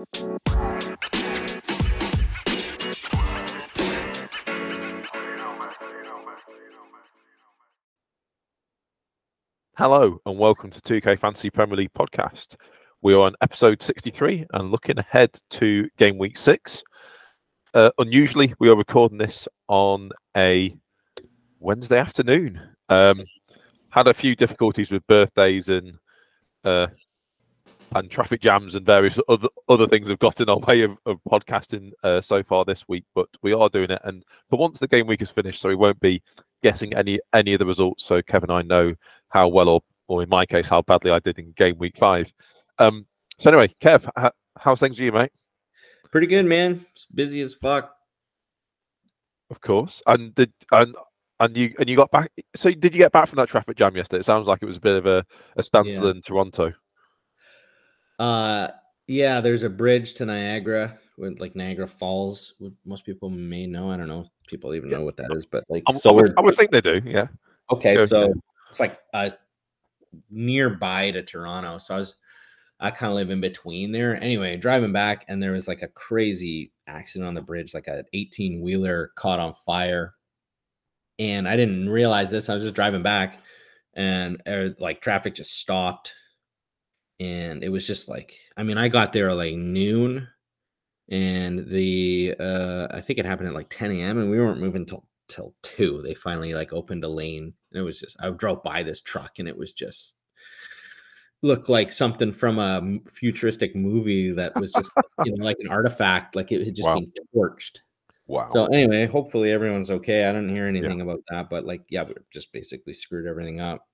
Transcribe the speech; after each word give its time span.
Hello 0.00 0.06
and 10.24 10.38
welcome 10.38 10.70
to 10.70 10.80
2K 10.80 11.18
Fantasy 11.18 11.50
Premier 11.50 11.76
League 11.76 11.92
podcast. 11.92 12.56
We 13.02 13.12
are 13.12 13.20
on 13.20 13.34
episode 13.42 13.82
63 13.82 14.46
and 14.54 14.70
looking 14.70 14.98
ahead 14.98 15.38
to 15.50 15.86
game 15.98 16.16
week 16.16 16.38
six. 16.38 16.82
Uh, 17.74 17.90
unusually, 17.98 18.54
we 18.58 18.70
are 18.70 18.76
recording 18.76 19.18
this 19.18 19.46
on 19.68 20.12
a 20.34 20.74
Wednesday 21.58 21.98
afternoon. 21.98 22.58
Um, 22.88 23.26
had 23.90 24.08
a 24.08 24.14
few 24.14 24.34
difficulties 24.34 24.90
with 24.90 25.06
birthdays 25.06 25.68
and 25.68 25.98
uh, 26.64 26.86
and 27.94 28.10
traffic 28.10 28.40
jams 28.40 28.74
and 28.74 28.84
various 28.86 29.18
other 29.28 29.48
other 29.68 29.86
things 29.86 30.08
have 30.08 30.18
got 30.18 30.40
in 30.40 30.48
our 30.48 30.58
way 30.58 30.82
of, 30.82 30.96
of 31.06 31.18
podcasting 31.28 31.90
uh, 32.02 32.20
so 32.20 32.42
far 32.42 32.64
this 32.64 32.86
week, 32.88 33.04
but 33.14 33.28
we 33.42 33.52
are 33.52 33.68
doing 33.68 33.90
it. 33.90 34.00
And 34.04 34.24
for 34.48 34.58
once, 34.58 34.78
the 34.78 34.88
game 34.88 35.06
week 35.06 35.22
is 35.22 35.30
finished, 35.30 35.60
so 35.60 35.68
we 35.68 35.74
won't 35.76 36.00
be 36.00 36.22
guessing 36.62 36.94
any 36.94 37.20
any 37.32 37.52
of 37.54 37.58
the 37.58 37.66
results. 37.66 38.04
So 38.04 38.22
Kevin, 38.22 38.50
I 38.50 38.62
know 38.62 38.94
how 39.28 39.48
well, 39.48 39.68
or 39.68 39.82
or 40.08 40.22
in 40.22 40.28
my 40.28 40.46
case, 40.46 40.68
how 40.68 40.82
badly 40.82 41.10
I 41.10 41.18
did 41.20 41.38
in 41.38 41.52
game 41.52 41.78
week 41.78 41.96
five. 41.96 42.32
Um, 42.78 43.06
so 43.38 43.50
anyway, 43.50 43.68
Kev, 43.80 44.08
how, 44.16 44.32
how's 44.58 44.80
things 44.80 44.98
with 44.98 45.04
you, 45.06 45.12
mate? 45.12 45.32
Pretty 46.10 46.26
good, 46.26 46.46
man. 46.46 46.84
It's 46.92 47.06
busy 47.06 47.40
as 47.40 47.54
fuck. 47.54 47.94
Of 49.50 49.60
course, 49.60 50.02
and 50.06 50.34
did 50.34 50.52
and 50.70 50.94
and 51.40 51.56
you 51.56 51.74
and 51.78 51.88
you 51.88 51.96
got 51.96 52.10
back. 52.10 52.30
So 52.54 52.70
did 52.70 52.94
you 52.94 52.98
get 52.98 53.12
back 53.12 53.28
from 53.28 53.36
that 53.36 53.48
traffic 53.48 53.76
jam 53.76 53.96
yesterday? 53.96 54.20
It 54.20 54.24
sounds 54.24 54.46
like 54.46 54.62
it 54.62 54.66
was 54.66 54.76
a 54.76 54.80
bit 54.80 54.96
of 54.96 55.06
a, 55.06 55.24
a 55.56 55.62
standstill 55.62 56.04
Yeah. 56.04 56.10
in 56.12 56.22
Toronto. 56.22 56.72
Uh, 58.20 58.68
yeah, 59.06 59.40
there's 59.40 59.62
a 59.62 59.70
bridge 59.70 60.14
to 60.14 60.26
Niagara, 60.26 60.98
with 61.16 61.40
like 61.40 61.56
Niagara 61.56 61.86
Falls. 61.86 62.54
Most 62.84 63.04
people 63.04 63.30
may 63.30 63.66
know. 63.66 63.90
I 63.90 63.96
don't 63.96 64.08
know 64.08 64.20
if 64.20 64.28
people 64.46 64.74
even 64.74 64.90
Yeah. 64.90 64.98
know 64.98 65.04
what 65.04 65.16
that 65.16 65.32
is, 65.32 65.46
but 65.46 65.64
like, 65.68 65.82
I, 65.86 65.92
so 65.94 66.10
I 66.10 66.12
would, 66.12 66.34
I 66.38 66.42
would 66.42 66.56
think 66.56 66.70
they 66.70 66.80
do. 66.82 67.00
Yeah. 67.04 67.28
okay. 67.72 67.96
go 67.96 68.06
So 68.06 68.22
ahead. 68.24 68.40
it's 68.68 68.78
like 68.78 68.98
uh 69.14 69.30
nearby 70.30 71.10
to 71.12 71.22
Toronto. 71.22 71.78
So 71.78 71.94
I 71.94 71.98
was, 71.98 72.16
I 72.78 72.90
kind 72.90 73.10
of 73.10 73.16
live 73.16 73.30
in 73.30 73.40
between 73.40 73.90
there. 73.90 74.16
Anyway, 74.22 74.56
driving 74.56 74.92
back, 74.92 75.24
and 75.28 75.42
there 75.42 75.52
was 75.52 75.66
like 75.66 75.82
a 75.82 75.88
crazy 75.88 76.72
accident 76.86 77.26
on 77.26 77.34
the 77.34 77.42
bridge. 77.42 77.74
Like 77.74 77.88
a 77.88 78.04
18 78.12 78.60
wheeler 78.60 79.12
caught 79.16 79.40
on 79.40 79.54
fire, 79.54 80.14
and 81.18 81.48
I 81.48 81.56
didn't 81.56 81.88
realize 81.88 82.30
this. 82.30 82.48
I 82.48 82.54
was 82.54 82.62
just 82.62 82.74
driving 82.74 83.02
back, 83.02 83.42
and 83.94 84.42
uh, 84.46 84.68
like 84.78 85.00
traffic 85.00 85.34
just 85.34 85.58
stopped 85.58 86.12
and 87.20 87.62
it 87.62 87.68
was 87.68 87.86
just 87.86 88.08
like 88.08 88.38
i 88.56 88.62
mean 88.62 88.78
i 88.78 88.88
got 88.88 89.12
there 89.12 89.32
like 89.34 89.54
noon 89.54 90.26
and 91.10 91.68
the 91.68 92.34
uh 92.40 92.88
i 92.90 93.00
think 93.00 93.18
it 93.18 93.26
happened 93.26 93.48
at 93.48 93.54
like 93.54 93.68
10 93.70 93.90
a.m 93.92 94.18
and 94.18 94.30
we 94.30 94.38
weren't 94.38 94.60
moving 94.60 94.84
till 94.86 95.06
till 95.28 95.54
2 95.62 96.02
they 96.02 96.14
finally 96.14 96.54
like 96.54 96.72
opened 96.72 97.04
a 97.04 97.08
lane 97.08 97.52
and 97.72 97.80
it 97.80 97.84
was 97.84 98.00
just 98.00 98.16
i 98.20 98.28
drove 98.30 98.62
by 98.64 98.82
this 98.82 99.00
truck 99.00 99.38
and 99.38 99.46
it 99.46 99.56
was 99.56 99.72
just 99.72 100.14
looked 101.42 101.68
like 101.68 101.92
something 101.92 102.32
from 102.32 102.58
a 102.58 102.98
futuristic 103.08 103.74
movie 103.76 104.30
that 104.32 104.56
was 104.56 104.72
just 104.72 104.90
you 105.24 105.32
know 105.36 105.44
like 105.44 105.56
an 105.60 105.68
artifact 105.70 106.34
like 106.36 106.50
it 106.52 106.64
had 106.64 106.74
just 106.74 106.88
Wow. 106.88 106.94
been 106.96 107.12
torched 107.34 107.78
Wow. 108.26 108.48
so 108.52 108.66
anyway, 108.66 109.06
hopefully 109.06 109.50
everyone's 109.50 109.90
okay. 109.90 110.24
I 110.24 110.30
didn't 110.30 110.50
hear 110.50 110.66
anything 110.66 111.00
about 111.00 111.18
that, 111.30 111.50
but 111.50 111.64
like, 111.64 111.82
yeah, 111.88 112.04
we 112.04 112.14
just 112.32 112.52
basically 112.52 112.92
screwed 112.92 113.26
everything 113.26 113.60
up. 113.60 113.88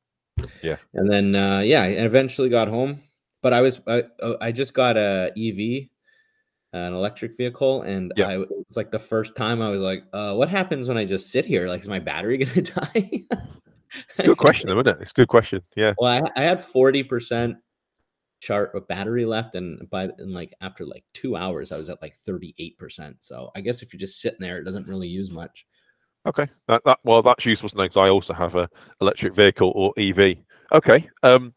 Yeah. 0.63 0.77
And 0.93 1.11
then 1.11 1.35
uh, 1.35 1.61
yeah, 1.61 1.85
I 1.85 1.87
eventually 1.87 2.51
got 2.51 2.69
home, 2.69 3.01
but 3.43 3.53
I 3.53 3.61
was 3.61 3.81
I, 3.87 4.05
uh, 4.23 4.37
I 4.41 4.53
just 4.53 4.75
got 4.75 4.97
a 4.97 5.31
EV, 5.37 5.89
an 6.73 6.93
electric 6.95 7.37
vehicle, 7.37 7.83
and 7.83 8.13
Yeah. 8.17 8.29
I 8.29 8.41
it 8.41 8.49
was 8.51 8.77
like 8.77 8.91
the 8.91 8.99
first 8.99 9.37
time 9.37 9.63
I 9.63 9.71
was 9.71 9.81
like, 9.81 10.05
uh, 10.13 10.35
what 10.35 10.49
happens 10.49 10.89
when 10.89 10.99
I 10.99 11.05
just 11.05 11.31
sit 11.31 11.45
here? 11.45 11.69
Like, 11.69 11.81
is 11.81 11.89
my 11.89 12.01
battery 12.01 12.37
gonna 12.45 12.63
die? 12.63 13.23
it's 14.11 14.19
a 14.21 14.23
good 14.25 14.39
question, 14.39 14.69
though, 14.69 14.81
isn't 14.81 14.89
it? 14.89 15.03
It's 15.03 15.13
a 15.13 15.15
good 15.15 15.29
question. 15.29 15.63
Yeah. 15.77 15.95
well, 15.99 16.25
I, 16.37 16.41
I 16.41 16.45
had 16.45 16.61
forty 16.61 17.03
percent 17.03 17.57
chart 18.41 18.75
of 18.75 18.87
battery 18.89 19.25
left, 19.25 19.55
and 19.55 19.89
by 19.91 20.11
and 20.19 20.33
like 20.33 20.55
after 20.61 20.85
like 20.85 21.05
two 21.15 21.37
hours, 21.37 21.73
I 21.73 21.77
was 21.77 21.89
at 21.89 22.03
like 22.03 22.17
thirty 22.27 22.55
eight 22.59 22.77
percent. 22.79 23.17
So 23.21 23.51
I 23.55 23.61
guess 23.61 23.83
if 23.83 23.93
you're 23.93 24.01
just 24.01 24.21
sitting 24.21 24.41
there, 24.41 24.59
it 24.59 24.65
doesn't 24.65 24.89
really 24.89 25.09
use 25.09 25.31
much. 25.31 25.67
Okay. 26.27 26.49
That, 26.67 26.83
that 26.85 26.99
well, 27.05 27.23
that's 27.23 27.47
useful 27.47 27.69
to 27.69 27.77
know 27.77 27.85
because 27.85 27.97
I 27.97 28.09
also 28.09 28.35
have 28.35 28.57
a 28.57 28.69
electric 29.01 29.35
vehicle 29.35 29.73
or 29.75 29.93
EV. 29.97 30.39
Okay. 30.73 31.09
Um. 31.23 31.55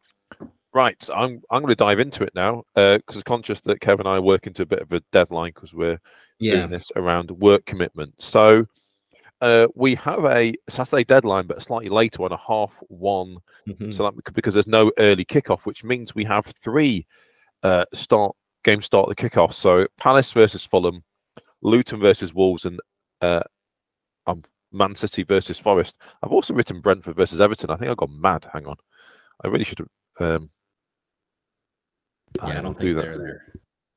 Right. 0.74 1.02
So 1.02 1.14
I'm 1.14 1.42
I'm 1.50 1.62
going 1.62 1.70
to 1.72 1.76
dive 1.76 2.00
into 2.00 2.24
it 2.24 2.34
now 2.36 2.64
because 2.76 3.16
I'm 3.16 3.22
conscious 3.24 3.62
that 3.62 3.82
Kevin 3.82 4.06
and 4.06 4.16
I 4.16 4.20
work 4.20 4.46
into 4.48 4.62
a 4.62 4.68
bit 4.68 4.82
of 4.82 4.92
a 4.92 5.02
deadline 5.12 5.52
because 5.56 5.74
we're 5.74 6.00
Yeah. 6.40 6.58
doing 6.58 6.70
this 6.70 6.92
around 6.96 7.32
work 7.32 7.66
commitments. 7.66 8.26
So 8.28 8.66
uh, 9.42 9.68
we 9.74 9.96
have 9.96 10.26
a 10.26 10.54
Saturday 10.70 11.06
deadline, 11.06 11.48
but 11.48 11.58
a 11.58 11.62
slightly 11.62 11.90
later 11.90 12.22
one, 12.22 12.32
a 12.34 12.38
half 12.38 12.76
one. 12.90 13.38
Mhm. 13.68 13.92
So 13.94 14.04
that 14.04 14.34
because 14.34 14.54
there's 14.54 14.68
no 14.68 14.92
early 15.00 15.26
kickoff, 15.26 15.62
which 15.62 15.84
means 15.84 16.14
we 16.14 16.26
have 16.26 16.46
three 16.46 17.08
uh, 17.64 17.86
start 17.94 18.36
game 18.64 18.82
start 18.82 19.10
the 19.10 19.16
kickoff. 19.16 19.54
So 19.54 19.88
Palace 19.98 20.32
versus 20.32 20.64
Fulham, 20.66 21.04
Luton 21.62 22.00
versus 22.00 22.34
Wolves, 22.34 22.66
and 22.66 22.80
uh, 23.22 23.42
um, 24.28 24.44
Man 24.72 24.94
City 24.94 25.24
versus 25.24 25.58
Forest. 25.58 25.98
I've 26.22 26.32
also 26.32 26.54
written 26.54 26.80
Brentford 26.82 27.16
versus 27.16 27.42
Everton. 27.42 27.72
I 27.72 27.76
think 27.78 27.90
I 27.92 27.96
got 27.96 28.12
mad. 28.12 28.46
Hang 28.54 28.68
on, 28.68 28.76
I 29.44 29.48
really 29.48 29.64
should 29.64 29.80
have. 29.80 29.88
Um, 30.20 30.50
Yeah, 32.38 32.60
I 32.60 32.62
don't 32.62 32.80
do 32.80 32.94
think 32.94 32.98
that. 32.98 33.06
they're 33.06 33.18
there. 33.18 33.46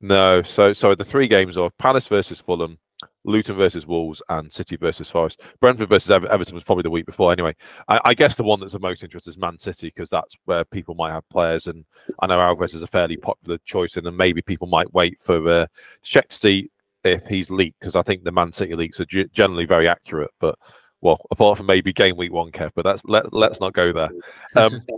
No, 0.00 0.42
so 0.42 0.72
so 0.72 0.94
the 0.94 1.04
three 1.04 1.28
games 1.28 1.56
are 1.56 1.70
Palace 1.78 2.08
versus 2.08 2.40
Fulham, 2.40 2.76
Luton 3.24 3.56
versus 3.56 3.86
Wolves, 3.86 4.20
and 4.28 4.52
City 4.52 4.76
versus 4.76 5.08
Forest. 5.08 5.40
Brentford 5.60 5.88
versus 5.88 6.10
Ever- 6.10 6.26
Everton 6.28 6.54
was 6.56 6.64
probably 6.64 6.82
the 6.82 6.90
week 6.90 7.06
before. 7.06 7.30
Anyway, 7.30 7.54
I, 7.88 8.00
I 8.06 8.14
guess 8.14 8.34
the 8.34 8.42
one 8.42 8.58
that's 8.58 8.72
the 8.72 8.80
most 8.80 9.04
interesting 9.04 9.30
is 9.30 9.38
Man 9.38 9.58
City 9.60 9.88
because 9.94 10.10
that's 10.10 10.36
where 10.44 10.64
people 10.64 10.96
might 10.96 11.12
have 11.12 11.28
players, 11.28 11.68
and 11.68 11.84
I 12.20 12.26
know 12.26 12.40
Alvarez 12.40 12.74
is 12.74 12.82
a 12.82 12.86
fairly 12.88 13.16
popular 13.16 13.58
choice, 13.64 13.96
and 13.96 14.04
then 14.04 14.16
maybe 14.16 14.42
people 14.42 14.66
might 14.66 14.92
wait 14.92 15.20
for 15.20 15.48
uh, 15.48 15.66
check 16.02 16.28
to 16.28 16.36
see 16.36 16.70
if 17.04 17.24
he's 17.26 17.50
leaked 17.50 17.78
because 17.78 17.94
I 17.96 18.02
think 18.02 18.24
the 18.24 18.32
Man 18.32 18.50
City 18.52 18.74
leaks 18.74 18.98
are 18.98 19.06
ge- 19.06 19.30
generally 19.32 19.66
very 19.66 19.86
accurate. 19.88 20.30
But 20.40 20.56
well, 21.02 21.24
apart 21.30 21.58
from 21.58 21.66
maybe 21.66 21.92
game 21.92 22.16
week 22.16 22.32
one, 22.32 22.50
Kev, 22.50 22.70
but 22.74 22.82
that's 22.82 23.04
let 23.04 23.32
let's 23.32 23.60
not 23.60 23.74
go 23.74 23.92
there. 23.92 24.10
Um, 24.56 24.82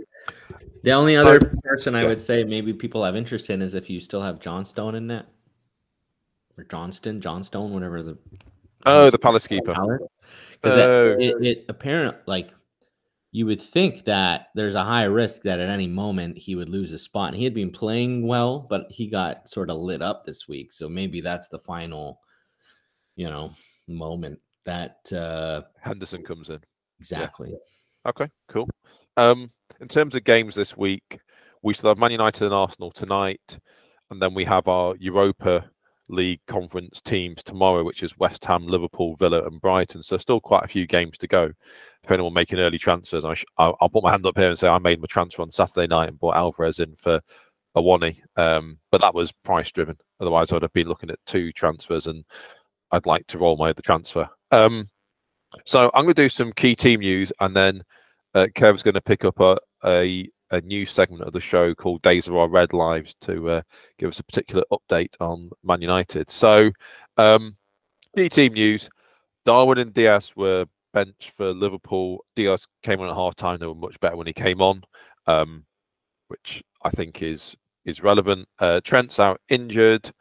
The 0.85 0.91
only 0.91 1.15
other 1.15 1.39
person 1.63 1.95
I 1.95 2.03
yeah. 2.03 2.09
would 2.09 2.21
say 2.21 2.43
maybe 2.43 2.71
people 2.71 3.03
have 3.03 3.15
interest 3.15 3.49
in 3.49 3.63
is 3.63 3.73
if 3.73 3.89
you 3.89 3.99
still 3.99 4.21
have 4.21 4.39
Johnstone 4.39 4.93
in 4.93 5.07
net 5.07 5.25
or 6.59 6.63
Johnston, 6.63 7.19
Johnstone, 7.19 7.73
whatever 7.73 8.03
the 8.03 8.19
oh, 8.85 9.09
the 9.09 9.17
Palace 9.17 9.47
keeper. 9.47 9.73
Because 10.51 10.77
Oh. 10.77 11.17
it, 11.19 11.43
it 11.43 11.65
apparent 11.69 12.15
like 12.27 12.51
you 13.31 13.47
would 13.47 13.59
think 13.61 14.03
that 14.03 14.49
there's 14.53 14.75
a 14.75 14.83
high 14.83 15.05
risk 15.05 15.41
that 15.41 15.59
at 15.59 15.69
any 15.69 15.87
moment 15.87 16.37
he 16.37 16.53
would 16.53 16.69
lose 16.69 16.91
his 16.91 17.01
spot. 17.01 17.29
And 17.29 17.37
he 17.37 17.43
had 17.43 17.55
been 17.55 17.71
playing 17.71 18.27
well, 18.27 18.59
but 18.59 18.85
he 18.91 19.07
got 19.07 19.49
sort 19.49 19.71
of 19.71 19.77
lit 19.77 20.03
up 20.03 20.23
this 20.23 20.47
week. 20.47 20.71
So 20.71 20.87
maybe 20.87 21.19
that's 21.19 21.49
the 21.49 21.59
final, 21.59 22.21
you 23.15 23.27
know, 23.27 23.53
moment 23.87 24.39
that 24.65 24.97
uh 25.11 25.61
Henderson 25.81 26.23
comes 26.23 26.49
in. 26.49 26.59
exactly. 26.99 27.53
Okay, 28.07 28.29
cool. 28.49 28.69
Um, 29.17 29.51
in 29.79 29.87
terms 29.87 30.15
of 30.15 30.23
games 30.23 30.53
this 30.53 30.77
week, 30.77 31.19
we 31.63 31.73
still 31.73 31.89
have 31.89 31.97
Man 31.97 32.11
United 32.11 32.45
and 32.45 32.53
Arsenal 32.53 32.91
tonight, 32.91 33.57
and 34.11 34.21
then 34.21 34.33
we 34.33 34.45
have 34.45 34.67
our 34.67 34.95
Europa 34.99 35.69
League 36.07 36.41
conference 36.47 37.01
teams 37.01 37.41
tomorrow, 37.41 37.83
which 37.83 38.03
is 38.03 38.17
West 38.19 38.45
Ham, 38.45 38.67
Liverpool, 38.67 39.15
Villa, 39.15 39.43
and 39.45 39.59
Brighton. 39.59 40.03
So 40.03 40.17
still 40.17 40.39
quite 40.39 40.63
a 40.63 40.67
few 40.67 40.85
games 40.85 41.17
to 41.17 41.27
go. 41.27 41.51
If 42.03 42.11
anyone 42.11 42.33
making 42.33 42.59
early 42.59 42.77
transfers, 42.77 43.25
I 43.25 43.33
sh- 43.33 43.45
I'll, 43.57 43.75
I'll 43.81 43.89
put 43.89 44.03
my 44.03 44.11
hand 44.11 44.25
up 44.27 44.37
here 44.37 44.49
and 44.49 44.59
say 44.59 44.67
I 44.67 44.77
made 44.77 44.99
my 44.99 45.07
transfer 45.09 45.41
on 45.41 45.51
Saturday 45.51 45.87
night 45.87 46.09
and 46.09 46.19
bought 46.19 46.35
Alvarez 46.35 46.79
in 46.79 46.95
for 46.95 47.19
Awoniyi, 47.75 48.21
um, 48.37 48.77
but 48.91 49.01
that 49.01 49.15
was 49.15 49.31
price 49.31 49.71
driven. 49.71 49.97
Otherwise, 50.19 50.51
I'd 50.51 50.61
have 50.61 50.73
been 50.73 50.87
looking 50.87 51.09
at 51.09 51.19
two 51.25 51.51
transfers, 51.51 52.05
and 52.05 52.23
I'd 52.91 53.07
like 53.07 53.25
to 53.27 53.39
roll 53.39 53.57
my 53.57 53.71
other 53.71 53.81
transfer. 53.81 54.29
Um, 54.51 54.89
so 55.65 55.89
I'm 55.93 56.03
going 56.03 56.15
to 56.15 56.23
do 56.23 56.29
some 56.29 56.51
key 56.53 56.75
team 56.75 56.99
news, 56.99 57.31
and 57.39 57.55
then 57.55 57.83
uh, 58.33 58.47
Kev's 58.55 58.83
going 58.83 58.95
to 58.95 59.01
pick 59.01 59.23
up 59.25 59.39
a, 59.39 59.57
a 59.85 60.29
a 60.51 60.61
new 60.61 60.85
segment 60.85 61.23
of 61.23 61.33
the 61.33 61.41
show 61.41 61.73
called 61.73 62.01
Days 62.01 62.27
of 62.27 62.35
Our 62.35 62.47
Red 62.47 62.71
Lives 62.71 63.15
to 63.21 63.49
uh, 63.49 63.61
give 63.97 64.09
us 64.09 64.19
a 64.19 64.23
particular 64.23 64.63
update 64.71 65.13
on 65.19 65.49
Man 65.63 65.81
United. 65.81 66.29
So, 66.29 66.71
um, 67.17 67.57
key 68.15 68.29
team 68.29 68.53
news: 68.53 68.89
Darwin 69.45 69.79
and 69.79 69.93
Diaz 69.93 70.33
were 70.35 70.65
benched 70.93 71.31
for 71.31 71.53
Liverpool. 71.53 72.23
Diaz 72.35 72.67
came 72.83 73.01
on 73.01 73.09
at 73.09 73.15
half 73.15 73.35
time; 73.35 73.59
they 73.59 73.65
were 73.65 73.75
much 73.75 73.99
better 73.99 74.15
when 74.15 74.27
he 74.27 74.33
came 74.33 74.61
on, 74.61 74.83
um, 75.27 75.65
which 76.27 76.63
I 76.83 76.89
think 76.89 77.21
is 77.21 77.55
is 77.85 78.03
relevant. 78.03 78.47
Uh, 78.59 78.81
Trent's 78.83 79.19
out 79.19 79.41
injured. 79.49 80.11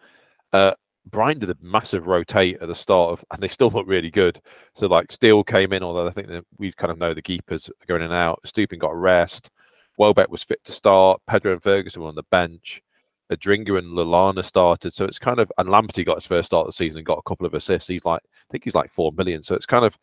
Uh, 0.52 0.72
Brighton 1.10 1.40
did 1.40 1.50
a 1.50 1.56
massive 1.60 2.06
rotate 2.06 2.58
at 2.60 2.68
the 2.68 2.74
start 2.74 3.12
of, 3.12 3.24
and 3.30 3.42
they 3.42 3.48
still 3.48 3.70
look 3.70 3.86
really 3.86 4.10
good. 4.10 4.40
So 4.74 4.86
like 4.86 5.12
Steele 5.12 5.44
came 5.44 5.72
in, 5.72 5.82
although 5.82 6.06
I 6.06 6.10
think 6.10 6.28
that 6.28 6.44
we 6.58 6.72
kind 6.72 6.90
of 6.90 6.98
know 6.98 7.12
the 7.12 7.22
keepers 7.22 7.68
are 7.68 7.86
going 7.86 8.02
in 8.02 8.06
and 8.06 8.14
out. 8.14 8.40
Estupiñán 8.46 8.78
got 8.78 8.92
a 8.92 8.96
rest. 8.96 9.50
Welbeck 9.98 10.30
was 10.30 10.42
fit 10.42 10.64
to 10.64 10.72
start. 10.72 11.20
Pedro 11.26 11.52
and 11.52 11.62
Ferguson 11.62 12.02
were 12.02 12.08
on 12.08 12.14
the 12.14 12.24
bench. 12.30 12.82
Adingra 13.30 13.78
and 13.78 13.96
Lallana 13.96 14.44
started. 14.44 14.92
So 14.92 15.04
it's 15.04 15.18
kind 15.18 15.38
of 15.38 15.50
and 15.58 15.68
Lamptey 15.68 16.04
got 16.04 16.16
his 16.16 16.26
first 16.26 16.46
start 16.46 16.66
of 16.66 16.72
the 16.72 16.76
season 16.76 16.98
and 16.98 17.06
got 17.06 17.18
a 17.18 17.28
couple 17.28 17.46
of 17.46 17.54
assists. 17.54 17.88
He's 17.88 18.04
like 18.04 18.22
I 18.24 18.52
think 18.52 18.64
he's 18.64 18.74
like 18.74 18.90
four 18.90 19.12
million. 19.12 19.42
So 19.42 19.54
it's 19.54 19.66
kind 19.66 19.84
of 19.84 19.98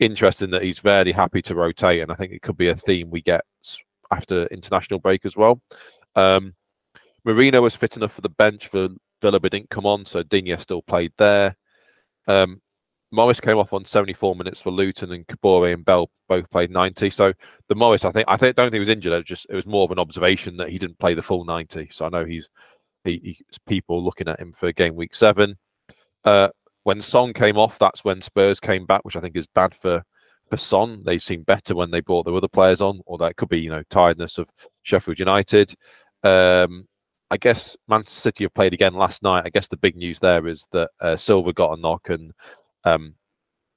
interesting 0.00 0.50
that 0.50 0.62
he's 0.62 0.78
very 0.78 1.12
happy 1.12 1.42
to 1.42 1.54
rotate, 1.54 2.02
and 2.02 2.12
I 2.12 2.14
think 2.14 2.32
it 2.32 2.42
could 2.42 2.56
be 2.56 2.68
a 2.68 2.74
theme 2.74 3.10
we 3.10 3.22
get 3.22 3.44
after 4.10 4.46
international 4.46 5.00
break 5.00 5.24
as 5.24 5.36
well. 5.36 5.60
Um, 6.14 6.54
Moreno 7.24 7.62
was 7.62 7.76
fit 7.76 7.96
enough 7.96 8.12
for 8.12 8.20
the 8.20 8.28
bench 8.28 8.68
for 8.68 8.88
Villa, 9.20 9.40
didn't 9.40 9.70
come 9.70 9.86
on, 9.86 10.06
so 10.06 10.22
Digne 10.22 10.56
still 10.58 10.82
played 10.82 11.12
there. 11.16 11.56
Um, 12.26 12.60
Morris 13.10 13.40
came 13.40 13.56
off 13.56 13.72
on 13.72 13.84
74 13.84 14.36
minutes 14.36 14.60
for 14.60 14.70
Luton, 14.70 15.12
and 15.12 15.26
Kabore 15.26 15.72
and 15.72 15.84
Bell 15.84 16.10
both 16.28 16.50
played 16.50 16.70
90. 16.70 17.10
So 17.10 17.32
the 17.68 17.74
Morris, 17.74 18.04
I 18.04 18.12
think, 18.12 18.26
I 18.28 18.36
think, 18.36 18.54
don't 18.54 18.66
think 18.66 18.74
he 18.74 18.80
was 18.80 18.88
injured. 18.88 19.12
It 19.12 19.16
was 19.16 19.24
just 19.24 19.46
it 19.48 19.54
was 19.54 19.66
more 19.66 19.84
of 19.84 19.90
an 19.90 19.98
observation 19.98 20.56
that 20.58 20.68
he 20.68 20.78
didn't 20.78 20.98
play 20.98 21.14
the 21.14 21.22
full 21.22 21.44
90. 21.44 21.88
So 21.90 22.06
I 22.06 22.10
know 22.10 22.24
he's 22.24 22.48
he, 23.04 23.20
he's 23.22 23.58
people 23.66 24.04
looking 24.04 24.28
at 24.28 24.40
him 24.40 24.52
for 24.52 24.72
game 24.72 24.94
week 24.94 25.14
seven. 25.14 25.56
Uh, 26.24 26.48
when 26.82 27.00
Son 27.00 27.32
came 27.32 27.56
off, 27.56 27.78
that's 27.78 28.04
when 28.04 28.20
Spurs 28.22 28.60
came 28.60 28.84
back, 28.86 29.04
which 29.04 29.16
I 29.16 29.20
think 29.20 29.36
is 29.36 29.46
bad 29.46 29.74
for 29.74 30.02
for 30.50 30.56
Son. 30.56 31.02
They 31.04 31.18
seem 31.18 31.42
better 31.42 31.74
when 31.74 31.90
they 31.90 32.00
brought 32.00 32.24
their 32.24 32.36
other 32.36 32.48
players 32.48 32.80
on, 32.80 33.00
or 33.06 33.16
that 33.18 33.36
could 33.36 33.48
be 33.48 33.60
you 33.60 33.70
know 33.70 33.82
tiredness 33.90 34.38
of 34.38 34.48
Sheffield 34.82 35.18
United. 35.18 35.74
Um, 36.22 36.86
I 37.30 37.36
guess 37.36 37.76
Manchester 37.88 38.20
City 38.20 38.44
have 38.44 38.54
played 38.54 38.72
again 38.72 38.94
last 38.94 39.22
night. 39.22 39.44
I 39.44 39.50
guess 39.50 39.68
the 39.68 39.76
big 39.76 39.96
news 39.96 40.18
there 40.18 40.46
is 40.46 40.66
that 40.72 40.90
uh, 41.00 41.16
Silva 41.16 41.52
got 41.52 41.78
a 41.78 41.80
knock 41.80 42.08
and 42.08 42.32
um, 42.84 43.14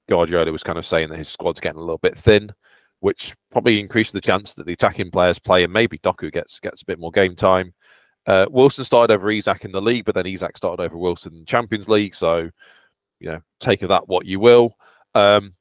Guardiola 0.08 0.52
was 0.52 0.64
kind 0.64 0.80
of 0.80 0.86
saying 0.86 1.10
that 1.10 1.18
his 1.18 1.30
squad's 1.30 1.60
getting 1.60 1.80
a 1.80 1.84
little 1.84 1.98
bit 1.98 2.18
thin, 2.18 2.52
which 3.02 3.36
probably 3.52 3.80
increases 3.80 4.14
the 4.14 4.22
chance 4.22 4.54
that 4.54 4.66
the 4.66 4.74
attacking 4.74 5.12
players 5.12 5.40
play 5.40 5.64
and 5.64 5.74
maybe 5.74 5.98
Doku 6.00 6.32
gets 6.32 6.60
gets 6.60 6.82
a 6.82 6.86
bit 6.86 7.00
more 7.00 7.12
game 7.12 7.36
time. 7.36 7.74
Uh, 8.26 8.46
Wilson 8.50 8.84
started 8.84 9.14
over 9.14 9.32
Isak 9.32 9.66
in 9.66 9.72
the 9.72 9.82
league, 9.82 10.06
but 10.06 10.16
then 10.16 10.28
Isak 10.28 10.56
started 10.56 10.82
over 10.82 10.98
Wilson 10.98 11.34
in 11.34 11.40
the 11.40 11.46
Champions 11.46 11.90
League. 11.90 12.16
So, 12.16 12.50
you 13.20 13.32
know, 13.32 13.42
take 13.60 13.82
of 13.82 13.90
that 13.90 14.08
what 14.08 14.26
you 14.26 14.40
will. 14.40 14.76
Um, 15.16 15.56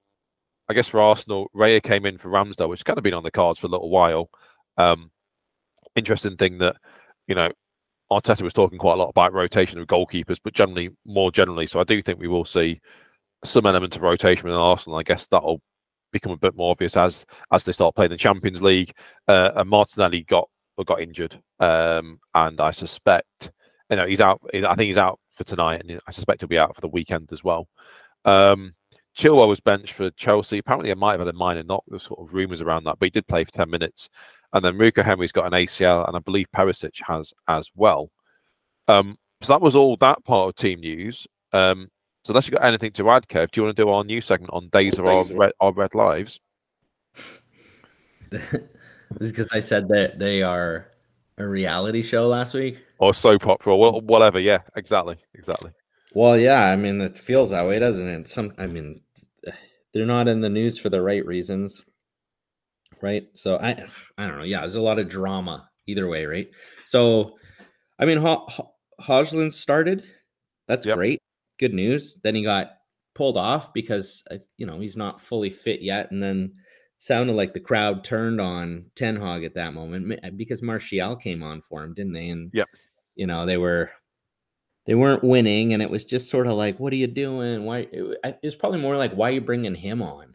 I 0.68 0.74
guess 0.74 0.86
for 0.86 1.00
Arsenal, 1.00 1.50
Raya 1.56 1.82
came 1.82 2.06
in 2.06 2.18
for 2.18 2.28
Ramsdale, 2.28 2.68
which 2.68 2.80
has 2.80 2.84
kind 2.84 2.98
of 2.98 3.02
been 3.02 3.14
on 3.14 3.24
the 3.24 3.30
cards 3.30 3.58
for 3.58 3.66
a 3.66 3.70
little 3.70 3.90
while. 3.90 4.30
Um, 4.76 5.10
interesting 5.96 6.36
thing 6.36 6.58
that, 6.58 6.76
you 7.26 7.34
know, 7.34 7.50
Arteta 8.10 8.42
was 8.42 8.52
talking 8.52 8.78
quite 8.78 8.94
a 8.94 8.96
lot 8.96 9.08
about 9.08 9.32
rotation 9.32 9.78
of 9.78 9.86
goalkeepers, 9.86 10.38
but 10.42 10.52
generally, 10.54 10.90
more 11.04 11.30
generally. 11.30 11.66
So 11.66 11.80
I 11.80 11.84
do 11.84 12.02
think 12.02 12.18
we 12.18 12.28
will 12.28 12.44
see 12.44 12.80
some 13.44 13.66
element 13.66 13.96
of 13.96 14.02
rotation 14.02 14.48
in 14.48 14.54
Arsenal. 14.54 14.98
I 14.98 15.02
guess 15.02 15.26
that'll 15.26 15.62
become 16.12 16.32
a 16.32 16.36
bit 16.36 16.56
more 16.56 16.72
obvious 16.72 16.96
as 16.96 17.24
as 17.52 17.64
they 17.64 17.72
start 17.72 17.94
playing 17.94 18.10
the 18.10 18.16
Champions 18.16 18.62
League. 18.62 18.92
Uh, 19.28 19.52
and 19.56 19.68
Martinelli 19.68 20.22
got 20.22 20.48
got 20.86 21.00
injured, 21.00 21.38
um, 21.58 22.18
and 22.34 22.60
I 22.60 22.70
suspect 22.70 23.50
you 23.90 23.96
know 23.96 24.06
he's 24.06 24.20
out. 24.20 24.40
I 24.52 24.74
think 24.74 24.88
he's 24.88 24.96
out 24.96 25.20
for 25.32 25.44
tonight, 25.44 25.82
and 25.82 26.00
I 26.06 26.10
suspect 26.10 26.40
he'll 26.40 26.48
be 26.48 26.58
out 26.58 26.74
for 26.74 26.80
the 26.80 26.88
weekend 26.88 27.28
as 27.32 27.44
well. 27.44 27.68
Um, 28.24 28.74
Chilwell 29.16 29.48
was 29.48 29.60
benched 29.60 29.92
for 29.92 30.10
Chelsea. 30.12 30.58
Apparently, 30.58 30.90
it 30.90 30.98
might 30.98 31.12
have 31.12 31.20
had 31.20 31.28
a 31.28 31.32
minor 31.34 31.62
knock. 31.62 31.84
There's 31.88 32.04
sort 32.04 32.20
of 32.20 32.32
rumours 32.32 32.60
around 32.60 32.84
that, 32.84 32.98
but 32.98 33.06
he 33.06 33.10
did 33.10 33.26
play 33.26 33.44
for 33.44 33.52
ten 33.52 33.70
minutes. 33.70 34.08
And 34.52 34.64
then 34.64 34.78
Rico 34.78 35.02
Henry's 35.02 35.32
got 35.32 35.46
an 35.46 35.52
ACL, 35.52 36.06
and 36.06 36.16
I 36.16 36.20
believe 36.20 36.46
Perisic 36.54 37.00
has 37.06 37.32
as 37.48 37.70
well. 37.74 38.10
Um, 38.88 39.16
so 39.42 39.52
that 39.52 39.60
was 39.60 39.76
all 39.76 39.96
that 39.98 40.24
part 40.24 40.48
of 40.48 40.56
team 40.56 40.80
news. 40.80 41.26
Um, 41.52 41.88
so 42.24 42.32
unless 42.32 42.46
you've 42.46 42.58
got 42.58 42.66
anything 42.66 42.92
to 42.92 43.10
add, 43.10 43.28
Kev, 43.28 43.50
do 43.50 43.60
you 43.60 43.64
want 43.64 43.76
to 43.76 43.82
do 43.82 43.88
our 43.88 44.04
new 44.04 44.20
segment 44.20 44.52
on 44.52 44.68
Days 44.68 44.98
of 44.98 45.06
our, 45.06 45.24
red, 45.24 45.52
our 45.60 45.72
Red 45.72 45.94
Lives? 45.94 46.38
because 48.30 49.46
I 49.52 49.60
said 49.60 49.88
that 49.88 50.18
they 50.18 50.42
are 50.42 50.88
a 51.38 51.46
reality 51.46 52.02
show 52.02 52.28
last 52.28 52.54
week? 52.54 52.78
Or 52.98 53.14
soap 53.14 53.46
opera, 53.46 53.74
or 53.74 54.00
whatever. 54.00 54.38
Yeah, 54.38 54.58
exactly. 54.76 55.16
Exactly. 55.34 55.70
Well, 56.14 56.36
yeah, 56.36 56.66
I 56.66 56.76
mean, 56.76 57.00
it 57.00 57.16
feels 57.16 57.50
that 57.50 57.66
way, 57.66 57.78
doesn't 57.78 58.06
it? 58.06 58.28
Some, 58.28 58.52
I 58.58 58.66
mean, 58.66 59.00
they're 59.92 60.06
not 60.06 60.28
in 60.28 60.40
the 60.40 60.48
news 60.48 60.76
for 60.76 60.88
the 60.90 61.00
right 61.00 61.24
reasons, 61.24 61.82
right? 63.02 63.26
So 63.34 63.56
I, 63.58 63.86
I 64.18 64.26
don't 64.26 64.38
know. 64.38 64.44
Yeah, 64.44 64.60
there's 64.60 64.76
a 64.76 64.80
lot 64.80 64.98
of 64.98 65.08
drama 65.08 65.68
either 65.86 66.08
way, 66.08 66.26
right? 66.26 66.48
So, 66.86 67.38
I 67.98 68.06
mean, 68.06 68.18
Ho- 68.18 68.46
Ho- 68.98 69.50
started. 69.50 70.04
That's 70.68 70.86
yep. 70.86 70.96
great 70.96 71.20
good 71.60 71.74
news. 71.74 72.18
Then 72.24 72.34
he 72.34 72.42
got 72.42 72.70
pulled 73.14 73.36
off 73.36 73.72
because 73.72 74.24
uh, 74.30 74.38
you 74.56 74.66
know 74.66 74.80
he's 74.80 74.96
not 74.96 75.20
fully 75.20 75.50
fit 75.50 75.82
yet, 75.82 76.10
and 76.10 76.20
then 76.20 76.54
sounded 76.98 77.34
like 77.34 77.54
the 77.54 77.60
crowd 77.60 78.02
turned 78.02 78.40
on 78.40 78.86
Ten 78.96 79.16
Hag 79.16 79.44
at 79.44 79.54
that 79.54 79.74
moment 79.74 80.36
because 80.36 80.62
Martial 80.62 81.14
came 81.16 81.42
on 81.42 81.60
for 81.60 81.84
him, 81.84 81.94
didn't 81.94 82.14
they? 82.14 82.28
And 82.30 82.50
yeah, 82.52 82.64
you 83.14 83.26
know 83.26 83.46
they 83.46 83.58
were 83.58 83.90
they 84.86 84.94
weren't 84.94 85.22
winning, 85.22 85.72
and 85.72 85.82
it 85.82 85.90
was 85.90 86.04
just 86.04 86.30
sort 86.30 86.46
of 86.46 86.54
like, 86.54 86.80
what 86.80 86.92
are 86.92 86.96
you 86.96 87.06
doing? 87.06 87.64
Why? 87.64 87.86
It 87.92 88.40
was 88.42 88.56
probably 88.56 88.80
more 88.80 88.96
like, 88.96 89.12
why 89.12 89.28
are 89.28 89.34
you 89.34 89.40
bringing 89.40 89.74
him 89.74 90.02
on? 90.02 90.34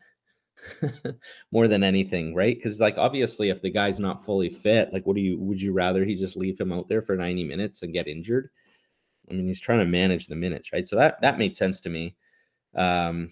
more 1.52 1.68
than 1.68 1.84
anything, 1.84 2.34
right? 2.34 2.56
Because 2.56 2.80
like 2.80 2.98
obviously, 2.98 3.50
if 3.50 3.62
the 3.62 3.70
guy's 3.70 4.00
not 4.00 4.26
fully 4.26 4.50
fit, 4.50 4.94
like, 4.94 5.06
what 5.06 5.16
do 5.16 5.22
you 5.22 5.40
would 5.40 5.62
you 5.62 5.74
rather 5.74 6.06
he 6.06 6.16
just 6.16 6.38
leave 6.38 6.60
him 6.60 6.72
out 6.72 6.88
there 6.88 7.02
for 7.02 7.16
ninety 7.16 7.44
minutes 7.44 7.82
and 7.82 7.94
get 7.94 8.08
injured? 8.08 8.50
I 9.30 9.34
mean, 9.34 9.48
he's 9.48 9.60
trying 9.60 9.80
to 9.80 9.86
manage 9.86 10.28
the 10.28 10.36
minutes, 10.36 10.72
right? 10.74 10.88
So 10.88 10.96
that 10.96 11.22
that 11.22 11.38
made 11.38 11.58
sense 11.58 11.80
to 11.82 11.90
me. 11.90 12.16
Um, 12.76 13.32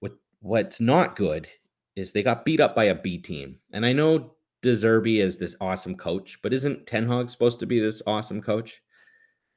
what 0.00 0.12
what's 0.40 0.80
not 0.80 1.16
good 1.16 1.48
is 1.94 2.12
they 2.12 2.22
got 2.22 2.44
beat 2.44 2.60
up 2.60 2.74
by 2.74 2.84
a 2.84 2.94
B 2.94 3.18
team, 3.18 3.58
and 3.72 3.86
I 3.86 3.92
know 3.92 4.32
De 4.62 4.72
Zerbi 4.72 5.20
is 5.20 5.36
this 5.36 5.56
awesome 5.60 5.96
coach, 5.96 6.38
but 6.42 6.52
isn't 6.52 6.86
Ten 6.86 7.08
Hag 7.08 7.30
supposed 7.30 7.60
to 7.60 7.66
be 7.66 7.80
this 7.80 8.02
awesome 8.06 8.42
coach? 8.42 8.82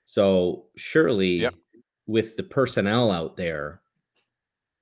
So 0.06 0.66
surely, 0.76 1.42
yep. 1.42 1.54
with 2.08 2.36
the 2.36 2.44
personnel 2.44 3.12
out 3.12 3.36
there, 3.36 3.82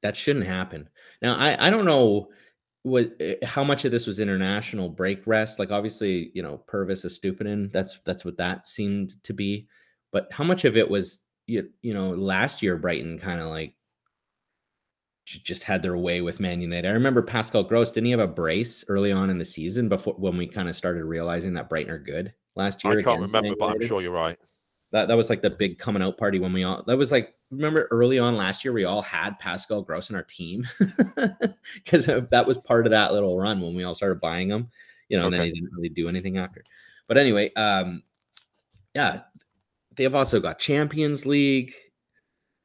that 0.01 0.15
shouldn't 0.15 0.45
happen. 0.45 0.89
Now, 1.21 1.35
I 1.35 1.67
I 1.67 1.69
don't 1.69 1.85
know 1.85 2.29
what 2.83 3.11
eh, 3.19 3.35
how 3.43 3.63
much 3.63 3.85
of 3.85 3.91
this 3.91 4.07
was 4.07 4.19
international 4.19 4.89
break 4.89 5.25
rest. 5.27 5.59
Like 5.59 5.71
obviously, 5.71 6.31
you 6.33 6.41
know, 6.41 6.57
Purvis 6.67 7.05
is 7.05 7.15
stupid, 7.15 7.71
that's 7.71 7.99
that's 8.05 8.25
what 8.25 8.37
that 8.37 8.67
seemed 8.67 9.21
to 9.23 9.33
be. 9.33 9.67
But 10.11 10.27
how 10.31 10.43
much 10.43 10.65
of 10.65 10.77
it 10.77 10.89
was 10.89 11.19
you, 11.47 11.69
you 11.81 11.93
know 11.93 12.09
last 12.11 12.61
year 12.61 12.77
Brighton 12.77 13.19
kind 13.19 13.39
of 13.39 13.47
like 13.47 13.73
just 15.25 15.63
had 15.63 15.81
their 15.81 15.97
way 15.97 16.21
with 16.21 16.39
Man 16.39 16.61
United. 16.61 16.87
I 16.87 16.91
remember 16.91 17.21
Pascal 17.21 17.63
Gross 17.63 17.91
didn't 17.91 18.05
he 18.05 18.11
have 18.11 18.19
a 18.21 18.27
brace 18.27 18.85
early 18.87 19.11
on 19.11 19.29
in 19.29 19.37
the 19.37 19.45
season 19.45 19.89
before 19.89 20.13
when 20.13 20.37
we 20.37 20.47
kind 20.47 20.69
of 20.69 20.75
started 20.75 21.03
realizing 21.03 21.53
that 21.53 21.69
Brighton 21.69 21.91
are 21.91 21.99
good 21.99 22.33
last 22.55 22.83
year. 22.83 22.99
I 22.99 23.03
can't 23.03 23.21
remember, 23.21 23.55
but 23.59 23.65
I'm 23.65 23.85
sure 23.85 24.01
you're 24.01 24.11
right. 24.11 24.37
That 24.91 25.09
that 25.09 25.17
was 25.17 25.29
like 25.29 25.41
the 25.41 25.49
big 25.49 25.79
coming 25.79 26.01
out 26.01 26.17
party 26.17 26.39
when 26.39 26.53
we 26.53 26.63
all 26.63 26.83
that 26.87 26.97
was 26.97 27.11
like 27.11 27.35
remember 27.51 27.87
early 27.91 28.19
on 28.19 28.35
last 28.35 28.65
year 28.65 28.73
we 28.73 28.85
all 28.85 29.01
had 29.01 29.39
Pascal 29.39 29.81
Gross 29.81 30.09
in 30.09 30.15
our 30.15 30.23
team 30.23 30.67
because 31.75 32.05
that 32.05 32.45
was 32.45 32.57
part 32.57 32.85
of 32.85 32.91
that 32.91 33.13
little 33.13 33.39
run 33.39 33.61
when 33.61 33.75
we 33.75 33.83
all 33.83 33.95
started 33.95 34.19
buying 34.19 34.47
them, 34.47 34.69
you 35.09 35.17
know, 35.17 35.25
okay. 35.25 35.35
and 35.35 35.41
then 35.41 35.45
he 35.45 35.51
didn't 35.51 35.73
really 35.73 35.89
do 35.89 36.09
anything 36.09 36.37
after. 36.37 36.63
But 37.07 37.17
anyway, 37.17 37.53
um, 37.53 38.03
yeah, 38.93 39.21
they've 39.95 40.15
also 40.15 40.39
got 40.39 40.59
Champions 40.59 41.25
League. 41.25 41.73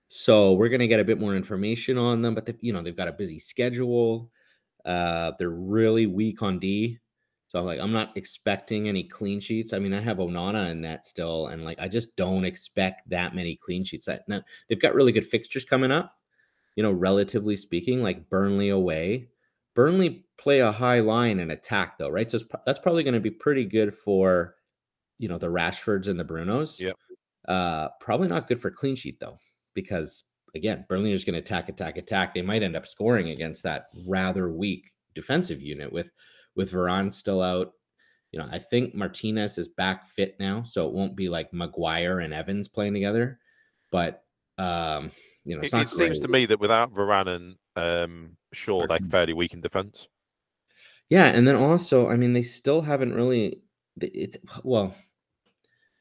So 0.09 0.53
we're 0.53 0.69
gonna 0.69 0.87
get 0.87 1.01
a 1.01 1.05
bit 1.05 1.21
more 1.21 1.37
information 1.37 1.97
on 1.97 2.23
them, 2.23 2.35
but 2.35 2.45
they, 2.45 2.55
you 2.61 2.73
know 2.73 2.83
they've 2.83 2.97
got 2.97 3.09
a 3.09 3.13
busy 3.13 3.39
schedule. 3.39 4.31
Uh, 4.85 5.33
they're 5.39 5.51
really 5.51 6.07
weak 6.07 6.43
on 6.43 6.59
D, 6.59 6.99
so 7.53 7.59
I'm 7.59 7.67
like 7.67 7.81
I'm 7.81 7.93
not 7.93 8.17
expecting 8.17 8.89
any 8.89 9.05
clean 9.05 9.39
sheets. 9.39 9.75
I 9.75 9.79
mean, 9.79 9.93
I 9.93 10.01
have 10.01 10.17
Onana 10.17 10.71
in 10.71 10.81
that 10.83 11.05
still, 11.05 11.49
and 11.49 11.67
like 11.67 11.79
I 11.79 11.87
just 11.87 12.17
don't 12.17 12.47
expect 12.47 13.11
that 13.11 13.35
many 13.35 13.57
clean 13.57 13.85
sheets. 13.85 14.07
That 14.07 14.27
now 14.27 14.41
they've 14.71 14.81
got 14.81 14.95
really 14.95 15.13
good 15.13 15.27
fixtures 15.27 15.67
coming 15.67 15.91
up. 15.91 16.17
You 16.77 16.83
know, 16.83 16.93
relatively 16.93 17.57
speaking, 17.57 18.03
like 18.03 18.31
Burnley 18.31 18.71
away. 18.71 19.29
Burnley 19.75 20.25
play 20.39 20.61
a 20.61 20.73
high 20.73 21.01
line 21.01 21.41
and 21.41 21.53
attack 21.53 21.99
though, 21.99 22.09
right? 22.09 22.31
So 22.31 22.39
that's 22.65 22.79
probably 22.79 23.05
going 23.05 23.13
to 23.13 23.21
be 23.21 23.31
pretty 23.31 23.67
good 23.67 23.93
for 23.93 24.55
you 25.19 25.29
know 25.29 25.37
the 25.37 25.49
Rashfords 25.49 26.09
and 26.09 26.19
the 26.19 26.25
Brunos. 26.25 26.81
Yeah. 26.81 26.93
Uh, 27.47 27.89
probably 28.01 28.29
not 28.29 28.49
good 28.49 28.63
for 28.63 28.71
clean 28.71 28.97
sheet 28.97 29.21
though, 29.21 29.37
because 29.75 30.25
again, 30.55 30.87
Burnley 30.89 31.13
is 31.13 31.23
going 31.23 31.35
to 31.35 31.41
attack, 31.41 31.69
attack, 31.69 31.99
attack. 31.99 32.33
They 32.33 32.41
might 32.41 32.63
end 32.63 32.77
up 32.77 32.87
scoring 32.87 33.29
against 33.29 33.63
that 33.65 33.89
rather 34.09 34.51
weak 34.51 34.91
defensive 35.15 35.61
unit 35.61 35.93
with 35.93 36.11
with 36.57 36.73
Varane 36.73 37.13
still 37.13 37.43
out. 37.43 37.73
You 38.31 38.39
know, 38.39 38.49
I 38.51 38.59
think 38.59 38.95
Martinez 38.95 39.59
is 39.59 39.69
back 39.69 40.09
fit 40.09 40.37
now, 40.41 40.63
so 40.63 40.89
it 40.89 40.95
won't 40.95 41.17
be 41.17 41.29
like 41.29 41.53
Maguire 41.53 42.21
and 42.21 42.33
Evans 42.33 42.69
playing 42.69 42.95
together. 42.95 43.39
But 43.91 44.25
um, 44.59 45.11
you 45.45 45.57
know, 45.57 45.63
it, 45.63 45.73
it 45.73 45.91
seems 45.91 46.19
to 46.21 46.29
me 46.29 46.47
that 46.47 46.61
without 46.61 46.95
Varane 46.95 47.29
and 47.29 47.57
um, 47.77 48.37
Shaw, 48.53 48.87
they're 48.87 48.99
fairly 49.11 49.35
weak 49.35 49.53
in 49.53 49.61
defense. 49.61 50.09
Yeah, 51.11 51.27
and 51.27 51.47
then 51.47 51.57
also, 51.57 52.09
I 52.09 52.17
mean, 52.17 52.33
they 52.33 52.43
still 52.43 52.81
haven't 52.81 53.13
really. 53.13 53.61
It's 54.01 54.39
well, 54.63 54.95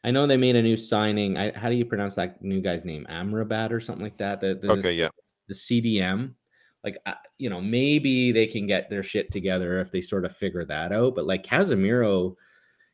I 0.03 0.11
know 0.11 0.25
they 0.25 0.37
made 0.37 0.55
a 0.55 0.61
new 0.61 0.77
signing. 0.77 1.37
I, 1.37 1.57
how 1.57 1.69
do 1.69 1.75
you 1.75 1.85
pronounce 1.85 2.15
that 2.15 2.41
new 2.41 2.61
guy's 2.61 2.85
name? 2.85 3.05
Amrabat 3.09 3.71
or 3.71 3.79
something 3.79 4.03
like 4.03 4.17
that. 4.17 4.39
The, 4.39 4.55
the, 4.55 4.71
okay, 4.71 4.93
yeah. 4.93 5.09
The 5.47 5.53
CDM. 5.53 6.35
Like, 6.83 6.97
uh, 7.05 7.13
you 7.37 7.49
know, 7.49 7.61
maybe 7.61 8.31
they 8.31 8.47
can 8.47 8.65
get 8.65 8.89
their 8.89 9.03
shit 9.03 9.31
together 9.31 9.79
if 9.79 9.91
they 9.91 10.01
sort 10.01 10.25
of 10.25 10.35
figure 10.35 10.65
that 10.65 10.91
out. 10.91 11.15
But 11.15 11.25
like 11.25 11.45
Casemiro, 11.45 12.35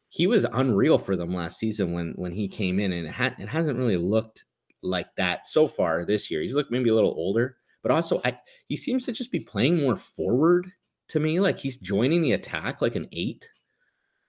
he 0.09 0.27
was 0.27 0.45
unreal 0.53 0.97
for 0.97 1.15
them 1.15 1.33
last 1.33 1.59
season 1.59 1.93
when 1.93 2.13
when 2.15 2.31
he 2.31 2.47
came 2.47 2.79
in, 2.79 2.91
and 2.91 3.07
it, 3.07 3.13
ha- 3.13 3.35
it 3.37 3.47
hasn't 3.47 3.77
really 3.77 3.97
looked 3.97 4.45
like 4.83 5.13
that 5.15 5.47
so 5.47 5.67
far 5.67 6.05
this 6.05 6.29
year. 6.29 6.41
He's 6.41 6.55
looked 6.55 6.71
maybe 6.71 6.89
a 6.89 6.95
little 6.95 7.15
older, 7.17 7.57
but 7.81 7.91
also 7.91 8.21
I, 8.25 8.37
he 8.67 8.77
seems 8.77 9.05
to 9.05 9.11
just 9.11 9.31
be 9.31 9.39
playing 9.39 9.77
more 9.77 9.95
forward 9.95 10.71
to 11.09 11.19
me. 11.19 11.39
Like 11.39 11.57
he's 11.57 11.77
joining 11.77 12.21
the 12.21 12.33
attack 12.33 12.81
like 12.81 12.95
an 12.95 13.07
eight, 13.11 13.49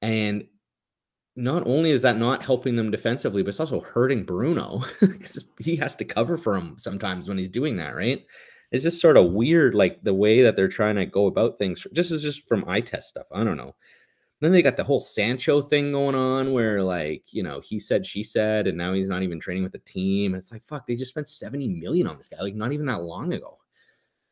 and 0.03 0.45
not 1.39 1.67
only 1.69 1.93
is 1.93 2.03
that 2.03 2.19
not 2.19 2.45
helping 2.45 2.75
them 2.75 2.91
defensively, 2.91 3.43
but 3.43 3.51
it's 3.51 3.61
also 3.61 3.81
hurting 3.81 4.25
Bruno 4.25 4.85
because 5.01 5.45
he 5.61 5.77
has 5.77 5.95
to 5.97 6.05
cover 6.05 6.37
for 6.37 6.57
him 6.57 6.75
sometimes 6.79 7.29
when 7.29 7.39
he's 7.39 7.49
doing 7.49 7.77
that, 7.77 7.95
right? 7.95 8.27
It's 8.71 8.85
just 8.85 9.01
sort 9.01 9.17
of 9.17 9.33
weird, 9.33 9.75
like 9.75 10.03
the 10.03 10.15
way 10.15 10.43
that 10.43 10.57
they're 10.57 10.69
trying 10.69 10.97
to 10.97 11.07
go 11.07 11.27
about 11.27 11.59
things. 11.59 11.87
This 11.93 12.11
is 12.11 12.23
just 12.23 12.47
from 12.47 12.65
eye 12.67 12.81
test 12.81 13.09
stuff. 13.09 13.27
I 13.33 13.45
don't 13.45 13.57
know. 13.57 13.75
Then 14.41 14.53
they 14.53 14.63
got 14.63 14.77
the 14.77 14.85
whole 14.85 15.01
Sancho 15.01 15.61
thing 15.61 15.91
going 15.91 16.15
on 16.15 16.53
where, 16.53 16.81
like, 16.83 17.25
you 17.33 17.43
know, 17.43 17.61
he 17.61 17.81
said, 17.81 18.07
she 18.07 18.23
said, 18.23 18.69
and 18.69 18.79
now 18.79 18.93
he's 18.93 19.09
not 19.09 19.23
even 19.25 19.41
training 19.41 19.65
with 19.65 19.73
the 19.73 19.79
team. 19.79 20.35
It's 20.35 20.53
like, 20.53 20.63
fuck, 20.63 20.87
they 20.87 20.95
just 20.95 21.11
spent 21.11 21.29
70 21.29 21.67
million 21.67 22.07
on 22.07 22.17
this 22.17 22.29
guy, 22.29 22.41
like, 22.41 22.55
not 22.55 22.73
even 22.73 22.87
that 22.87 23.03
long 23.03 23.33
ago. 23.33 23.59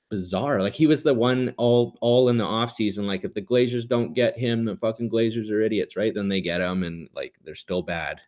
Bizarre. 0.08 0.62
Like, 0.62 0.74
he 0.74 0.86
was 0.86 1.02
the 1.02 1.12
one 1.12 1.52
all 1.56 1.98
all 2.00 2.28
in 2.28 2.36
the 2.38 2.44
offseason. 2.44 3.04
Like, 3.04 3.24
if 3.24 3.34
the 3.34 3.42
Glazers 3.42 3.88
don't 3.88 4.14
get 4.14 4.38
him, 4.38 4.64
the 4.64 4.76
fucking 4.76 5.10
Glazers 5.10 5.50
are 5.50 5.60
idiots, 5.60 5.96
right? 5.96 6.14
Then 6.14 6.28
they 6.28 6.40
get 6.40 6.60
him, 6.60 6.84
and 6.84 7.08
like, 7.12 7.34
they're 7.42 7.56
still 7.56 7.82
bad. 7.82 8.20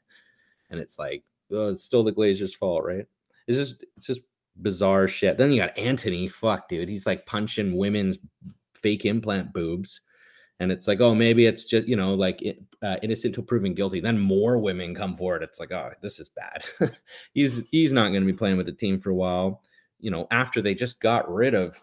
And 0.71 0.81
it's 0.81 0.99
like, 0.99 1.23
well, 1.49 1.69
it's 1.69 1.85
still 1.85 2.03
the 2.03 2.13
Glazers' 2.13 2.57
fault, 2.57 2.83
right? 2.85 3.07
It's 3.47 3.57
just, 3.57 3.85
it's 3.97 4.07
just 4.07 4.23
bizarre 4.63 5.09
shit. 5.09 5.37
Then 5.37 5.53
you 5.53 5.61
got 5.61 5.79
Antony. 5.79 6.29
Fuck, 6.29 6.69
dude. 6.69 6.89
He's 6.89 7.07
like 7.07 7.27
punching 7.27 7.77
women's 7.77 8.19
fake 8.75 9.05
implant 9.05 9.53
boobs 9.53 10.01
and 10.61 10.73
it's 10.73 10.89
like, 10.89 11.01
oh, 11.01 11.15
maybe 11.15 11.47
it's 11.47 11.65
just 11.65 11.87
you 11.87 11.97
know 11.97 12.15
like 12.15 12.43
uh, 12.83 12.97
innocent 13.03 13.33
until 13.33 13.45
proven 13.45 13.75
guilty. 13.75 14.01
Then 14.01 14.19
more 14.19 14.59
women 14.59 14.95
come 14.95 15.17
forward. 15.17 15.43
It's 15.43 15.61
like, 15.61 15.73
oh, 15.73 15.91
this 16.03 16.19
is 16.19 16.29
bad. 16.29 16.65
he's 17.33 17.63
he's 17.71 17.93
not 17.93 18.09
going 18.09 18.23
to 18.23 18.33
be 18.33 18.37
playing 18.37 18.57
with 18.57 18.67
the 18.67 18.73
team 18.73 18.99
for 18.99 19.11
a 19.11 19.15
while. 19.15 19.63
You 20.01 20.11
know, 20.11 20.27
after 20.31 20.61
they 20.61 20.75
just 20.75 21.01
got 21.01 21.33
rid 21.33 21.55
of 21.55 21.81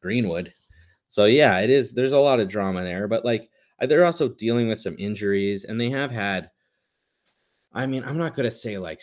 Greenwood. 0.00 0.52
So 1.08 1.24
yeah, 1.24 1.58
it 1.58 1.70
is. 1.70 1.92
There's 1.92 2.12
a 2.12 2.18
lot 2.18 2.40
of 2.40 2.48
drama 2.48 2.82
there, 2.82 3.08
but 3.08 3.24
like 3.24 3.50
they're 3.80 4.06
also 4.06 4.28
dealing 4.28 4.68
with 4.68 4.78
some 4.78 4.96
injuries, 4.98 5.64
and 5.64 5.80
they 5.80 5.90
have 5.90 6.10
had. 6.10 6.50
I 7.72 7.86
mean, 7.86 8.02
I'm 8.04 8.18
not 8.18 8.34
going 8.34 8.48
to 8.48 8.54
say 8.54 8.78
like 8.78 9.00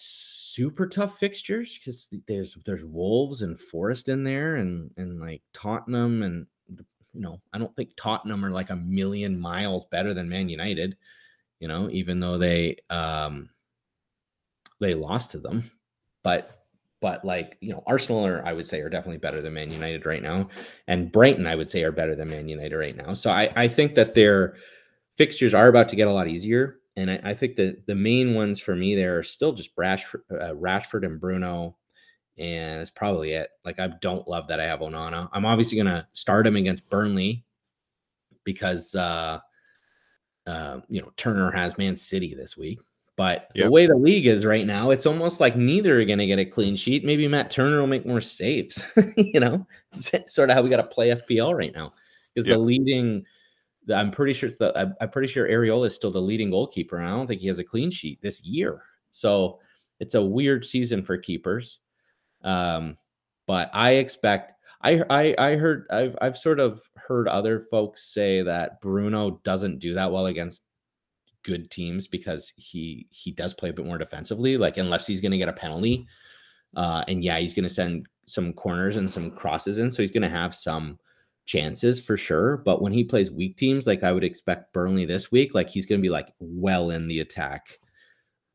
super 0.56 0.88
tough 0.88 1.18
fixtures 1.20 1.78
because 1.78 2.10
there's 2.28 2.58
there's 2.66 2.86
Wolves 2.86 3.42
and 3.42 3.60
Forest 3.60 4.10
in 4.10 4.24
there, 4.24 4.56
and 4.56 4.92
and 4.98 5.20
like 5.20 5.42
Tottenham 5.54 6.24
and 6.24 6.48
you 7.16 7.22
know, 7.22 7.42
I 7.54 7.58
don't 7.58 7.76
think 7.76 7.92
Tottenham 7.96 8.44
are 8.46 8.52
like 8.52 8.70
a 8.70 8.76
million 8.76 9.40
miles 9.40 9.86
better 9.86 10.14
than 10.14 10.30
Man 10.30 10.50
United, 10.50 10.98
you 11.60 11.68
know, 11.68 11.90
even 11.90 12.20
though 12.20 12.38
they 12.38 12.78
um 12.90 13.50
they 14.80 14.94
lost 14.94 15.32
to 15.32 15.40
them. 15.40 15.72
But 16.24 16.66
but 17.02 17.24
like, 17.24 17.58
you 17.62 17.72
know, 17.72 17.84
Arsenal 17.88 18.26
are 18.26 18.46
I 18.46 18.54
would 18.54 18.68
say 18.68 18.82
are 18.82 18.90
definitely 18.90 19.20
better 19.20 19.42
than 19.42 19.54
Man 19.54 19.72
United 19.72 20.06
right 20.06 20.22
now. 20.22 20.50
And 20.88 21.12
Brighton, 21.12 21.48
I 21.48 21.56
would 21.56 21.70
say, 21.70 21.84
are 21.84 21.92
better 21.92 22.16
than 22.16 22.30
Man 22.30 22.50
United 22.50 22.76
right 22.76 22.96
now. 22.96 23.14
So 23.14 23.30
I, 23.30 23.52
I 23.56 23.68
think 23.68 23.96
that 23.96 24.16
their 24.16 24.56
fixtures 25.16 25.54
are 25.54 25.68
about 25.68 25.88
to 25.90 25.96
get 25.96 26.08
a 26.08 26.14
lot 26.14 26.28
easier. 26.28 26.80
And 26.98 27.12
I, 27.12 27.20
I 27.24 27.34
think 27.34 27.56
that 27.58 27.86
the 27.88 27.96
main 27.96 28.34
ones 28.34 28.60
for 28.60 28.76
me 28.76 28.96
there 28.96 29.18
are 29.20 29.24
still 29.24 29.54
just 29.54 29.76
Rashford, 29.76 30.22
uh, 30.32 30.54
Rashford 30.56 31.06
and 31.06 31.20
Bruno 31.20 31.76
and 32.38 32.82
it's 32.82 32.92
probably 32.92 33.32
it. 33.32 33.50
Like 33.64 33.80
I 33.80 33.88
don't 33.88 34.28
love 34.28 34.48
that 34.48 34.60
I 34.60 34.66
have 34.66 34.80
Onana. 34.80 35.30
I'm 35.32 35.46
obviously 35.46 35.78
gonna 35.78 36.08
start 36.14 36.48
him 36.48 36.56
against 36.56 36.90
Burnley 36.90 37.46
because 38.44 38.94
uh 38.96 39.40
uh 40.48 40.80
you 40.88 41.02
know 41.02 41.12
Turner 41.18 41.52
has 41.52 41.78
Man 41.78 41.96
City 41.98 42.34
this 42.34 42.58
week. 42.58 42.80
But 43.18 43.50
yep. 43.56 43.66
the 43.66 43.72
way 43.72 43.88
the 43.88 43.96
league 43.96 44.28
is 44.28 44.46
right 44.46 44.66
now, 44.66 44.90
it's 44.90 45.06
almost 45.06 45.40
like 45.40 45.56
neither 45.56 46.00
are 46.00 46.06
going 46.06 46.20
to 46.20 46.26
get 46.26 46.38
a 46.38 46.44
clean 46.44 46.76
sheet. 46.76 47.06
Maybe 47.06 47.30
Matt 47.30 47.50
Turner 47.50 47.80
will 47.80 47.88
make 47.88 48.06
more 48.06 48.20
saves. 48.20 48.84
you 49.16 49.40
know, 49.40 49.66
it's 49.94 50.36
sort 50.36 50.50
of 50.50 50.56
how 50.58 50.62
we 50.62 50.70
got 50.70 50.78
to 50.78 50.84
play 50.84 51.12
FPL 51.12 51.58
right 51.58 51.74
now. 51.74 51.94
Because 52.34 52.46
yep. 52.46 52.58
the 52.58 52.62
leading, 52.62 53.26
I'm 53.94 54.12
pretty 54.12 54.34
sure 54.34 54.50
the, 54.50 54.96
I'm 55.00 55.10
pretty 55.10 55.28
sure 55.28 55.48
Areola 55.48 55.88
is 55.88 55.96
still 55.96 56.12
the 56.12 56.22
leading 56.22 56.52
goalkeeper, 56.52 56.98
and 56.98 57.08
I 57.08 57.12
don't 57.12 57.28
think 57.28 57.42
he 57.42 57.48
has 57.48 57.60
a 57.60 57.64
clean 57.64 57.92
sheet 57.92 58.22
this 58.22 58.44
year. 58.44 58.82
So 59.12 59.60
it's 60.00 60.16
a 60.16 60.22
weird 60.22 60.66
season 60.66 61.04
for 61.04 61.18
keepers. 61.18 61.80
Um, 62.44 62.98
but 63.48 63.70
I 63.74 63.92
expect 63.92 64.54
I, 64.82 65.04
I 65.10 65.36
I 65.38 65.56
heard 65.56 65.86
I've 65.90 66.16
I've 66.22 66.38
sort 66.38 66.60
of 66.60 66.82
heard 66.96 67.28
other 67.28 67.60
folks 67.60 68.14
say 68.14 68.42
that 68.44 68.82
Bruno 68.82 69.42
doesn't 69.44 69.80
do 69.80 69.94
that 69.96 70.12
well 70.12 70.28
against 70.28 70.62
good 71.44 71.70
teams 71.72 72.08
because 72.08 72.52
he 72.56 73.08
he 73.10 73.32
does 73.32 73.54
play 73.54 73.70
a 73.70 73.74
bit 73.74 73.86
more 73.86 73.98
defensively. 73.98 74.58
Like 74.58 74.78
unless 74.78 75.08
he's 75.08 75.22
going 75.22 75.32
to 75.32 75.38
get 75.38 75.50
a 75.50 75.54
penalty, 75.54 76.08
uh, 76.76 77.04
and 77.08 77.24
yeah, 77.24 77.38
he's 77.40 77.54
going 77.54 77.64
to 77.64 77.70
send 77.70 78.08
some 78.28 78.54
corners 78.54 78.96
and 78.96 79.10
some 79.10 79.32
crosses 79.32 79.80
in, 79.80 79.92
so 79.92 80.02
he's 80.02 80.12
going 80.12 80.24
to 80.24 80.30
have 80.30 80.54
some 80.54 81.00
chances 81.46 82.04
for 82.04 82.18
sure. 82.18 82.58
But 82.58 82.82
when 82.82 82.92
he 82.92 83.04
plays 83.04 83.32
weak 83.32 83.58
teams, 83.58 83.88
like 83.88 84.04
I 84.04 84.12
would 84.12 84.24
expect 84.24 84.74
Burnley 84.74 85.06
this 85.06 85.32
week, 85.32 85.54
like 85.54 85.70
he's 85.70 85.86
going 85.86 86.00
to 86.00 86.06
be 86.06 86.10
like 86.10 86.34
well 86.40 86.90
in 86.92 87.08
the 87.08 87.20
attack 87.20 87.80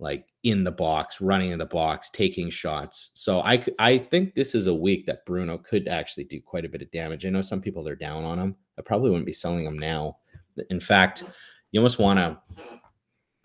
like 0.01 0.27
in 0.43 0.65
the 0.65 0.71
box, 0.71 1.21
running 1.21 1.51
in 1.51 1.59
the 1.59 1.67
box, 1.67 2.11
taking 2.11 2.51
shots. 2.51 3.11
So 3.15 3.41
I 3.43 3.65
I 3.79 3.99
think 3.99 4.35
this 4.35 4.55
is 4.55 4.67
a 4.67 4.75
week 4.75 5.07
that 5.07 5.25
Bruno 5.27 5.59
could 5.59 5.87
actually 5.87 6.25
do 6.25 6.41
quite 6.41 6.65
a 6.65 6.69
bit 6.69 6.83
of 6.83 6.91
damage. 6.91 7.27
I 7.27 7.31
know 7.31 7.43
some 7.43 7.61
people 7.61 7.87
are 7.87 7.95
down 7.97 8.25
on 8.25 8.39
him. 8.39 8.57
I 8.79 8.83
probably 8.83 9.11
wouldn't 9.11 9.27
be 9.27 9.33
selling 9.33 9.67
him 9.67 9.79
now. 9.79 10.17
In 10.71 10.81
fact, 10.81 11.25
you 11.71 11.81
almost 11.81 11.99
want 11.99 12.19
to 12.19 12.39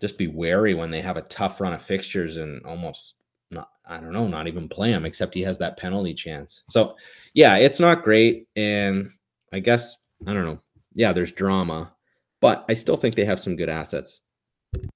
just 0.00 0.18
be 0.18 0.26
wary 0.26 0.74
when 0.74 0.90
they 0.90 1.00
have 1.00 1.16
a 1.16 1.22
tough 1.22 1.60
run 1.60 1.72
of 1.72 1.82
fixtures 1.82 2.38
and 2.38 2.64
almost 2.64 3.16
not 3.50 3.68
I 3.86 3.98
don't 3.98 4.12
know, 4.12 4.26
not 4.26 4.48
even 4.48 4.68
play 4.68 4.90
him 4.90 5.04
except 5.04 5.34
he 5.34 5.42
has 5.42 5.58
that 5.58 5.76
penalty 5.76 6.14
chance. 6.14 6.62
So, 6.70 6.96
yeah, 7.34 7.56
it's 7.56 7.78
not 7.78 8.02
great 8.02 8.48
and 8.56 9.10
I 9.52 9.58
guess 9.60 9.96
I 10.26 10.34
don't 10.34 10.44
know. 10.44 10.58
Yeah, 10.94 11.12
there's 11.12 11.32
drama, 11.32 11.92
but 12.40 12.64
I 12.68 12.74
still 12.74 12.96
think 12.96 13.14
they 13.14 13.24
have 13.24 13.40
some 13.40 13.56
good 13.56 13.68
assets. 13.68 14.20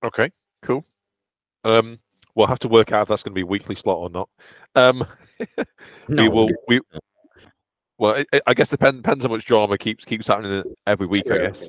Okay, 0.05 0.31
cool. 0.63 0.85
Um, 1.65 1.99
we'll 2.35 2.47
have 2.47 2.59
to 2.61 2.69
work 2.69 2.93
out 2.93 3.03
if 3.03 3.09
that's 3.09 3.23
going 3.23 3.33
to 3.33 3.39
be 3.39 3.45
weekly 3.45 3.75
slot 3.75 3.99
or 3.99 4.11
not. 4.11 4.29
Um, 4.75 5.07
no, 6.09 6.23
we 6.23 6.29
will. 6.29 6.49
We 6.69 6.81
well, 7.99 8.25
it, 8.33 8.43
I 8.47 8.55
guess 8.55 8.71
depends 8.71 8.97
depends 9.03 9.25
how 9.25 9.31
much 9.31 9.45
drama 9.45 9.77
keeps 9.77 10.05
keeps 10.05 10.29
happening 10.29 10.63
every 10.87 11.07
week. 11.07 11.25
Sure. 11.27 11.43
I 11.43 11.47
guess. 11.47 11.69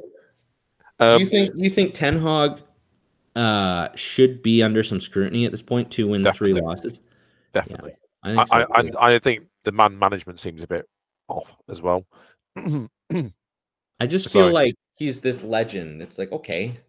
Um, 1.00 1.20
you 1.20 1.26
think 1.26 1.54
you 1.58 1.70
think 1.70 1.94
Ten 1.94 2.20
Hag 2.20 2.62
uh, 3.36 3.90
should 3.96 4.42
be 4.42 4.64
under 4.64 4.84
some 4.84 5.02
scrutiny 5.02 5.46
at 5.46 5.52
this 5.52 5.62
point? 5.62 5.92
Two 5.92 6.08
wins, 6.08 6.30
three 6.32 6.54
losses. 6.54 7.00
Definitely. 7.54 7.92
Yeah, 8.26 8.32
I, 8.32 8.36
think 8.36 8.48
so, 8.48 8.56
I, 8.56 9.08
I, 9.10 9.16
I, 9.16 9.20
think 9.20 9.44
the 9.64 9.72
man 9.72 9.98
management 9.98 10.40
seems 10.40 10.64
a 10.64 10.68
bit 10.68 10.88
off 11.28 11.56
as 11.70 11.82
well. 11.82 12.06
I 12.56 14.08
just 14.08 14.32
feel 14.32 14.52
like 14.52 14.76
he's 14.96 15.22
this 15.22 15.44
legend. 15.44 16.02
It's 16.02 16.18
like 16.18 16.32
okay, 16.32 16.80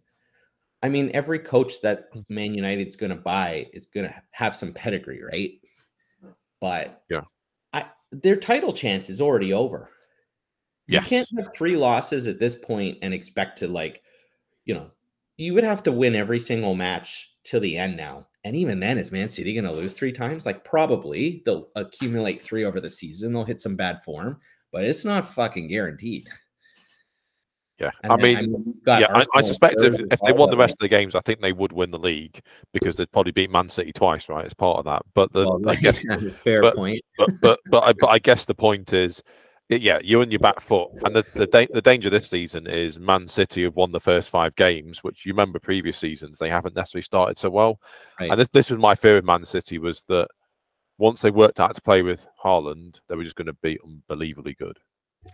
I 0.82 0.88
mean, 0.88 1.10
every 1.14 1.38
coach 1.38 1.80
that 1.82 2.12
mm. 2.12 2.24
Man 2.28 2.54
United's 2.54 2.96
going 2.96 3.10
to 3.10 3.16
buy 3.16 3.68
is 3.72 3.86
going 3.86 4.06
to 4.06 4.14
have 4.32 4.56
some 4.56 4.72
pedigree, 4.72 5.22
right? 5.22 5.52
But 6.60 7.02
yeah, 7.08 7.22
I 7.72 7.86
their 8.10 8.36
title 8.36 8.72
chance 8.72 9.08
is 9.08 9.20
already 9.20 9.52
over. 9.52 9.88
Yes. 10.88 11.04
You 11.04 11.08
can't 11.08 11.28
have 11.36 11.54
three 11.56 11.76
losses 11.76 12.26
at 12.26 12.40
this 12.40 12.56
point 12.56 12.98
and 13.02 13.14
expect 13.14 13.58
to 13.58 13.68
like, 13.68 14.02
you 14.64 14.74
know, 14.74 14.90
you 15.36 15.54
would 15.54 15.64
have 15.64 15.82
to 15.84 15.92
win 15.92 16.14
every 16.14 16.40
single 16.40 16.74
match 16.74 17.30
till 17.44 17.60
the 17.60 17.76
end 17.76 17.96
now. 17.96 18.26
And 18.44 18.56
even 18.56 18.80
then, 18.80 18.98
is 18.98 19.12
Man 19.12 19.28
City 19.28 19.54
going 19.54 19.64
to 19.64 19.72
lose 19.72 19.94
three 19.94 20.12
times? 20.12 20.44
Like, 20.44 20.64
probably 20.64 21.42
they'll 21.46 21.68
accumulate 21.76 22.42
three 22.42 22.64
over 22.64 22.80
the 22.80 22.90
season. 22.90 23.32
They'll 23.32 23.44
hit 23.44 23.60
some 23.60 23.76
bad 23.76 24.02
form, 24.02 24.40
but 24.72 24.84
it's 24.84 25.04
not 25.04 25.26
fucking 25.26 25.68
guaranteed. 25.68 26.28
Yeah, 27.78 27.90
and 28.04 28.12
I 28.12 28.16
mean, 28.16 28.36
I 28.36 28.40
mean 28.42 28.74
yeah, 28.86 29.06
I, 29.12 29.24
I, 29.34 29.42
suspect 29.42 29.76
if, 29.82 29.94
if 30.10 30.20
they 30.20 30.32
won 30.32 30.50
the 30.50 30.56
rest 30.56 30.74
of 30.74 30.78
the 30.78 30.88
games, 30.88 31.16
I 31.16 31.20
think 31.20 31.40
they 31.40 31.52
would 31.52 31.72
win 31.72 31.90
the 31.90 31.98
league 31.98 32.40
because 32.72 32.94
they'd 32.94 33.10
probably 33.10 33.32
beat 33.32 33.50
Man 33.50 33.68
City 33.68 33.92
twice, 33.92 34.28
right? 34.28 34.44
As 34.44 34.54
part 34.54 34.78
of 34.78 34.84
that. 34.84 35.02
But 35.14 35.32
the 35.32 35.44
well, 35.44 35.68
I 35.68 35.74
guess 35.74 36.04
fair 36.44 36.62
but, 36.62 36.76
point. 36.76 37.02
but 37.18 37.30
but 37.40 37.60
but 37.70 37.82
I, 37.82 37.92
but 37.94 38.08
I 38.08 38.18
guess 38.20 38.44
the 38.44 38.54
point 38.54 38.92
is, 38.92 39.20
yeah, 39.68 39.98
you're 40.04 40.22
on 40.22 40.30
your 40.30 40.38
back 40.38 40.60
foot, 40.60 40.90
and 41.02 41.16
the 41.16 41.24
the, 41.34 41.46
da- 41.46 41.68
the 41.72 41.82
danger 41.82 42.08
this 42.08 42.28
season 42.28 42.68
is 42.68 43.00
Man 43.00 43.26
City 43.26 43.64
have 43.64 43.74
won 43.74 43.90
the 43.90 43.98
first 43.98 44.28
five 44.28 44.54
games, 44.54 45.02
which 45.02 45.26
you 45.26 45.32
remember 45.32 45.58
previous 45.58 45.98
seasons 45.98 46.38
they 46.38 46.50
haven't 46.50 46.76
necessarily 46.76 47.02
started 47.02 47.36
so 47.36 47.50
well. 47.50 47.80
Right. 48.20 48.30
And 48.30 48.38
this 48.38 48.48
this 48.48 48.70
was 48.70 48.78
my 48.78 48.94
fear 48.94 49.16
of 49.16 49.24
Man 49.24 49.44
City 49.44 49.78
was 49.78 50.04
that 50.08 50.28
once 51.02 51.20
they 51.20 51.32
worked 51.32 51.58
out 51.58 51.74
to 51.74 51.82
play 51.82 52.00
with 52.00 52.24
Haaland, 52.42 52.94
they 53.08 53.16
were 53.16 53.24
just 53.24 53.34
going 53.34 53.48
to 53.48 53.52
be 53.54 53.76
unbelievably 53.84 54.54
good. 54.54 54.78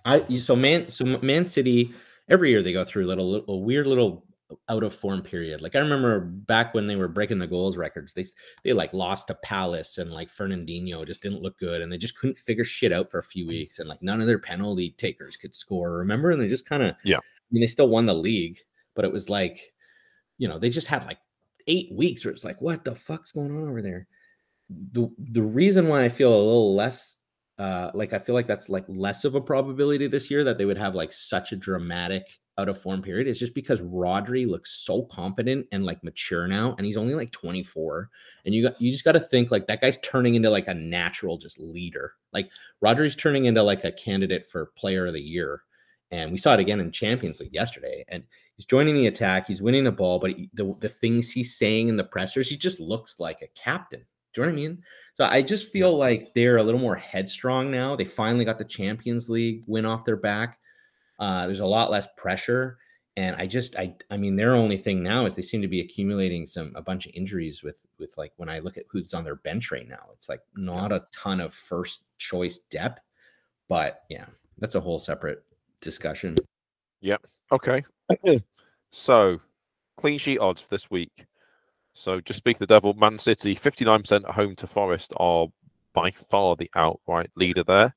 I 0.06 0.36
so 0.38 0.56
man 0.56 0.88
so 0.88 1.04
Man 1.04 1.44
City 1.44 1.92
every 2.28 2.50
year 2.50 2.62
they 2.62 2.72
go 2.72 2.84
through 2.84 3.04
a 3.04 3.08
little 3.08 3.44
a 3.48 3.56
weird 3.56 3.86
little 3.86 4.24
out 4.70 4.82
of 4.82 4.94
form 4.94 5.20
period. 5.20 5.60
Like 5.60 5.76
I 5.76 5.80
remember 5.80 6.20
back 6.20 6.72
when 6.72 6.86
they 6.86 6.96
were 6.96 7.06
breaking 7.06 7.38
the 7.38 7.46
goals 7.46 7.76
records, 7.76 8.14
they 8.14 8.24
they 8.64 8.72
like 8.72 8.94
lost 8.94 9.26
to 9.26 9.34
Palace 9.34 9.98
and 9.98 10.10
like 10.10 10.34
Fernandinho 10.34 11.06
just 11.06 11.20
didn't 11.20 11.42
look 11.42 11.58
good 11.58 11.82
and 11.82 11.92
they 11.92 11.98
just 11.98 12.18
couldn't 12.18 12.38
figure 12.38 12.64
shit 12.64 12.92
out 12.92 13.10
for 13.10 13.18
a 13.18 13.22
few 13.22 13.44
mm. 13.44 13.48
weeks 13.48 13.78
and 13.78 13.90
like 13.90 14.02
none 14.02 14.22
of 14.22 14.26
their 14.26 14.38
penalty 14.38 14.94
takers 14.96 15.36
could 15.36 15.54
score. 15.54 15.98
Remember? 15.98 16.30
And 16.30 16.40
they 16.40 16.48
just 16.48 16.66
kind 16.66 16.82
of 16.82 16.96
yeah. 17.04 17.18
I 17.18 17.50
mean 17.50 17.60
they 17.60 17.66
still 17.66 17.88
won 17.88 18.06
the 18.06 18.14
league, 18.14 18.58
but 18.94 19.04
it 19.04 19.12
was 19.12 19.28
like 19.28 19.74
you 20.38 20.48
know, 20.48 20.58
they 20.58 20.70
just 20.70 20.86
had 20.86 21.04
like 21.04 21.18
eight 21.66 21.92
weeks 21.92 22.24
where 22.24 22.32
it's 22.32 22.44
like, 22.44 22.60
what 22.62 22.84
the 22.84 22.94
fuck's 22.94 23.32
going 23.32 23.50
on 23.50 23.68
over 23.68 23.82
there? 23.82 24.08
The 24.92 25.08
the 25.18 25.42
reason 25.42 25.88
why 25.88 26.04
I 26.04 26.08
feel 26.08 26.32
a 26.32 26.36
little 26.36 26.74
less 26.74 27.16
uh 27.58 27.90
like 27.94 28.12
I 28.12 28.18
feel 28.18 28.34
like 28.34 28.46
that's 28.46 28.68
like 28.68 28.84
less 28.88 29.24
of 29.24 29.34
a 29.34 29.40
probability 29.40 30.06
this 30.06 30.30
year 30.30 30.44
that 30.44 30.58
they 30.58 30.64
would 30.64 30.78
have 30.78 30.94
like 30.94 31.12
such 31.12 31.52
a 31.52 31.56
dramatic 31.56 32.24
out 32.58 32.68
of 32.68 32.80
form 32.80 33.00
period 33.00 33.28
is 33.28 33.38
just 33.38 33.54
because 33.54 33.80
Rodri 33.80 34.46
looks 34.46 34.84
so 34.84 35.02
competent 35.02 35.66
and 35.70 35.86
like 35.86 36.02
mature 36.02 36.48
now, 36.48 36.74
and 36.76 36.84
he's 36.84 36.96
only 36.96 37.14
like 37.14 37.30
24. 37.30 38.10
And 38.44 38.54
you 38.54 38.64
got 38.64 38.80
you 38.80 38.90
just 38.90 39.04
got 39.04 39.12
to 39.12 39.20
think 39.20 39.50
like 39.50 39.68
that 39.68 39.80
guy's 39.80 39.98
turning 39.98 40.34
into 40.34 40.50
like 40.50 40.66
a 40.66 40.74
natural 40.74 41.38
just 41.38 41.58
leader. 41.58 42.14
Like 42.32 42.50
Rodri's 42.84 43.14
turning 43.14 43.44
into 43.44 43.62
like 43.62 43.84
a 43.84 43.92
candidate 43.92 44.50
for 44.50 44.72
player 44.76 45.06
of 45.06 45.14
the 45.14 45.20
year. 45.20 45.62
And 46.10 46.32
we 46.32 46.38
saw 46.38 46.54
it 46.54 46.60
again 46.60 46.80
in 46.80 46.90
Champions 46.90 47.38
League 47.38 47.54
yesterday. 47.54 48.04
And 48.08 48.24
he's 48.56 48.66
joining 48.66 48.94
the 48.94 49.06
attack, 49.06 49.46
he's 49.46 49.62
winning 49.62 49.84
the 49.84 49.92
ball, 49.92 50.18
but 50.18 50.30
he, 50.30 50.50
the, 50.54 50.74
the 50.80 50.88
things 50.88 51.30
he's 51.30 51.56
saying 51.56 51.88
in 51.88 51.96
the 51.96 52.04
pressers, 52.04 52.48
he 52.48 52.56
just 52.56 52.80
looks 52.80 53.20
like 53.20 53.42
a 53.42 53.60
captain. 53.60 54.04
Do 54.34 54.40
you 54.40 54.46
know 54.46 54.52
what 54.52 54.58
I 54.58 54.60
mean? 54.60 54.82
So 55.14 55.24
I 55.24 55.42
just 55.42 55.72
feel 55.72 55.96
like 55.96 56.32
they're 56.34 56.58
a 56.58 56.62
little 56.62 56.80
more 56.80 56.94
headstrong 56.94 57.70
now. 57.70 57.96
They 57.96 58.04
finally 58.04 58.44
got 58.44 58.58
the 58.58 58.64
Champions 58.64 59.28
League 59.28 59.64
win 59.66 59.84
off 59.84 60.04
their 60.04 60.16
back. 60.16 60.58
Uh, 61.18 61.46
there's 61.46 61.60
a 61.60 61.66
lot 61.66 61.90
less 61.90 62.06
pressure. 62.16 62.78
And 63.16 63.34
I 63.34 63.48
just, 63.48 63.74
I, 63.74 63.96
I 64.12 64.16
mean, 64.16 64.36
their 64.36 64.54
only 64.54 64.76
thing 64.76 65.02
now 65.02 65.26
is 65.26 65.34
they 65.34 65.42
seem 65.42 65.60
to 65.60 65.66
be 65.66 65.80
accumulating 65.80 66.46
some 66.46 66.72
a 66.76 66.82
bunch 66.82 67.06
of 67.06 67.12
injuries 67.16 67.64
with, 67.64 67.80
with 67.98 68.16
like 68.16 68.32
when 68.36 68.48
I 68.48 68.60
look 68.60 68.76
at 68.76 68.84
who's 68.88 69.12
on 69.12 69.24
their 69.24 69.34
bench 69.34 69.72
right 69.72 69.88
now, 69.88 70.06
it's 70.12 70.28
like 70.28 70.42
not 70.54 70.92
a 70.92 71.04
ton 71.12 71.40
of 71.40 71.52
first 71.52 72.02
choice 72.18 72.58
depth. 72.70 73.00
But 73.68 74.02
yeah, 74.08 74.26
that's 74.58 74.76
a 74.76 74.80
whole 74.80 75.00
separate 75.00 75.42
discussion. 75.80 76.36
Yep. 77.00 77.26
Okay. 77.50 77.82
so, 78.92 79.40
clean 79.96 80.18
sheet 80.18 80.38
odds 80.38 80.64
this 80.70 80.88
week. 80.88 81.26
So, 81.98 82.20
just 82.20 82.38
speak 82.38 82.58
the 82.58 82.66
devil, 82.66 82.94
Man 82.94 83.18
City, 83.18 83.56
59% 83.56 84.12
at 84.28 84.34
home 84.34 84.54
to 84.56 84.68
Forest 84.68 85.12
are 85.16 85.48
by 85.94 86.12
far 86.12 86.54
the 86.54 86.70
outright 86.76 87.28
leader 87.34 87.64
there. 87.64 87.92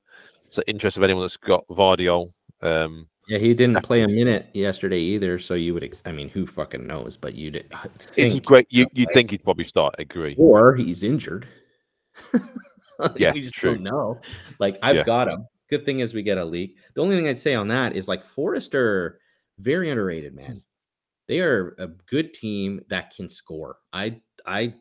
So, 0.50 0.60
interest 0.66 0.96
of 0.96 1.04
anyone 1.04 1.22
that's 1.22 1.36
got 1.36 1.64
Gvardiol. 1.68 2.32
Um, 2.62 3.06
yeah, 3.28 3.38
he 3.38 3.54
didn't 3.54 3.80
play 3.84 4.02
a 4.02 4.08
minute 4.08 4.48
yesterday 4.52 4.98
either. 4.98 5.38
So 5.38 5.54
you 5.54 5.72
would, 5.74 5.84
ex- 5.84 6.02
I 6.04 6.10
mean, 6.10 6.28
who 6.28 6.46
fucking 6.48 6.84
knows? 6.84 7.16
But 7.16 7.34
you 7.36 7.52
did. 7.52 7.72
It's 8.16 8.40
great. 8.40 8.66
You 8.70 8.88
you 8.92 9.06
think 9.14 9.30
he'd 9.30 9.44
probably 9.44 9.64
start? 9.64 9.94
Agree. 9.98 10.34
Or 10.36 10.74
he's 10.74 11.04
injured. 11.04 11.46
yeah, 13.16 13.32
we 13.32 13.48
true. 13.50 13.76
don't. 13.78 14.18
Like 14.58 14.78
I've 14.82 14.96
Yeah. 14.96 15.04
got 15.04 15.28
him. 15.28 15.46
Good 15.70 15.84
thing 15.84 16.00
is 16.00 16.12
we 16.14 16.22
get 16.22 16.36
a 16.38 16.44
leak. 16.44 16.76
The 16.94 17.00
only 17.00 17.16
thing 17.16 17.28
I'd 17.28 17.40
say 17.40 17.54
on 17.54 17.68
that 17.68 17.94
is 17.96 18.08
like 18.08 18.22
Forest 18.24 18.74
are 18.74 19.20
very 19.58 19.88
underrated, 19.90 20.34
man. 20.34 20.62
They 21.32 21.40
are 21.40 21.74
a 21.78 21.86
good 21.86 22.34
team 22.34 22.82
that 22.90 23.16
can 23.16 23.30
score. 23.30 23.76
I 23.90 24.20
I 24.44 24.74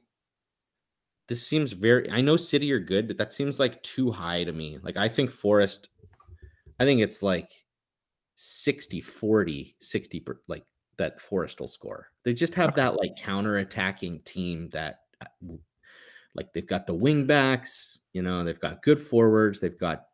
this 1.29 1.48
seems 1.48 1.72
very 1.72 2.12
I 2.12 2.20
know 2.20 2.36
City 2.36 2.74
are 2.74 2.79
good, 2.79 3.08
but 3.08 3.17
that 3.20 3.31
seems 3.31 3.58
like 3.58 3.81
too 3.84 4.12
high 4.12 4.43
to 4.43 4.51
me. 4.51 4.77
Like 4.84 4.98
I 4.98 5.08
think 5.08 5.31
Forest 5.31 5.88
I 6.77 6.84
think 6.84 7.00
it's 7.00 7.24
like 7.24 7.50
60 8.36 9.00
40 9.00 9.77
60 9.79 10.20
per, 10.20 10.41
like 10.50 10.65
that 10.98 11.22
Forest 11.22 11.62
will 11.62 11.70
score. 11.70 12.08
They 12.25 12.34
just 12.34 12.53
have 12.55 12.75
that 12.75 12.98
like 12.98 13.15
counter 13.15 13.60
attacking 13.60 14.20
team 14.24 14.67
that 14.72 15.03
uh, 15.22 15.55
like 16.36 16.51
they've 16.51 16.67
got 16.67 16.86
the 16.86 16.93
wing 16.93 17.25
backs, 17.25 17.98
you 18.12 18.24
know, 18.24 18.43
they've 18.43 18.60
got 18.60 18.84
good 18.84 19.00
forwards, 19.00 19.62
they've 19.62 19.79
got 19.79 20.08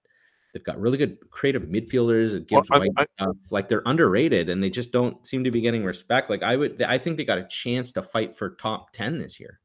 they've 0.58 0.64
got 0.64 0.80
really 0.80 0.98
good 0.98 1.18
creative 1.30 1.64
midfielders. 1.64 2.34
It 2.34 2.48
Well, 2.52 2.62
gives 2.62 2.70
I- 2.72 2.80
White 2.80 2.92
I- 2.98 3.06
stuff. 3.22 3.36
Like 3.52 3.70
they're 3.70 3.84
underrated 3.86 4.50
and 4.50 4.62
they 4.64 4.70
just 4.72 4.92
don't 4.92 5.26
seem 5.26 5.44
to 5.44 5.52
be 5.52 5.62
getting 5.62 5.84
respect. 5.84 6.30
Like 6.32 6.42
I 6.42 6.56
would 6.56 6.82
I 6.82 6.98
think 6.98 7.18
they 7.18 7.26
got 7.26 7.38
a 7.38 7.48
chance 7.48 7.92
to 7.94 8.02
fight 8.02 8.36
for 8.36 8.52
top 8.56 8.92
10 8.94 9.20
this 9.20 9.40
year. 9.40 9.60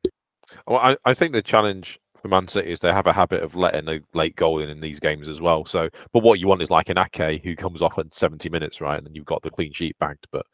Well, 0.67 0.79
I, 0.79 0.97
I 1.07 1.15
think 1.15 1.33
the 1.33 1.41
challenge 1.43 1.99
for 2.21 2.29
Man 2.29 2.47
City 2.47 2.71
is 2.71 2.81
they 2.81 2.93
have 2.93 3.07
a 3.07 3.13
habit 3.13 3.43
of 3.43 3.55
letting 3.57 3.89
a 3.89 4.01
late 4.13 4.37
goal 4.37 4.61
in 4.61 4.69
in 4.69 4.81
these 4.81 5.01
games 5.01 5.29
as 5.29 5.41
well. 5.41 5.65
So, 5.65 5.89
but 6.13 6.23
what 6.23 6.39
you 6.39 6.47
want 6.47 6.61
is 6.63 6.71
like 6.71 6.91
an 6.91 6.99
Ake 6.99 7.43
who 7.43 7.57
comes 7.57 7.81
off 7.81 7.99
at 7.99 8.13
70 8.15 8.49
minutes, 8.51 8.81
right? 8.81 8.99
And 8.99 9.07
then 9.07 9.15
you've 9.15 9.25
got 9.25 9.43
the 9.43 9.51
clean 9.51 9.73
sheet 9.73 9.97
bagged. 9.99 10.27
But 10.31 10.45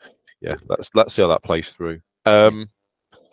yeah, 0.40 0.54
let's 0.68 0.90
let's 0.94 1.12
see 1.14 1.22
how 1.22 1.28
that 1.28 1.42
plays 1.42 1.70
through. 1.70 2.00
Um, 2.26 2.70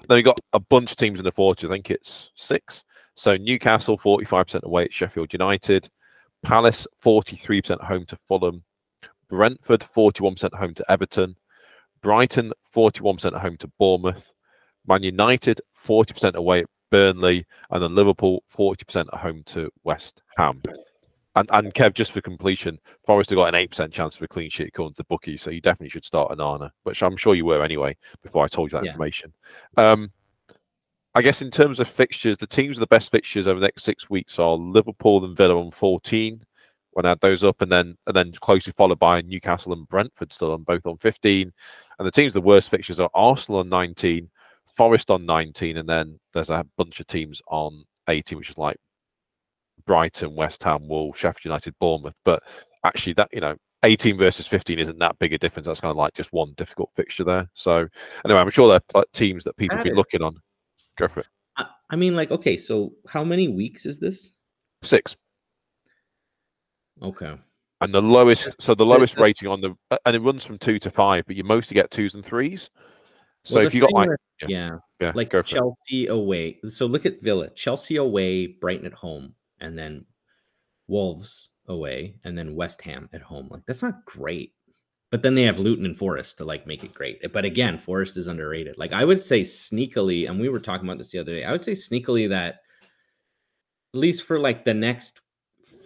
then 0.07 0.15
we 0.17 0.23
got 0.23 0.39
a 0.53 0.59
bunch 0.59 0.91
of 0.91 0.97
teams 0.97 1.19
in 1.19 1.23
the 1.23 1.31
40. 1.31 1.67
I 1.67 1.69
think 1.69 1.91
it's 1.91 2.31
six. 2.35 2.83
So 3.17 3.37
Newcastle 3.37 3.97
45% 3.97 4.63
away 4.63 4.83
at 4.85 4.93
Sheffield 4.93 5.31
United, 5.31 5.89
Palace 6.45 6.85
43% 7.03 7.81
home 7.81 8.05
to 8.05 8.17
Fulham, 8.27 8.63
Brentford 9.29 9.81
41% 9.81 10.53
home 10.53 10.75
to 10.75 10.91
Everton, 10.91 11.35
Brighton 12.01 12.53
41% 12.73 13.33
home 13.39 13.57
to 13.57 13.67
Bournemouth, 13.79 14.31
Man 14.87 15.01
United 15.01 15.59
40% 15.85 16.35
away 16.35 16.59
at 16.59 16.65
Burnley, 16.91 17.45
and 17.71 17.81
then 17.81 17.95
Liverpool 17.95 18.43
40% 18.55 19.07
at 19.11 19.19
home 19.19 19.41
to 19.47 19.71
West 19.83 20.21
Ham. 20.37 20.61
And 21.37 21.49
and 21.51 21.73
Kev, 21.73 21.93
just 21.93 22.11
for 22.11 22.21
completion, 22.21 22.79
Forest 23.05 23.31
have 23.31 23.37
got 23.37 23.49
an 23.49 23.55
eight 23.55 23.71
percent 23.71 23.91
chance 23.91 24.15
of 24.15 24.21
a 24.21 24.27
clean 24.27 24.49
sheet 24.49 24.67
according 24.67 24.93
to 24.93 24.97
the 24.99 25.03
bookie, 25.05 25.35
so 25.35 25.49
you 25.49 25.59
definitely 25.59 25.89
should 25.89 26.05
start 26.05 26.31
Onana, 26.31 26.69
which 26.83 27.03
I'm 27.03 27.17
sure 27.17 27.35
you 27.35 27.43
were 27.43 27.61
anyway 27.61 27.97
before 28.23 28.45
I 28.45 28.47
told 28.47 28.71
you 28.71 28.77
that 28.77 28.85
Yeah. 28.85 28.91
information. 28.91 29.33
Um, 29.75 30.11
I 31.15 31.21
guess 31.21 31.41
in 31.41 31.49
terms 31.49 31.79
of 31.79 31.87
fixtures, 31.87 32.37
the 32.37 32.45
teams 32.45 32.77
with 32.77 32.81
the 32.89 32.93
best 32.93 33.09
fixtures 33.09 33.47
over 33.47 33.57
the 33.57 33.67
next 33.67 33.83
six 33.83 34.09
weeks 34.09 34.37
are 34.37 34.51
Liverpool 34.51 35.23
and 35.23 35.35
Villa 35.35 35.57
on 35.57 35.71
14. 35.71 36.43
When 36.91 37.05
I 37.05 37.11
add 37.11 37.19
those 37.21 37.43
up, 37.43 37.61
and 37.61 37.71
then 37.71 37.97
and 38.07 38.15
then 38.15 38.33
closely 38.41 38.73
followed 38.75 38.99
by 38.99 39.21
Newcastle 39.21 39.73
and 39.73 39.87
Brentford 39.87 40.31
still 40.31 40.51
on 40.53 40.63
both 40.63 40.85
on 40.85 40.97
15. 40.97 41.51
And 41.99 42.05
the 42.05 42.11
teams 42.11 42.33
with 42.33 42.43
the 42.43 42.47
worst 42.47 42.69
fixtures 42.69 42.99
are 42.99 43.09
Arsenal 43.13 43.61
on 43.61 43.69
19, 43.69 44.29
Forest 44.65 45.09
on 45.09 45.25
19, 45.25 45.77
and 45.77 45.87
then 45.87 46.19
there's 46.33 46.49
a 46.49 46.65
bunch 46.77 46.99
of 46.99 47.07
teams 47.07 47.41
on 47.47 47.83
18, 48.09 48.37
which 48.37 48.49
is 48.49 48.57
like 48.57 48.77
Brighton, 49.85 50.35
West 50.35 50.63
Ham, 50.63 50.87
Wolves, 50.87 51.19
Sheffield 51.19 51.45
United, 51.45 51.75
Bournemouth. 51.79 52.15
But 52.23 52.43
actually, 52.85 53.13
that 53.13 53.29
you 53.33 53.41
know, 53.41 53.55
18 53.83 54.17
versus 54.17 54.47
15 54.47 54.79
isn't 54.79 54.99
that 54.99 55.17
big 55.19 55.33
a 55.33 55.37
difference. 55.37 55.67
That's 55.67 55.81
kind 55.81 55.91
of 55.91 55.97
like 55.97 56.13
just 56.13 56.33
one 56.33 56.53
difficult 56.57 56.91
fixture 56.95 57.23
there. 57.23 57.49
So 57.53 57.87
anyway, 58.25 58.39
I'm 58.39 58.49
sure 58.49 58.67
there 58.67 58.81
are 58.95 59.05
teams 59.13 59.43
that 59.45 59.55
people 59.57 59.77
be 59.77 59.83
Matter. 59.83 59.95
looking 59.95 60.21
on. 60.21 60.37
Go 60.97 61.07
for 61.07 61.21
it. 61.21 61.27
I, 61.57 61.65
I 61.89 61.95
mean, 61.95 62.15
like, 62.15 62.31
okay, 62.31 62.57
so 62.57 62.93
how 63.07 63.23
many 63.23 63.47
weeks 63.47 63.85
is 63.85 63.99
this? 63.99 64.33
Six. 64.83 65.15
Okay. 67.01 67.35
And 67.81 67.93
the 67.93 68.01
lowest, 68.01 68.55
so 68.61 68.73
the 68.73 68.85
lowest 68.85 69.17
rating 69.17 69.49
on 69.49 69.61
the, 69.61 69.75
uh, 69.91 69.97
and 70.05 70.15
it 70.15 70.21
runs 70.21 70.43
from 70.45 70.57
two 70.57 70.79
to 70.79 70.89
five, 70.89 71.25
but 71.27 71.35
you 71.35 71.43
mostly 71.43 71.75
get 71.75 71.91
twos 71.91 72.15
and 72.15 72.25
threes. 72.25 72.69
So 73.43 73.57
Well, 73.57 73.67
if 73.67 73.75
you 73.75 73.81
got 73.81 73.91
like, 73.91 74.09
with- 74.09 74.19
yeah, 74.41 74.47
yeah, 74.47 74.77
yeah, 74.99 75.11
like 75.13 75.29
go 75.29 75.43
for 75.43 75.45
it. 75.45 75.59
Chelsea 75.59 76.07
away. 76.07 76.59
So 76.69 76.87
look 76.87 77.05
at 77.05 77.21
Villa, 77.21 77.49
Chelsea 77.51 77.97
away, 77.97 78.47
Brighton 78.47 78.87
at 78.87 78.93
home, 78.93 79.35
and 79.59 79.77
then 79.77 80.05
Wolves 80.87 81.49
away, 81.67 82.15
and 82.23 82.35
then 82.35 82.55
West 82.55 82.81
Ham 82.81 83.07
at 83.13 83.21
home. 83.21 83.47
Like 83.51 83.61
that's 83.67 83.83
not 83.83 84.03
great. 84.05 84.54
But 85.11 85.21
then 85.21 85.35
they 85.35 85.43
have 85.43 85.59
Luton 85.59 85.85
and 85.85 85.97
Forest 85.97 86.37
to 86.39 86.45
like 86.45 86.67
make 86.67 86.83
it 86.83 86.93
great. 86.93 87.21
But 87.31 87.45
again, 87.45 87.77
Forest 87.77 88.17
is 88.17 88.27
underrated. 88.27 88.77
Like 88.77 88.91
I 88.91 89.05
would 89.05 89.23
say 89.23 89.41
sneakily, 89.41 90.29
and 90.29 90.39
we 90.39 90.49
were 90.49 90.59
talking 90.59 90.87
about 90.87 90.97
this 90.97 91.11
the 91.11 91.19
other 91.19 91.35
day. 91.35 91.43
I 91.43 91.51
would 91.51 91.61
say 91.61 91.73
sneakily 91.73 92.29
that 92.29 92.61
at 93.93 93.99
least 93.99 94.23
for 94.23 94.39
like 94.39 94.65
the 94.65 94.73
next 94.73 95.21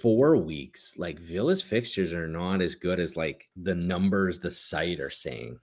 four 0.01 0.35
weeks, 0.35 0.95
like 0.97 1.19
Villa's 1.19 1.61
fixtures 1.61 2.13
are 2.13 2.27
not 2.27 2.61
as 2.61 2.75
good 2.75 2.99
as 2.99 3.15
like 3.15 3.45
the 3.55 3.75
numbers 3.75 4.39
the 4.39 4.51
site 4.51 4.99
are 4.99 5.09
saying. 5.09 5.59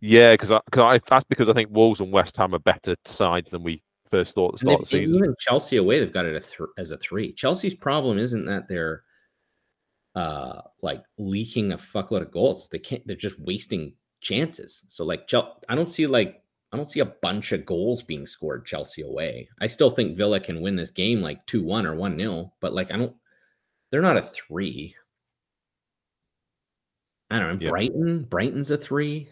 Yeah, 0.00 0.32
because 0.32 0.50
I, 0.50 0.60
cause 0.70 0.94
I, 0.94 1.00
that's 1.08 1.24
because 1.24 1.48
I 1.48 1.52
think 1.52 1.70
Wolves 1.70 2.00
and 2.00 2.12
West 2.12 2.36
Ham 2.36 2.54
are 2.54 2.58
better 2.58 2.96
sides 3.04 3.50
than 3.50 3.62
we 3.62 3.82
first 4.10 4.34
thought 4.34 4.48
at 4.48 4.52
the 4.52 4.58
start 4.58 4.80
of 4.80 4.88
the 4.88 4.98
season. 4.98 5.16
Even 5.16 5.34
Chelsea 5.38 5.76
away, 5.76 6.00
they've 6.00 6.12
got 6.12 6.26
it 6.26 6.36
a 6.36 6.40
th- 6.40 6.68
as 6.78 6.90
a 6.90 6.96
three. 6.98 7.32
Chelsea's 7.32 7.74
problem 7.74 8.18
isn't 8.18 8.44
that 8.46 8.68
they're 8.68 9.04
uh 10.14 10.62
like 10.82 11.02
leaking 11.18 11.72
a 11.72 11.78
fuckload 11.78 12.22
of 12.22 12.30
goals. 12.32 12.68
They 12.70 12.78
can't. 12.78 13.06
They're 13.06 13.16
just 13.16 13.38
wasting 13.40 13.94
chances. 14.20 14.82
So 14.86 15.04
like, 15.04 15.30
I 15.68 15.74
don't 15.74 15.90
see 15.90 16.06
like 16.06 16.42
I 16.72 16.76
don't 16.76 16.90
see 16.90 17.00
a 17.00 17.06
bunch 17.06 17.52
of 17.52 17.66
goals 17.66 18.02
being 18.02 18.26
scored 18.26 18.66
Chelsea 18.66 19.02
away. 19.02 19.48
I 19.60 19.66
still 19.66 19.90
think 19.90 20.16
Villa 20.16 20.40
can 20.40 20.60
win 20.60 20.76
this 20.76 20.90
game 20.90 21.20
like 21.20 21.44
two 21.46 21.62
one 21.62 21.86
or 21.86 21.94
one 21.94 22.18
0 22.18 22.52
but 22.60 22.72
like 22.72 22.92
I 22.92 22.96
don't. 22.96 23.14
They're 23.90 24.02
not 24.02 24.16
a 24.16 24.22
three. 24.22 24.94
I 27.30 27.38
don't 27.38 27.60
know. 27.60 27.70
Brighton, 27.70 28.24
Brighton's 28.24 28.70
a 28.70 28.76
three. 28.76 29.28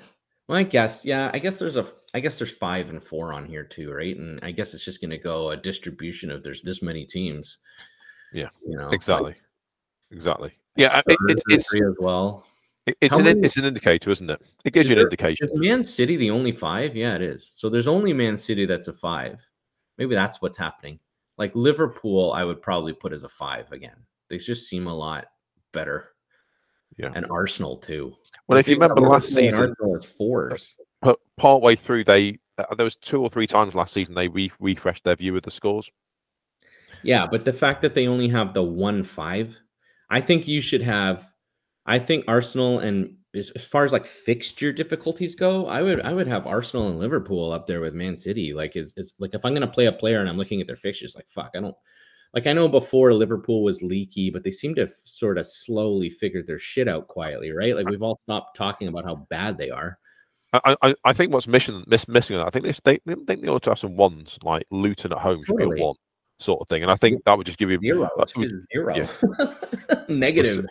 Well, 0.49 0.59
I 0.59 0.63
guess, 0.63 1.05
yeah, 1.05 1.31
I 1.35 1.39
guess 1.39 1.59
there's 1.59 1.77
a, 1.77 1.87
I 2.15 2.21
guess 2.21 2.39
there's 2.39 2.53
five 2.53 2.89
and 2.89 3.03
four 3.03 3.33
on 3.33 3.45
here 3.45 3.65
too, 3.65 3.93
right? 3.93 4.17
And 4.17 4.41
I 4.43 4.51
guess 4.51 4.73
it's 4.73 4.85
just 4.85 5.01
going 5.01 5.11
to 5.11 5.19
go 5.19 5.51
a 5.51 5.57
distribution 5.57 6.31
of 6.31 6.43
there's 6.43 6.63
this 6.63 6.81
many 6.81 7.05
teams. 7.05 7.59
Yeah, 8.33 8.49
you 8.67 8.77
know, 8.77 8.89
like 8.89 8.95
Exactly. 10.11 10.58
Yeah, 10.79 11.01
it, 11.07 11.17
it, 11.29 11.43
it's 11.49 11.75
as 11.75 11.97
well. 11.99 12.47
it's 12.87 13.13
How 13.15 13.19
an 13.19 13.25
many- 13.25 13.41
it's 13.41 13.57
an 13.57 13.65
indicator, 13.65 14.11
isn't 14.11 14.31
it? 14.31 14.41
It 14.65 14.73
gives 14.73 14.87
you 14.89 14.93
an 14.93 14.99
there- 14.99 15.07
indication. 15.07 15.49
Is 15.53 15.59
Man 15.59 15.83
City 15.83 16.17
the 16.17 16.31
only 16.31 16.53
five? 16.53 16.97
Yeah, 16.97 17.15
it 17.17 17.23
is. 17.23 17.51
So 17.55 17.69
there's 17.69 17.89
only 17.89 18.13
Man 18.13 18.39
City 18.39 18.65
that's 18.65 18.89
a 18.89 18.93
five. 18.93 19.45
Maybe 19.99 20.15
that's 20.15 20.41
what's 20.41 20.57
happening. 20.57 20.99
Like 21.37 21.53
Liverpool, 21.55 22.33
I 22.33 22.45
would 22.45 22.63
probably 22.63 22.93
put 22.93 23.13
as 23.13 23.25
a 23.25 23.29
five 23.29 23.71
again. 23.73 23.97
They 24.31 24.39
just 24.39 24.69
seem 24.69 24.87
a 24.87 24.95
lot 24.95 25.27
better. 25.73 26.11
Yeah. 26.97 27.13
And 27.15 27.27
Arsenal 27.31 27.77
too. 27.77 28.15
Well, 28.47 28.59
if 28.59 28.67
you 28.69 28.75
remember 28.75 29.01
last 29.01 29.29
season, 29.35 29.71
Arsenal 29.71 29.97
as 29.97 30.05
fours. 30.05 30.77
but 31.03 31.19
part 31.37 31.63
way 31.63 31.77
through, 31.77 32.05
they 32.05 32.39
uh, 32.57 32.75
there 32.75 32.85
was 32.85 32.97
two 32.97 33.21
or 33.23 33.29
three 33.31 33.47
times 33.47 33.75
last 33.75 33.93
season 33.95 34.15
they 34.15 34.27
re- 34.29 34.51
refreshed 34.59 35.05
their 35.05 35.15
view 35.17 35.37
of 35.37 35.43
the 35.43 35.51
scores. 35.51 35.91
Yeah, 37.03 37.27
but 37.31 37.45
the 37.45 37.53
fact 37.53 37.83
that 37.83 37.95
they 37.95 38.09
only 38.09 38.29
have 38.29 38.53
the 38.55 38.63
one 38.65 39.03
five, 39.05 39.57
I 40.11 40.21
think 40.21 40.49
you 40.49 40.61
should 40.61 40.83
have. 40.83 41.33
I 41.87 41.99
think 41.99 42.25
Arsenal 42.29 42.81
and 42.81 43.15
as, 43.35 43.51
as 43.51 43.67
far 43.67 43.85
as 43.85 43.93
like 43.93 44.07
fixture 44.07 44.73
difficulties 44.73 45.35
go, 45.35 45.67
I 45.67 45.83
would 45.83 46.01
I 46.01 46.13
would 46.13 46.27
have 46.27 46.47
Arsenal 46.47 46.89
and 46.89 46.99
Liverpool 46.99 47.53
up 47.53 47.67
there 47.67 47.81
with 47.81 47.95
Man 47.95 48.17
City. 48.17 48.53
Like 48.53 48.77
is 48.77 48.93
is 48.97 49.13
like 49.19 49.35
if 49.35 49.45
I'm 49.45 49.55
gonna 49.55 49.67
play 49.67 49.87
a 49.87 49.93
player 49.93 50.21
and 50.21 50.29
I'm 50.29 50.37
looking 50.37 50.61
at 50.61 50.67
their 50.67 50.77
fixtures, 50.77 51.15
like 51.15 51.29
fuck, 51.29 51.51
I 51.55 51.61
don't 51.61 51.77
like 52.35 52.47
I 52.47 52.53
know 52.53 52.69
before 52.69 53.13
Liverpool 53.15 53.63
was 53.63 53.83
leaky, 53.83 54.31
but 54.31 54.45
they 54.45 54.51
seem 54.51 54.75
to 54.77 54.83
have 54.83 54.93
sort 55.05 55.39
of 55.39 55.47
slowly 55.47 56.11
figured 56.11 56.47
their 56.47 56.59
shit 56.59 56.89
out 56.89 57.09
quietly, 57.09 57.53
right? 57.53 57.75
Like 57.75 57.89
we've 57.89 58.03
all 58.03 58.21
stopped 58.25 58.57
talking 58.57 58.89
about 58.89 59.05
how 59.05 59.27
bad 59.31 59.59
they 59.59 59.71
are. 59.71 59.99
I, 60.53 60.77
I, 60.83 60.95
I 61.05 61.13
think 61.13 61.33
what's 61.33 61.47
missing 61.47 61.85
miss, 61.87 62.09
missing. 62.09 62.39
I 62.41 62.51
think 62.51 62.65
they 62.65 62.99
they, 63.07 63.35
they 63.37 63.49
ought 63.49 63.63
to 63.65 63.71
have 63.71 63.79
some 63.79 63.97
ones 63.97 64.39
like 64.43 64.67
Luton 64.71 65.13
at 65.13 65.19
home 65.19 65.41
totally. 65.47 65.65
should 65.65 65.77
be 65.77 65.83
a 65.83 65.85
one 65.85 65.97
sort 66.39 66.61
of 66.61 66.69
thing, 66.69 66.83
and 66.83 66.91
I 66.91 66.95
think 66.95 67.25
that 67.25 67.37
would 67.37 67.47
just 67.47 67.59
give 67.59 67.71
you 67.71 67.79
zero, 67.79 68.09
zero, 68.73 68.97
yeah. 68.97 69.09
negative. 70.09 70.67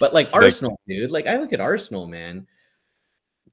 But 0.00 0.14
like 0.14 0.28
Arsenal, 0.32 0.80
dude, 0.86 1.10
like 1.10 1.26
I 1.26 1.36
look 1.36 1.52
at 1.52 1.60
Arsenal, 1.60 2.06
man. 2.06 2.46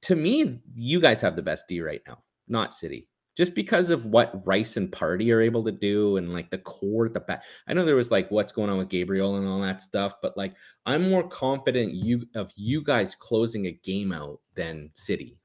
To 0.04 0.16
me, 0.16 0.60
you 0.74 1.00
guys 1.00 1.22
have 1.22 1.36
the 1.36 1.42
best 1.42 1.68
D 1.68 1.82
right 1.82 2.02
now, 2.08 2.24
not 2.48 2.74
City. 2.74 3.08
Just 3.38 3.56
because 3.56 3.90
of 3.90 4.06
what 4.06 4.46
Rice 4.46 4.76
and 4.76 4.92
Partey 4.92 5.34
are 5.34 5.42
able 5.42 5.64
to 5.64 5.72
do 5.72 6.18
and 6.18 6.34
like 6.34 6.50
the 6.50 6.58
core 6.58 7.06
at 7.06 7.14
the 7.14 7.22
back. 7.22 7.44
I 7.68 7.74
know 7.74 7.86
there 7.86 7.96
was 7.96 8.12
like 8.12 8.30
what's 8.30 8.52
going 8.52 8.70
on 8.70 8.78
with 8.78 8.90
Gabriel 8.90 9.38
and 9.38 9.48
all 9.48 9.62
that 9.62 9.80
stuff, 9.80 10.16
but 10.22 10.36
like 10.36 10.54
I'm 10.86 11.10
more 11.10 11.28
confident 11.28 11.94
you 11.94 12.28
of 12.36 12.52
you 12.56 12.84
guys 12.84 13.16
closing 13.16 13.68
a 13.68 13.72
game 13.72 14.12
out 14.12 14.40
than 14.56 14.90
City. 14.94 15.38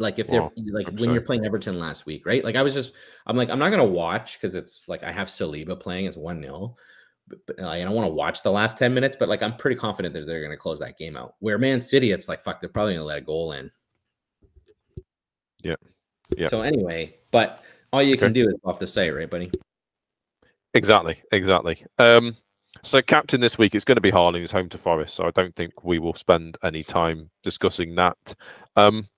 Like 0.00 0.18
if 0.18 0.26
they're 0.26 0.42
like 0.42 0.88
I'm 0.88 0.94
when 0.94 1.04
sorry. 1.04 1.12
you're 1.12 1.22
playing 1.22 1.44
Everton 1.44 1.78
last 1.78 2.06
week, 2.06 2.26
right? 2.26 2.42
Like 2.42 2.56
I 2.56 2.62
was 2.62 2.74
just 2.74 2.92
I'm 3.26 3.36
like, 3.36 3.50
I'm 3.50 3.58
not 3.58 3.70
gonna 3.70 3.84
watch 3.84 4.40
because 4.40 4.54
it's 4.54 4.82
like 4.88 5.04
I 5.04 5.12
have 5.12 5.28
Saliba 5.28 5.78
playing 5.78 6.06
as 6.06 6.16
one 6.16 6.42
0 6.42 6.74
I 7.62 7.80
don't 7.80 7.94
want 7.94 8.06
to 8.06 8.12
watch 8.12 8.42
the 8.42 8.50
last 8.50 8.78
10 8.78 8.92
minutes, 8.92 9.16
but 9.18 9.28
like 9.28 9.42
I'm 9.42 9.56
pretty 9.56 9.76
confident 9.76 10.14
that 10.14 10.26
they're 10.26 10.40
going 10.40 10.52
to 10.52 10.56
close 10.56 10.78
that 10.80 10.98
game 10.98 11.16
out. 11.16 11.34
Where 11.38 11.58
Man 11.58 11.80
City, 11.80 12.12
it's 12.12 12.28
like, 12.28 12.42
fuck, 12.42 12.60
they're 12.60 12.70
probably 12.70 12.94
going 12.94 13.02
to 13.02 13.06
let 13.06 13.18
a 13.18 13.22
goal 13.22 13.52
in. 13.52 13.70
Yeah. 15.62 15.76
Yeah. 16.36 16.48
So 16.48 16.62
anyway, 16.62 17.16
but 17.30 17.62
all 17.92 18.02
you 18.02 18.14
okay. 18.14 18.26
can 18.26 18.32
do 18.32 18.48
is 18.48 18.54
off 18.64 18.78
the 18.78 18.86
site, 18.86 19.14
right, 19.14 19.30
buddy? 19.30 19.50
Exactly. 20.74 21.22
Exactly. 21.32 21.84
Um, 21.98 22.36
so 22.82 23.02
captain 23.02 23.40
this 23.40 23.58
week, 23.58 23.74
it's 23.74 23.84
going 23.84 23.96
to 23.96 24.00
be 24.00 24.12
Haaland. 24.12 24.40
He's 24.40 24.52
home 24.52 24.68
to 24.70 24.78
Forest, 24.78 25.14
so 25.14 25.24
I 25.24 25.30
don't 25.30 25.54
think 25.54 25.84
we 25.84 25.98
will 25.98 26.14
spend 26.14 26.56
any 26.62 26.82
time 26.82 27.30
discussing 27.42 27.94
that. 27.96 28.34
Um, 28.76 29.08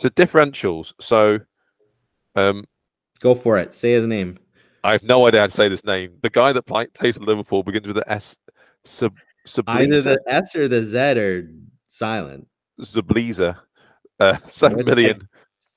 so 0.00 0.08
differentials. 0.08 0.92
So, 1.00 1.38
um, 2.34 2.64
go 3.20 3.34
for 3.34 3.58
it. 3.58 3.74
Say 3.74 3.92
his 3.92 4.06
name. 4.06 4.38
I 4.82 4.92
have 4.92 5.02
no 5.02 5.26
idea 5.26 5.40
how 5.40 5.46
to 5.46 5.52
say 5.52 5.68
this 5.68 5.84
name. 5.84 6.12
The 6.22 6.30
guy 6.30 6.52
that 6.52 6.62
play, 6.62 6.86
plays 6.86 7.18
for 7.18 7.24
Liverpool 7.24 7.62
begins 7.62 7.86
with 7.86 7.96
the 7.96 8.10
S. 8.10 8.36
Sub, 8.84 9.12
Either 9.66 10.00
the 10.00 10.22
S 10.26 10.56
or 10.56 10.68
the 10.68 10.82
Z 10.82 10.98
are 10.98 11.50
silent. 11.86 12.46
Zabliza. 12.80 13.58
Uh, 14.18 14.38
seven 14.48 14.84
million. 14.86 15.28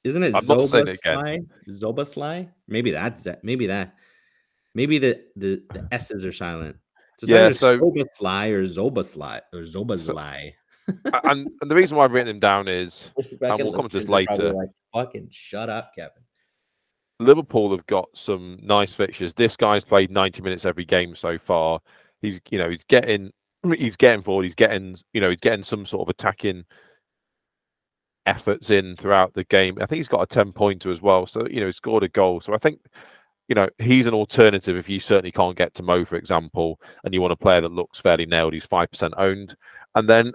Isn't 0.06 0.24
it 0.24 0.36
I'm 0.36 0.44
Zoba 0.44 0.60
not 0.60 0.70
saying 0.70 0.88
it 0.88 1.00
again. 1.06 1.48
Zoba 1.70 2.50
Maybe 2.68 2.92
that's 2.92 3.24
that. 3.24 3.44
Maybe 3.44 3.68
that. 3.68 3.96
Maybe 4.74 5.00
the, 5.00 5.22
the, 5.36 5.64
the 5.74 5.88
S's 5.92 6.26
are 6.26 6.32
silent. 6.32 6.78
So 7.20 7.28
yeah, 7.28 7.52
so 7.52 7.78
Zoba 7.78 8.06
Sly 8.14 8.48
or 8.48 8.64
Zoba 8.64 9.04
Sly 9.06 9.42
or 9.54 9.60
Zoba 9.60 10.00
Sly. 10.00 10.54
And, 11.24 11.50
and 11.62 11.72
the 11.72 11.76
reason 11.76 11.98
why 11.98 12.06
I've 12.06 12.12
written 12.12 12.36
him 12.36 12.40
down 12.40 12.68
is, 12.68 13.12
and 13.42 13.64
we'll 13.64 13.74
come 13.74 13.88
to 13.88 14.00
this 14.00 14.10
later. 14.10 14.54
Like, 14.54 14.70
Fucking 14.94 15.30
shut 15.32 15.70
up, 15.70 15.92
Kevin. 15.96 16.24
Liverpool 17.20 17.72
have 17.72 17.86
got 17.88 18.10
some 18.14 18.60
nice 18.62 18.94
fixtures. 18.94 19.34
This 19.34 19.56
guy's 19.56 19.86
played 19.86 20.12
90 20.12 20.42
minutes 20.42 20.66
every 20.66 20.86
game 20.86 21.16
so 21.16 21.38
far. 21.38 21.80
He's, 22.22 22.40
you 22.50 22.58
know, 22.58 22.70
he's 22.70 22.84
getting, 22.84 23.32
he's 23.78 23.98
getting 23.98 24.24
forward. 24.24 24.44
He's 24.44 24.56
getting, 24.56 24.98
you 25.14 25.22
know, 25.22 25.30
he's 25.30 25.40
getting 25.40 25.64
some 25.64 25.86
sort 25.86 26.08
of 26.08 26.10
attacking 26.10 26.66
efforts 28.26 28.70
in 28.70 28.96
throughout 28.96 29.34
the 29.34 29.44
game. 29.46 29.78
I 29.82 29.86
think 29.86 29.98
he's 29.98 30.08
got 30.08 30.22
a 30.22 30.28
10 30.28 30.54
pointer 30.54 30.92
as 30.92 31.02
well. 31.02 31.26
So, 31.26 31.48
you 31.50 31.60
know, 31.60 31.68
he 31.68 31.72
scored 31.72 32.04
a 32.04 32.10
goal. 32.10 32.42
So 32.42 32.54
I 32.54 32.58
think, 32.58 32.80
you 33.48 33.56
know, 33.56 33.70
he's 33.78 34.08
an 34.08 34.14
alternative 34.14 34.78
if 34.78 34.90
you 34.90 35.00
certainly 35.00 35.32
can't 35.32 35.58
get 35.58 35.74
to 35.76 35.84
Mo, 35.84 36.06
for 36.06 36.16
example, 36.16 36.80
and 37.04 37.14
you 37.14 37.22
want 37.22 37.34
a 37.34 37.38
player 37.38 37.62
that 37.62 37.72
looks 37.72 38.00
fairly 38.00 38.26
nailed. 38.26 38.54
He's 38.54 38.68
5% 38.68 39.14
owned. 39.18 39.56
And 39.96 40.10
then 40.10 40.34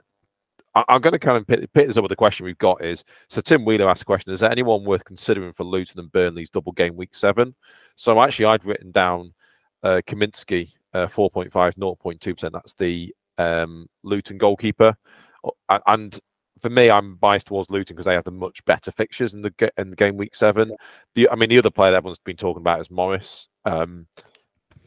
I'm 0.88 1.00
going 1.00 1.12
to 1.12 1.18
kind 1.18 1.36
of 1.36 1.46
pick, 1.46 1.72
pick, 1.72 1.86
this 1.86 1.96
up 1.96 2.02
with 2.02 2.10
the 2.10 2.16
question 2.16 2.44
we've 2.44 2.58
got 2.58 2.84
is 2.84 3.04
so 3.28 3.40
Tim 3.40 3.64
Wheeler 3.64 3.88
asked 3.88 4.02
a 4.02 4.06
question: 4.06 4.32
Is 4.32 4.40
there 4.40 4.50
anyone 4.50 4.84
worth 4.84 5.04
considering 5.04 5.52
for 5.52 5.64
Luton 5.64 6.00
and 6.00 6.12
Burnley's 6.12 6.50
double 6.50 6.72
game 6.72 6.96
week 6.96 7.14
seven? 7.14 7.54
So 7.96 8.20
actually, 8.20 8.46
I'd 8.46 8.64
written 8.64 8.90
down 8.90 9.34
uh, 9.82 10.00
Kaminski, 10.06 10.72
uh, 10.94 11.06
4.5, 11.06 11.50
0.2 11.50 12.34
percent. 12.34 12.52
That's 12.52 12.74
the 12.74 13.14
um, 13.38 13.88
Luton 14.02 14.38
goalkeeper, 14.38 14.96
and 15.86 16.18
for 16.60 16.70
me, 16.70 16.90
I'm 16.90 17.16
biased 17.16 17.46
towards 17.46 17.70
Luton 17.70 17.94
because 17.94 18.06
they 18.06 18.14
have 18.14 18.24
the 18.24 18.30
much 18.30 18.64
better 18.64 18.90
fixtures 18.90 19.34
in 19.34 19.42
the 19.42 19.72
in 19.78 19.92
game 19.92 20.16
week 20.16 20.34
seven. 20.34 20.72
The 21.14 21.28
I 21.28 21.34
mean, 21.34 21.48
the 21.48 21.58
other 21.58 21.70
player 21.70 21.92
that 21.92 21.98
everyone's 21.98 22.18
been 22.18 22.36
talking 22.36 22.60
about 22.60 22.80
is 22.80 22.90
Morris. 22.90 23.48
Um, 23.64 24.06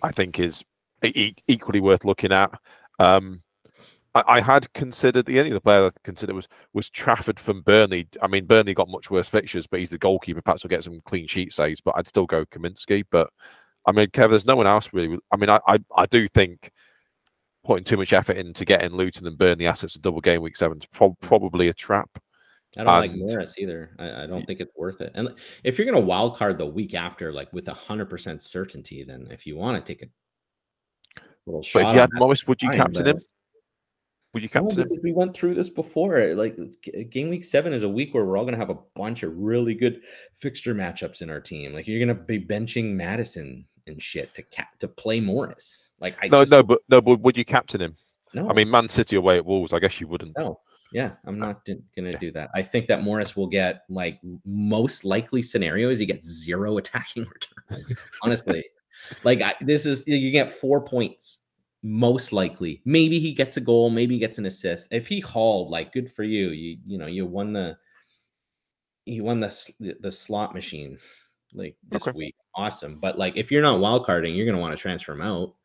I 0.01 0.11
think 0.11 0.39
is 0.39 0.63
e- 1.03 1.35
equally 1.47 1.79
worth 1.79 2.05
looking 2.05 2.31
at. 2.31 2.51
Um, 2.99 3.41
I, 4.13 4.23
I, 4.27 4.41
had 4.41 4.71
considered 4.73 5.25
the 5.25 5.39
only 5.39 5.51
other 5.51 5.59
player 5.59 5.87
I 5.87 5.91
considered 6.03 6.35
was 6.35 6.47
was 6.73 6.89
Trafford 6.89 7.39
from 7.39 7.61
Burnley. 7.61 8.07
I 8.21 8.27
mean, 8.27 8.45
Burnley 8.45 8.73
got 8.73 8.89
much 8.89 9.09
worse 9.09 9.29
fixtures, 9.29 9.67
but 9.67 9.79
he's 9.79 9.89
the 9.89 9.97
goalkeeper. 9.97 10.41
Perhaps 10.41 10.63
we'll 10.63 10.69
get 10.69 10.83
some 10.83 11.01
clean 11.05 11.27
sheet 11.27 11.53
saves, 11.53 11.81
but 11.81 11.95
I'd 11.95 12.07
still 12.07 12.25
go 12.25 12.45
Kaminski. 12.45 13.03
But 13.09 13.29
I 13.85 13.91
mean, 13.91 14.07
Kev, 14.07 14.29
there's 14.29 14.45
no 14.45 14.55
one 14.55 14.67
else 14.67 14.89
really. 14.91 15.17
I 15.31 15.37
mean, 15.37 15.49
I 15.49 15.59
I, 15.67 15.79
I 15.95 16.05
do 16.07 16.27
think 16.27 16.71
putting 17.63 17.83
too 17.83 17.97
much 17.97 18.13
effort 18.13 18.37
into 18.37 18.65
getting 18.65 18.91
Luton 18.91 19.27
and 19.27 19.37
Burnley 19.37 19.67
assets 19.67 19.95
a 19.95 19.99
double 19.99 20.21
game 20.21 20.41
week 20.41 20.57
seven 20.57 20.79
is 20.79 20.85
pro- 20.87 21.17
probably 21.21 21.69
a 21.69 21.73
trap. 21.73 22.09
I 22.77 22.83
don't 22.83 23.03
and, 23.03 23.11
like 23.11 23.19
Morris 23.19 23.55
either. 23.57 23.95
I, 23.99 24.23
I, 24.23 24.27
don't 24.27 24.45
think 24.45 24.61
it's 24.61 24.71
worth 24.77 25.01
it. 25.01 25.11
And 25.13 25.29
if 25.63 25.77
you're 25.77 25.85
going 25.85 26.01
to 26.01 26.07
wild 26.07 26.37
card 26.37 26.57
the 26.57 26.65
week 26.65 26.93
after, 26.93 27.33
like 27.33 27.51
with 27.51 27.67
a 27.67 27.73
hundred 27.73 28.09
percent 28.09 28.41
certainty, 28.41 29.03
then 29.03 29.27
if 29.29 29.45
you 29.45 29.57
want 29.57 29.83
to 29.83 29.93
take 29.93 30.03
a 30.03 31.21
little 31.45 31.61
shot, 31.61 31.83
but 31.83 31.89
if 31.89 31.93
you 31.95 31.99
had 31.99 32.09
Morris, 32.13 32.47
would 32.47 32.61
you 32.61 32.69
captain 32.69 33.07
him? 33.07 33.19
Would 34.33 34.43
you 34.43 34.49
captain 34.49 34.87
no? 34.87 34.95
We 35.03 35.11
went 35.11 35.33
through 35.33 35.55
this 35.55 35.69
before. 35.69 36.17
Eh, 36.17 36.33
like 36.33 36.57
eh, 36.93 37.03
game 37.03 37.29
week 37.29 37.43
seven 37.43 37.73
is 37.73 37.83
a 37.83 37.89
week 37.89 38.13
where 38.13 38.23
we're 38.23 38.37
all 38.37 38.45
going 38.45 38.53
to 38.53 38.59
have 38.59 38.69
a 38.69 38.79
bunch 38.95 39.23
of 39.23 39.35
really 39.37 39.75
good 39.75 40.01
fixture 40.35 40.73
matchups 40.73 41.21
in 41.21 41.29
our 41.29 41.41
team. 41.41 41.73
Like 41.73 41.87
you're 41.87 42.03
going 42.03 42.17
to 42.17 42.23
be 42.23 42.39
benching 42.39 42.93
Maddison 42.93 43.65
and 43.87 44.01
shit 44.01 44.33
to 44.35 44.41
cap 44.43 44.79
to 44.79 44.87
play 44.87 45.19
Morris. 45.19 45.89
Like 45.99 46.17
I 46.21 46.27
no, 46.29 46.43
just, 46.43 46.51
no, 46.51 46.63
but 46.63 46.79
no, 46.87 47.01
but 47.01 47.19
would 47.19 47.37
you 47.37 47.43
captain 47.43 47.81
him? 47.81 47.97
No, 48.33 48.49
I 48.49 48.53
mean 48.53 48.69
Man 48.69 48.87
City 48.87 49.17
away 49.17 49.37
at 49.37 49.45
Wolves. 49.45 49.73
I 49.73 49.79
guess 49.79 49.99
you 49.99 50.07
wouldn't. 50.07 50.37
No, 50.37 50.61
yeah, 50.93 51.11
I'm 51.25 51.41
ah. 51.43 51.47
not 51.47 51.65
going 51.65 52.11
to 52.11 52.17
do 52.17 52.31
that. 52.31 52.51
I 52.55 52.61
think 52.61 52.87
that 52.87 53.03
Morris 53.03 53.35
will 53.35 53.47
get 53.47 53.83
like 53.89 54.19
most 54.45 55.03
likely 55.03 55.41
scenario 55.41 55.89
is 55.89 55.99
he 55.99 56.05
gets 56.05 56.25
zero 56.25 56.77
attacking 56.77 57.25
returns. 57.25 57.99
Honestly, 58.23 58.63
like 59.25 59.41
I, 59.41 59.55
this 59.59 59.85
is 59.85 60.07
you 60.07 60.31
get 60.31 60.49
four 60.49 60.79
points 60.79 61.40
most 61.83 62.31
likely. 62.31 62.81
Maybe 62.85 63.19
he 63.19 63.33
gets 63.33 63.57
a 63.57 63.61
goal, 63.61 63.89
maybe 63.89 64.15
he 64.15 64.19
gets 64.19 64.37
an 64.37 64.45
assist. 64.45 64.87
If 64.91 65.07
he 65.07 65.19
hauled, 65.19 65.69
like 65.69 65.93
good 65.93 66.11
for 66.11 66.23
you. 66.23 66.49
You 66.49 66.77
you 66.85 66.97
know, 66.97 67.07
you 67.07 67.25
won 67.25 67.53
the 67.53 67.77
you 69.05 69.23
won 69.23 69.39
the 69.39 69.95
the 69.99 70.11
slot 70.11 70.53
machine 70.53 70.97
like 71.53 71.75
this 71.89 72.07
okay. 72.07 72.17
week. 72.17 72.35
Awesome. 72.55 72.99
But 72.99 73.17
like 73.17 73.37
if 73.37 73.51
you're 73.51 73.61
not 73.61 73.79
wild 73.79 74.05
carding, 74.05 74.35
you're 74.35 74.45
going 74.45 74.55
to 74.55 74.61
want 74.61 74.75
to 74.75 74.81
transfer 74.81 75.13
him 75.13 75.21
out. 75.21 75.55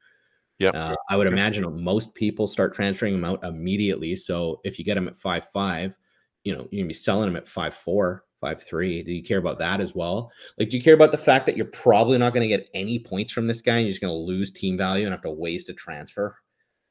Yeah. 0.59 0.71
Uh, 0.71 0.95
I 1.11 1.17
would 1.17 1.27
imagine 1.27 1.83
most 1.83 2.15
people 2.15 2.47
start 2.47 2.75
transferring 2.75 3.15
him 3.15 3.25
out 3.25 3.45
immediately. 3.45 4.17
So 4.17 4.61
if 4.65 4.79
you 4.79 4.85
get 4.85 4.97
him 4.97 5.07
at 5.07 5.17
5 5.17 5.49
5, 5.53 5.99
you 6.45 6.53
know, 6.53 6.61
you're 6.71 6.81
going 6.81 6.85
to 6.85 6.89
be 6.89 6.95
selling 6.95 7.29
him 7.29 7.37
at 7.37 7.47
5 7.47 7.75
4 7.75 8.25
five 8.47 8.63
three. 8.63 9.03
Do 9.03 9.13
you 9.13 9.25
care 9.25 9.39
about 9.39 9.59
that 9.59 9.81
as 9.81 9.95
well? 9.95 10.31
Like, 10.59 10.69
do 10.69 10.77
you 10.77 10.83
care 10.83 10.95
about 10.95 11.11
the 11.11 11.19
fact 11.19 11.47
that 11.47 11.57
you're 11.57 11.67
probably 11.67 12.17
not 12.17 12.33
going 12.33 12.49
to 12.49 12.57
get 12.57 12.71
any 12.75 12.99
points 12.99 13.33
from 13.33 13.49
this 13.49 13.61
guy? 13.61 13.77
And 13.77 13.87
you're 13.87 13.91
just 13.91 14.01
going 14.01 14.13
to 14.13 14.17
lose 14.17 14.53
team 14.53 14.77
value 14.77 15.05
and 15.05 15.13
have 15.13 15.23
to 15.23 15.31
waste 15.31 15.69
a 15.69 15.73
transfer. 15.73 16.37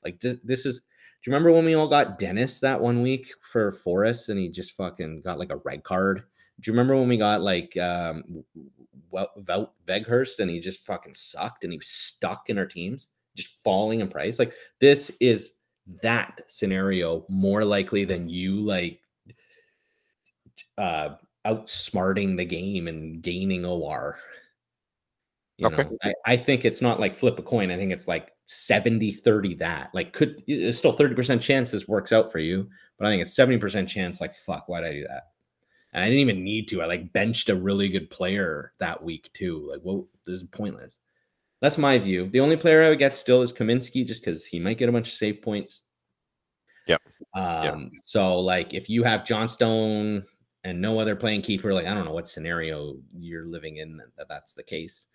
Like 0.04 0.20
this, 0.20 0.38
this 0.44 0.66
is. 0.66 0.80
Do 0.80 1.32
you 1.32 1.34
remember 1.34 1.52
when 1.54 1.66
we 1.66 1.74
all 1.74 1.88
got 1.88 2.20
Dennis 2.20 2.60
that 2.60 2.80
one 2.80 3.02
week 3.02 3.32
for 3.42 3.72
Forest 3.72 4.30
and 4.30 4.38
he 4.38 4.50
just 4.50 4.74
fucking 4.74 5.22
got 5.22 5.40
like 5.40 5.52
a 5.52 5.58
red 5.64 5.84
card? 5.84 6.24
Do 6.60 6.70
you 6.70 6.74
remember 6.74 6.96
when 6.96 7.08
we 7.08 7.18
got 7.18 7.42
like 7.42 7.76
um 7.78 8.44
Weghorst 9.12 10.40
and 10.40 10.52
he 10.52 10.60
just 10.60 10.86
fucking 10.86 11.16
sucked 11.16 11.64
and 11.64 11.72
he 11.72 11.78
was 11.78 11.88
stuck 11.88 12.50
in 12.50 12.60
our 12.60 12.66
teams, 12.66 13.08
just 13.36 13.60
falling 13.64 14.02
in 14.02 14.08
price? 14.08 14.40
Like 14.40 14.54
this 14.80 15.10
is 15.20 15.52
that 16.04 16.42
scenario 16.48 17.26
more 17.30 17.64
likely 17.66 18.06
than 18.06 18.30
you 18.30 18.60
like 18.60 19.00
uh 20.78 21.16
outsmarting 21.46 22.38
the 22.38 22.46
game 22.46 22.88
and 22.88 23.22
gaining 23.22 23.66
OR. 23.66 24.18
You 25.58 25.68
okay. 25.68 25.84
know, 25.84 25.98
I, 26.04 26.14
I, 26.26 26.38
think 26.38 26.66
it's 26.66 26.82
not 26.82 27.00
like 27.00 27.16
flip 27.16 27.40
a 27.40 27.42
coin. 27.42 27.72
I 27.72 27.78
think 27.78 27.94
it's 27.94 28.08
like 28.08 28.32
70 28.48 29.14
30 29.14 29.56
that. 29.56 29.90
Like, 29.94 30.12
could 30.12 30.44
it's 30.48 30.78
still 30.78 30.96
30% 30.96 31.40
chance 31.40 31.72
this 31.72 31.88
works 31.88 32.12
out 32.12 32.32
for 32.32 32.40
you, 32.40 32.68
but 32.98 33.08
I 33.08 33.10
think 33.10 33.22
it's 33.22 33.36
70% 33.36 33.88
chance, 33.88 34.20
like, 34.20 34.34
fuck, 34.34 34.68
why'd 34.68 34.84
I 34.84 34.92
do 34.92 35.06
that? 35.08 35.28
And 35.94 36.04
I 36.04 36.08
didn't 36.08 36.20
even 36.20 36.44
need 36.44 36.68
to. 36.70 36.82
I 36.82 36.88
like 36.88 37.14
benched 37.14 37.48
a 37.48 37.56
really 37.56 37.88
good 37.88 38.10
player 38.10 38.74
that 38.80 39.02
week 39.02 39.30
too. 39.34 39.66
Like, 39.72 39.80
well, 39.82 40.08
this 40.26 40.42
is 40.42 40.44
pointless. 40.44 41.00
That's 41.62 41.78
my 41.78 41.98
view. 41.98 42.30
The 42.30 42.42
only 42.42 42.58
player 42.58 42.84
I 42.84 42.90
would 42.90 43.00
get 43.00 43.16
still 43.16 43.42
is 43.42 43.54
Kaminski, 43.54 44.06
just 44.06 44.22
because 44.22 44.44
he 44.44 44.60
might 44.60 44.78
get 44.78 44.90
a 44.90 44.92
bunch 44.92 45.08
of 45.08 45.14
save 45.14 45.42
points. 45.42 45.84
Yep. 46.88 47.02
Um, 47.34 47.44
Yep. 47.64 47.78
so 48.04 48.40
like 48.40 48.74
if 48.74 48.90
you 48.90 49.04
have 49.04 49.26
Johnstone 49.26 50.26
and 50.66 50.82
no 50.82 51.00
other 51.00 51.16
playing 51.16 51.44
keeper, 51.44 51.74
like 51.74 51.86
I 51.86 51.94
don't 51.94 52.06
know 52.06 52.14
what 52.14 52.28
scenario 52.28 52.98
you're 53.16 53.46
living 53.46 53.78
in 53.78 54.02
that 54.18 54.28
that's 54.28 54.54
the 54.54 54.64
case. 54.64 55.08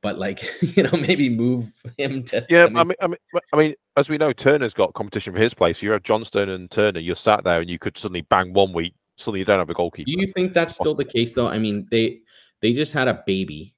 But 0.00 0.18
like, 0.18 0.42
you 0.76 0.84
know, 0.84 0.92
maybe 0.92 1.28
move 1.28 1.70
him 1.98 2.22
to 2.24 2.46
Yeah, 2.48 2.68
I 2.74 2.80
I 2.80 2.84
mean, 2.84 2.88
mean, 2.88 2.96
I 3.00 3.06
mean, 3.08 3.16
I 3.52 3.56
mean, 3.56 3.74
as 3.96 4.08
we 4.08 4.16
know, 4.16 4.32
Turner's 4.32 4.74
got 4.74 4.94
competition 4.94 5.32
for 5.34 5.40
his 5.40 5.54
place. 5.54 5.82
You 5.82 5.90
have 5.90 6.04
Johnstone 6.04 6.48
and 6.48 6.70
Turner. 6.70 7.00
You're 7.00 7.16
sat 7.16 7.44
there, 7.44 7.60
and 7.60 7.68
you 7.68 7.78
could 7.78 7.98
suddenly 7.98 8.22
bang 8.22 8.52
one 8.52 8.72
week. 8.72 8.94
Suddenly, 9.16 9.40
you 9.40 9.44
don't 9.44 9.58
have 9.58 9.70
a 9.70 9.74
goalkeeper. 9.74 10.06
Do 10.06 10.18
you 10.18 10.26
think 10.26 10.54
that's 10.54 10.74
still 10.74 10.94
the 10.94 11.04
case 11.04 11.34
though? 11.34 11.48
I 11.48 11.58
mean, 11.58 11.86
they 11.90 12.20
they 12.60 12.72
just 12.72 12.92
had 12.92 13.08
a 13.08 13.22
baby. 13.26 13.74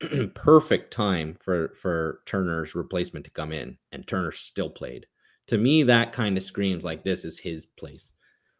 Perfect 0.34 0.92
time 0.92 1.36
for 1.40 1.74
for 1.80 2.20
Turner's 2.26 2.74
replacement 2.74 3.24
to 3.26 3.30
come 3.30 3.52
in, 3.52 3.78
and 3.92 4.06
Turner 4.06 4.32
still 4.32 4.70
played. 4.70 5.06
To 5.48 5.58
me, 5.58 5.82
that 5.84 6.12
kind 6.14 6.36
of 6.38 6.42
screams 6.42 6.84
like 6.84 7.04
this 7.04 7.24
is 7.24 7.38
his 7.38 7.66
place. 7.66 8.12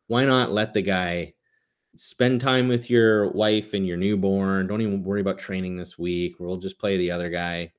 Why 0.07 0.25
not 0.27 0.53
let 0.53 0.75
the 0.75 0.83
guy 0.83 1.35
spend 1.97 2.41
time 2.41 2.69
with 2.69 2.91
your 2.91 3.31
wife 3.33 3.75
and 3.75 3.87
your 3.87 3.97
newborn? 3.97 4.67
Don't 4.67 4.81
even 4.81 5.03
worry 5.03 5.21
about 5.21 5.39
training 5.39 5.77
this 5.77 5.99
week. 5.99 6.37
We'll 6.39 6.57
just 6.57 6.79
play 6.79 6.97
the 6.97 7.11
other 7.11 7.31
guy. 7.31 7.73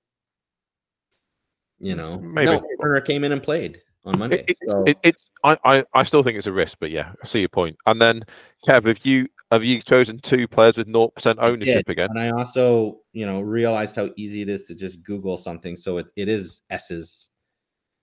You 1.80 1.96
know, 1.96 2.20
Maybe. 2.20 2.52
no, 2.52 2.66
Turner 2.82 3.02
came 3.02 3.24
in 3.24 3.32
and 3.32 3.44
played 3.44 3.82
on 4.06 4.18
Monday. 4.18 4.46
It, 4.48 4.58
so- 4.68 4.84
it, 4.86 4.98
it, 5.04 5.18
I, 5.44 5.58
I, 5.64 5.84
I 5.94 6.04
still 6.04 6.24
think 6.24 6.38
it's 6.38 6.48
a 6.48 6.52
risk, 6.52 6.78
but 6.80 6.90
yeah, 6.90 7.12
I 7.22 7.28
see 7.28 7.40
your 7.40 7.50
point. 7.50 7.76
And 7.86 8.02
then, 8.02 8.24
Kev, 8.68 8.86
have 8.86 9.06
you 9.06 9.28
have 9.52 9.64
you 9.64 9.82
chosen 9.82 10.18
two 10.20 10.48
players 10.48 10.78
with 10.78 10.88
0% 10.88 11.36
ownership 11.40 11.88
again? 11.88 12.10
And 12.10 12.20
I 12.20 12.30
also, 12.30 13.02
you 13.14 13.26
know, 13.26 13.42
realized 13.42 13.96
how 13.96 14.10
easy 14.16 14.42
it 14.42 14.50
is 14.50 14.66
to 14.66 14.76
just 14.76 15.04
Google 15.04 15.38
something. 15.38 15.78
So 15.78 15.98
it, 15.98 16.08
it 16.16 16.28
is 16.28 16.62
S's 16.70 17.30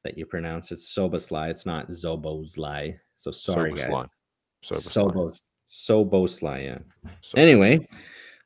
that 0.05 0.17
you 0.17 0.25
pronounce. 0.25 0.71
It's 0.71 0.95
Soboslai. 0.97 1.51
It's 1.51 1.67
not 1.67 1.89
Zoboslai. 1.91 2.97
So 3.17 3.31
sorry, 3.31 3.73
guys. 3.73 3.89
Soboslai. 3.89 4.09
Soboslai. 4.65 5.41
Sobos 5.69 6.41
Soboslai, 6.41 6.65
yeah. 6.65 6.79
So- 7.21 7.39
Anyway, 7.39 7.87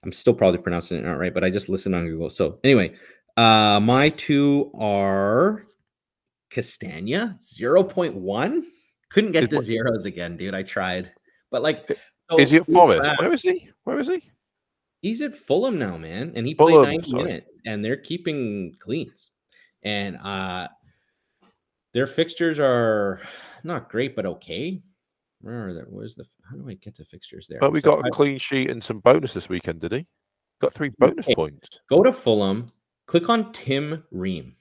I'm 0.04 0.12
still 0.12 0.34
probably 0.34 0.58
pronouncing 0.58 0.98
it 0.98 1.04
not 1.04 1.18
right, 1.18 1.34
but 1.34 1.44
I 1.44 1.50
just 1.50 1.68
listened 1.68 1.94
on 1.94 2.06
Google. 2.06 2.30
So 2.30 2.58
anyway, 2.64 2.94
uh 3.36 3.80
my 3.80 4.08
two 4.10 4.70
are 4.78 5.66
Castagne 6.50 7.36
0.1. 7.38 8.62
Couldn't 9.10 9.32
get 9.32 9.50
to 9.50 9.60
zeros 9.60 10.04
again, 10.04 10.36
dude. 10.36 10.54
I 10.54 10.62
tried. 10.62 11.12
But 11.50 11.62
like 11.62 11.96
is 12.38 12.50
he 12.50 12.58
so 12.58 12.62
at 12.62 12.66
Forest? 12.72 13.20
Where 13.20 13.32
is 13.32 13.42
he? 13.42 13.70
Where 13.84 13.98
is 13.98 14.08
he? 14.08 14.22
He's 15.02 15.22
at 15.22 15.34
Fulham 15.36 15.78
now, 15.78 15.96
man, 15.96 16.32
and 16.34 16.46
he 16.46 16.54
Fulham, 16.54 16.84
played 16.84 16.96
nine 16.96 17.04
sorry. 17.04 17.24
minutes, 17.24 17.46
and 17.66 17.84
they're 17.84 17.96
keeping 17.96 18.74
cleans. 18.80 19.30
And 19.82 20.16
uh 20.18 20.68
their 21.94 22.06
fixtures 22.06 22.58
are 22.58 23.20
not 23.64 23.88
great, 23.90 24.14
but 24.14 24.26
okay. 24.26 24.82
Where 25.40 25.68
are? 25.68 25.86
Where's 25.90 26.14
the? 26.14 26.24
How 26.50 26.56
do 26.56 26.68
I 26.68 26.74
get 26.74 26.94
to 26.96 27.04
fixtures 27.04 27.46
there? 27.48 27.58
But 27.60 27.72
we 27.72 27.80
So 27.80 27.96
got 27.96 28.06
a 28.06 28.10
clean 28.10 28.38
sheet 28.38 28.70
and 28.70 28.82
some 28.82 29.00
bonus 29.00 29.32
this 29.34 29.48
weekend, 29.48 29.80
did 29.80 29.92
he? 29.92 30.06
Got 30.60 30.72
three 30.72 30.90
bonus 30.98 31.26
Okay. 31.26 31.34
points. 31.34 31.68
go 31.90 32.02
to 32.02 32.12
Fulham, 32.12 32.72
click 33.06 33.28
on 33.28 33.52
Tim 33.52 34.04
Ream. 34.10 34.54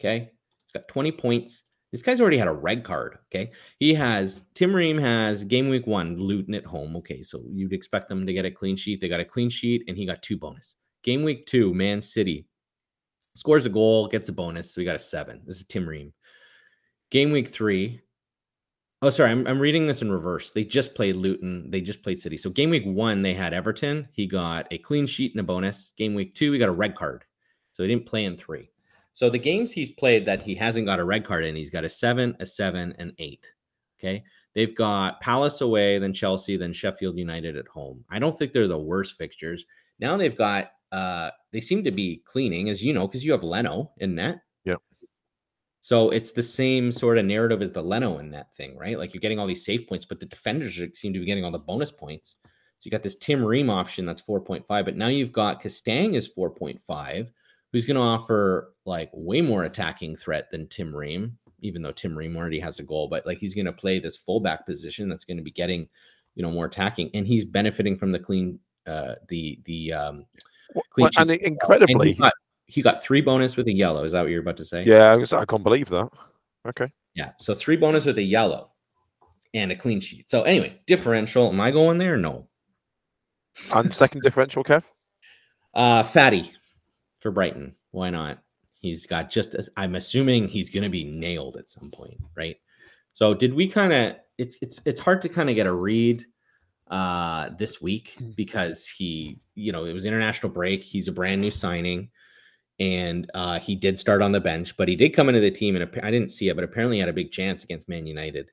Okay. 0.00 0.30
He's 0.66 0.72
got 0.80 0.88
20 0.88 1.12
points. 1.12 1.62
This 1.92 2.02
guy's 2.02 2.20
already 2.20 2.38
had 2.38 2.48
a 2.48 2.52
red 2.52 2.82
card. 2.84 3.18
Okay. 3.32 3.52
He 3.78 3.94
has 3.94 4.42
Tim 4.54 4.74
Ream 4.74 4.98
has 4.98 5.44
game 5.44 5.68
week 5.68 5.86
one, 5.86 6.16
Luton 6.16 6.54
at 6.54 6.64
home. 6.64 6.96
Okay. 6.96 7.22
So 7.22 7.42
you'd 7.52 7.72
expect 7.74 8.08
them 8.08 8.26
to 8.26 8.32
get 8.32 8.44
a 8.46 8.50
clean 8.50 8.76
sheet. 8.76 9.00
They 9.00 9.08
got 9.08 9.20
a 9.20 9.24
clean 9.24 9.50
sheet 9.50 9.84
and 9.86 9.96
he 9.96 10.06
got 10.06 10.22
two 10.22 10.36
bonus. 10.38 10.74
Game 11.04 11.22
week 11.22 11.46
two, 11.46 11.72
Man 11.74 12.00
City 12.02 12.46
scores 13.36 13.66
a 13.66 13.68
goal, 13.68 14.08
gets 14.08 14.28
a 14.28 14.32
bonus. 14.32 14.72
So 14.74 14.80
we 14.80 14.84
got 14.86 14.96
a 14.96 14.98
seven. 15.00 15.42
This 15.46 15.56
is 15.56 15.66
Tim 15.66 15.86
Ream. 15.88 16.12
Game 17.10 17.30
week 17.30 17.48
three. 17.52 18.00
Oh, 19.04 19.10
sorry. 19.10 19.32
I'm, 19.32 19.46
I'm 19.46 19.58
reading 19.58 19.86
this 19.86 20.00
in 20.00 20.10
reverse. 20.10 20.50
They 20.50 20.64
just 20.64 20.94
played 20.94 21.16
Luton. 21.16 21.70
They 21.70 21.82
just 21.82 22.02
played 22.02 22.22
City. 22.22 22.38
So 22.38 22.48
game 22.48 22.70
week 22.70 22.86
one, 22.86 23.20
they 23.20 23.34
had 23.34 23.52
Everton. 23.52 24.08
He 24.12 24.26
got 24.26 24.66
a 24.70 24.78
clean 24.78 25.06
sheet 25.06 25.32
and 25.32 25.40
a 25.40 25.42
bonus. 25.42 25.92
Game 25.98 26.14
week 26.14 26.34
two, 26.34 26.52
he 26.52 26.58
got 26.58 26.70
a 26.70 26.72
red 26.72 26.96
card. 26.96 27.22
So 27.74 27.82
he 27.82 27.88
didn't 27.90 28.06
play 28.06 28.24
in 28.24 28.38
three. 28.38 28.70
So 29.12 29.28
the 29.28 29.38
games 29.38 29.72
he's 29.72 29.90
played 29.90 30.24
that 30.24 30.40
he 30.40 30.54
hasn't 30.54 30.86
got 30.86 31.00
a 31.00 31.04
red 31.04 31.26
card 31.26 31.44
in, 31.44 31.54
he's 31.54 31.68
got 31.68 31.84
a 31.84 31.88
seven, 31.90 32.34
a 32.40 32.46
seven, 32.46 32.94
and 32.98 33.12
eight. 33.18 33.46
Okay. 34.00 34.24
They've 34.54 34.74
got 34.74 35.20
Palace 35.20 35.60
away, 35.60 35.98
then 35.98 36.14
Chelsea, 36.14 36.56
then 36.56 36.72
Sheffield 36.72 37.18
United 37.18 37.58
at 37.58 37.68
home. 37.68 38.06
I 38.10 38.18
don't 38.18 38.38
think 38.38 38.54
they're 38.54 38.68
the 38.68 38.78
worst 38.78 39.18
fixtures. 39.18 39.66
Now 39.98 40.16
they've 40.16 40.34
got 40.36 40.70
uh 40.92 41.28
they 41.52 41.60
seem 41.60 41.84
to 41.84 41.90
be 41.90 42.22
cleaning, 42.24 42.70
as 42.70 42.82
you 42.82 42.94
know, 42.94 43.06
because 43.06 43.22
you 43.22 43.32
have 43.32 43.42
Leno 43.42 43.92
in 43.98 44.14
net. 44.14 44.40
So 45.84 46.08
it's 46.08 46.32
the 46.32 46.42
same 46.42 46.90
sort 46.90 47.18
of 47.18 47.26
narrative 47.26 47.60
as 47.60 47.70
the 47.70 47.82
Leno 47.82 48.16
in 48.16 48.30
that 48.30 48.54
thing, 48.54 48.74
right? 48.74 48.98
Like 48.98 49.12
you're 49.12 49.20
getting 49.20 49.38
all 49.38 49.46
these 49.46 49.66
save 49.66 49.86
points, 49.86 50.06
but 50.06 50.18
the 50.18 50.24
defenders 50.24 50.80
seem 50.94 51.12
to 51.12 51.18
be 51.18 51.26
getting 51.26 51.44
all 51.44 51.50
the 51.50 51.58
bonus 51.58 51.90
points. 51.90 52.36
So 52.78 52.86
you 52.86 52.90
got 52.90 53.02
this 53.02 53.16
Tim 53.16 53.44
Ream 53.44 53.68
option 53.68 54.06
that's 54.06 54.22
4.5, 54.22 54.64
but 54.66 54.96
now 54.96 55.08
you've 55.08 55.30
got 55.30 55.62
Castagne 55.62 56.14
is 56.14 56.26
4.5, 56.26 57.30
who's 57.70 57.84
going 57.84 57.96
to 57.96 58.00
offer 58.00 58.72
like 58.86 59.10
way 59.12 59.42
more 59.42 59.64
attacking 59.64 60.16
threat 60.16 60.50
than 60.50 60.68
Tim 60.68 60.96
Ream, 60.96 61.36
even 61.60 61.82
though 61.82 61.92
Tim 61.92 62.16
Ream 62.16 62.34
already 62.34 62.60
has 62.60 62.78
a 62.78 62.82
goal, 62.82 63.06
but 63.06 63.26
like 63.26 63.36
he's 63.36 63.54
going 63.54 63.66
to 63.66 63.72
play 63.72 63.98
this 63.98 64.16
fullback 64.16 64.64
position 64.64 65.10
that's 65.10 65.26
going 65.26 65.36
to 65.36 65.42
be 65.42 65.50
getting, 65.50 65.86
you 66.34 66.42
know, 66.42 66.50
more 66.50 66.64
attacking, 66.64 67.10
and 67.12 67.26
he's 67.26 67.44
benefiting 67.44 67.98
from 67.98 68.10
the 68.10 68.18
clean, 68.18 68.58
uh, 68.86 69.16
the 69.28 69.60
the 69.66 69.92
um, 69.92 70.24
well, 70.74 71.10
and. 71.18 71.30
And 71.30 71.30
incredibly, 71.42 72.14
got, 72.14 72.32
he 72.66 72.82
got 72.82 73.02
three 73.02 73.20
bonus 73.20 73.56
with 73.56 73.66
a 73.68 73.72
yellow. 73.72 74.04
Is 74.04 74.12
that 74.12 74.22
what 74.22 74.30
you're 74.30 74.40
about 74.40 74.56
to 74.58 74.64
say? 74.64 74.84
yeah, 74.84 75.12
I, 75.12 75.16
was, 75.16 75.32
I 75.32 75.44
can't 75.44 75.62
believe 75.62 75.88
that. 75.90 76.08
Okay. 76.66 76.90
Yeah. 77.14 77.32
So 77.38 77.54
three 77.54 77.76
bonus 77.76 78.04
with 78.04 78.18
a 78.18 78.22
yellow 78.22 78.70
and 79.52 79.70
a 79.70 79.76
clean 79.76 80.00
sheet. 80.00 80.30
So 80.30 80.42
anyway, 80.42 80.80
differential. 80.86 81.48
Am 81.48 81.60
I 81.60 81.70
going 81.70 81.98
there? 81.98 82.16
No. 82.16 82.48
And 83.72 83.94
second 83.94 84.22
differential, 84.22 84.64
Kev? 84.64 84.82
Uh 85.74 86.02
Fati 86.02 86.50
for 87.20 87.30
Brighton. 87.30 87.74
Why 87.90 88.10
not? 88.10 88.38
He's 88.80 89.06
got 89.06 89.30
just 89.30 89.54
as 89.54 89.68
I'm 89.76 89.94
assuming 89.94 90.48
he's 90.48 90.70
gonna 90.70 90.90
be 90.90 91.04
nailed 91.04 91.56
at 91.56 91.68
some 91.68 91.90
point, 91.90 92.18
right? 92.36 92.56
So 93.12 93.34
did 93.34 93.54
we 93.54 93.68
kind 93.68 93.92
of 93.92 94.16
it's 94.38 94.58
it's 94.60 94.80
it's 94.84 95.00
hard 95.00 95.22
to 95.22 95.28
kind 95.28 95.48
of 95.48 95.54
get 95.54 95.66
a 95.66 95.72
read 95.72 96.22
uh 96.90 97.50
this 97.58 97.80
week 97.80 98.16
because 98.36 98.86
he, 98.86 99.40
you 99.54 99.72
know, 99.72 99.84
it 99.84 99.92
was 99.92 100.06
international 100.06 100.52
break. 100.52 100.82
He's 100.82 101.08
a 101.08 101.12
brand 101.12 101.40
new 101.40 101.50
signing 101.50 102.10
and 102.80 103.30
uh 103.34 103.58
he 103.60 103.74
did 103.74 103.98
start 103.98 104.22
on 104.22 104.32
the 104.32 104.40
bench, 104.40 104.76
but 104.76 104.88
he 104.88 104.96
did 104.96 105.10
come 105.10 105.28
into 105.28 105.40
the 105.40 105.50
team 105.50 105.76
and 105.76 105.88
I 106.02 106.10
didn't 106.10 106.30
see 106.30 106.48
it, 106.48 106.54
but 106.54 106.64
apparently 106.64 106.96
he 106.96 107.00
had 107.00 107.08
a 107.08 107.12
big 107.12 107.30
chance 107.30 107.64
against 107.64 107.88
Man 107.88 108.06
United. 108.06 108.50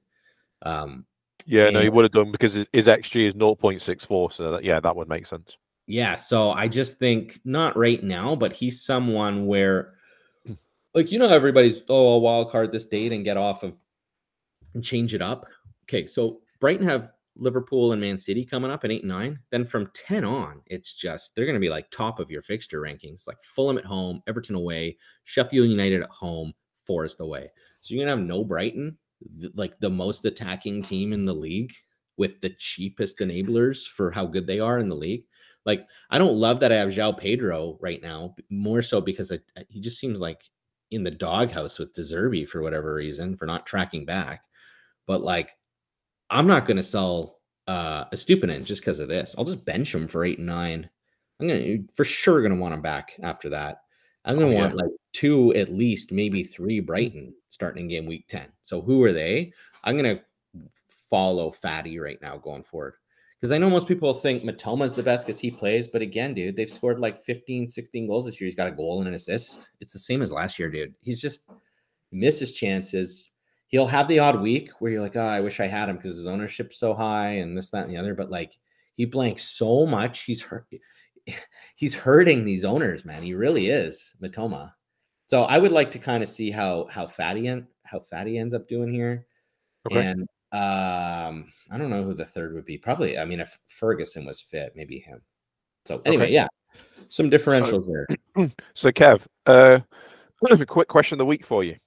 Um 0.62 1.06
Yeah, 1.46 1.70
no, 1.70 1.82
he 1.82 1.90
would 1.90 2.06
have 2.06 2.12
done 2.12 2.32
because 2.32 2.54
his 2.54 2.68
his 2.72 2.88
XG 2.88 3.28
is 3.28 3.34
0.64. 3.34 4.34
So 4.34 4.52
that, 4.52 4.64
yeah, 4.64 4.80
that 4.80 4.96
would 4.96 5.10
make 5.10 5.28
sense. 5.28 5.58
Yeah, 5.88 6.16
so 6.16 6.52
I 6.52 6.68
just 6.68 7.00
think 7.00 7.42
not 7.44 7.76
right 7.76 8.02
now, 8.02 8.36
but 8.36 8.54
he's 8.54 8.82
someone 8.82 9.46
where, 9.46 9.96
like, 10.94 11.12
you 11.12 11.20
know, 11.20 11.28
everybody's 11.28 11.82
oh, 11.90 12.14
a 12.14 12.18
wild 12.20 12.52
card 12.52 12.72
this 12.72 12.86
date 12.86 13.12
and 13.12 13.26
get 13.26 13.36
off 13.36 13.64
of 13.64 13.74
and 14.74 14.84
change 14.84 15.14
it 15.14 15.22
up. 15.22 15.48
Okay, 15.84 16.08
so 16.08 16.42
Brighton 16.62 16.88
have 16.88 17.10
Liverpool 17.42 17.92
and 17.92 18.00
Man 18.00 18.18
City 18.18 18.46
coming 18.46 18.72
up 18.72 18.84
at 18.86 18.92
eight 18.92 19.02
and 19.02 19.10
nine. 19.10 19.40
Then 19.50 19.66
from 19.66 19.90
10 19.94 20.24
on, 20.24 20.62
it's 20.68 20.94
just 20.94 21.36
they're 21.36 21.46
going 21.46 21.56
to 21.56 21.60
be 21.60 21.70
like 21.70 21.90
top 21.92 22.20
of 22.20 22.30
your 22.32 22.42
fixture 22.42 22.80
rankings, 22.82 23.28
like 23.28 23.42
Fulham 23.44 23.78
at 23.78 23.86
home, 23.86 24.22
Everton 24.28 24.56
away, 24.56 24.98
Sheffield 25.26 25.68
United 25.70 26.02
at 26.04 26.10
home, 26.10 26.54
Forest 26.86 27.20
away. 27.20 27.52
So 27.82 27.94
you're 27.94 28.06
going 28.06 28.16
to 28.16 28.20
have 28.22 28.28
no 28.28 28.44
Brighton, 28.44 28.98
th- 29.40 29.52
like 29.56 29.80
the 29.80 29.90
most 29.90 30.24
attacking 30.26 30.84
team 30.84 31.14
in 31.14 31.26
the 31.26 31.34
league 31.34 31.74
with 32.18 32.40
the 32.42 32.52
cheapest 32.60 33.18
enablers 33.20 33.88
for 33.88 34.12
how 34.12 34.26
good 34.26 34.46
they 34.46 34.60
are 34.60 34.78
in 34.80 34.88
the 34.90 34.96
league. 34.96 35.24
Like, 35.66 35.86
I 36.10 36.18
don't 36.18 36.36
love 36.36 36.60
that 36.60 36.72
I 36.72 36.76
have 36.76 36.90
João 36.90 37.18
Pedro 37.18 37.78
right 37.82 38.02
now, 38.02 38.36
more 38.50 38.82
so 38.82 39.02
because 39.02 39.32
I, 39.32 39.40
I- 39.58 39.64
he 39.70 39.80
just 39.82 40.00
seems 40.00 40.20
like 40.20 40.42
in 40.92 41.04
the 41.04 41.12
doghouse 41.12 41.80
with 41.80 41.94
De 41.94 42.02
Zerbi 42.02 42.48
for 42.48 42.62
whatever 42.62 42.94
reason 42.94 43.36
for 43.38 43.46
not 43.46 43.66
tracking 43.66 44.06
back. 44.06 44.44
But 45.08 45.22
like, 45.22 45.52
I'm 46.32 46.48
not 46.48 46.65
going 46.65 46.78
to 46.78 46.84
sell 46.84 47.39
uh, 47.67 48.06
Estupiñán 48.06 48.65
just 48.65 48.82
because 48.82 49.00
of 49.00 49.08
this. 49.10 49.36
I'll 49.38 49.46
just 49.46 49.63
bench 49.65 49.94
him 49.94 50.08
for 50.08 50.26
eight 50.26 50.38
and 50.39 50.48
nine. 50.48 50.89
I'm 51.39 51.48
gonna 51.48 51.78
for 51.96 52.06
sure 52.06 52.41
gonna 52.44 52.56
want 52.56 52.74
him 52.74 52.82
back 52.84 53.13
after 53.24 53.50
that. 53.50 53.82
I'm 54.26 54.36
gonna 54.36 54.48
Oh, 54.48 54.52
yeah. 54.52 54.62
want 54.62 54.76
like 54.76 54.91
two 55.12 55.54
at 55.56 55.74
least, 55.74 56.12
maybe 56.12 56.44
three 56.44 56.80
Brighton 56.80 57.34
starting 57.50 57.84
in 57.86 57.89
game 57.89 58.06
week 58.06 58.26
10. 58.28 58.46
So 58.63 58.80
who 58.82 59.04
are 59.04 59.12
they? 59.12 59.52
I'm 59.84 59.96
gonna 59.98 60.22
follow 61.10 61.52
Fati 61.52 62.00
right 62.00 62.22
now 62.22 62.38
going 62.38 62.63
forward. 62.63 62.94
Because 63.39 63.52
I 63.52 63.58
know 63.58 63.72
most 63.72 63.88
people 63.88 64.13
think 64.13 64.44
Mitoma's 64.44 64.94
the 64.94 65.02
best 65.02 65.26
because 65.26 65.39
he 65.39 65.50
plays, 65.50 65.88
but 65.88 66.04
again, 66.04 66.36
dude, 66.36 66.56
they've 66.56 66.70
scored 66.70 67.00
like 67.00 67.24
15, 67.24 67.67
16 67.67 68.06
goals 68.08 68.26
this 68.28 68.39
year. 68.39 68.46
He's 68.46 68.56
got 68.56 68.67
a 68.67 68.72
goal 68.72 69.00
and 69.00 69.08
an 69.08 69.15
assist. 69.15 69.67
It's 69.80 69.94
the 69.94 70.00
same 70.00 70.22
as 70.22 70.32
last 70.32 70.60
year, 70.60 70.70
dude. 70.70 70.94
He's 71.02 71.20
just 71.20 71.41
misses 72.12 72.52
chances. 72.54 73.31
He'll 73.72 73.88
have 73.88 74.08
the 74.08 74.20
odd 74.20 74.42
week 74.42 74.70
where 74.80 74.92
you're 74.92 75.02
like, 75.02 75.16
oh, 75.16 75.22
I 75.22 75.40
wish 75.40 75.60
I 75.60 75.68
had 75.68 75.90
him 75.90 75.96
because 75.96 76.16
his 76.16 76.28
ownership's 76.28 76.78
so 76.78 76.94
high 76.94 77.38
and 77.38 77.58
this, 77.58 77.72
that, 77.72 77.86
and 77.86 77.92
the 77.94 77.98
other. 77.98 78.14
But 78.14 78.30
like 78.30 78.54
He 78.96 79.06
blanks 79.06 79.44
so 79.44 79.86
much. 79.86 80.24
He's 80.24 80.42
hurt. 80.42 80.68
He's 81.76 81.96
hurting 81.96 82.44
these 82.44 82.66
owners, 82.66 83.06
man. 83.06 83.24
He 83.24 83.34
really 83.34 83.68
is, 83.68 84.14
Mitoma. 84.22 84.74
So 85.28 85.44
I 85.44 85.58
would 85.58 85.72
like 85.72 85.90
to 85.92 86.00
kind 86.00 86.22
of 86.22 86.30
see 86.30 86.52
how 86.52 86.88
how 86.92 87.06
Fati 87.08 87.48
en- 87.48 87.68
how 87.84 88.00
Fati 88.00 88.40
ends 88.40 88.54
up 88.54 88.68
doing 88.68 88.92
here. 88.92 89.26
Okay. 89.90 90.06
And 90.06 90.22
um, 90.52 91.52
I 91.72 91.78
don't 91.78 91.90
know 91.90 92.04
who 92.04 92.14
the 92.14 92.26
third 92.26 92.54
would 92.54 92.66
be. 92.66 92.78
Probably, 92.78 93.18
I 93.18 93.24
mean, 93.24 93.40
if 93.40 93.58
Ferguson 93.68 94.26
was 94.26 94.42
fit, 94.42 94.74
maybe 94.76 95.00
him. 95.00 95.22
So 95.86 96.02
anyway, 96.06 96.26
Okay. 96.26 96.34
yeah, 96.34 96.48
some 97.08 97.30
differentials 97.32 97.88
there. 97.88 98.08
So, 98.74 98.92
Kev, 98.92 99.22
uh, 99.46 99.80
a 100.50 100.66
quick 100.66 100.90
question 100.90 101.16
of 101.16 101.20
the 101.20 101.26
week 101.26 101.46
for 101.46 101.64
you: 101.64 101.78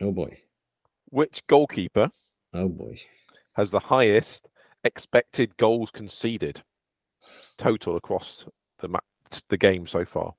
Oh 0.00 0.12
boy, 0.12 0.38
Which 1.12 1.46
goalkeeper 1.46 2.10
oh 2.54 2.68
boy. 2.70 2.98
has 3.54 3.70
the 3.70 3.78
highest 3.78 4.48
expected 4.82 5.54
goals 5.58 5.90
conceded 5.90 6.62
total 7.58 7.96
across 7.96 8.46
the 8.78 8.88
ma- 8.88 8.98
the 9.50 9.58
game 9.58 9.86
so 9.86 10.06
far? 10.06 10.34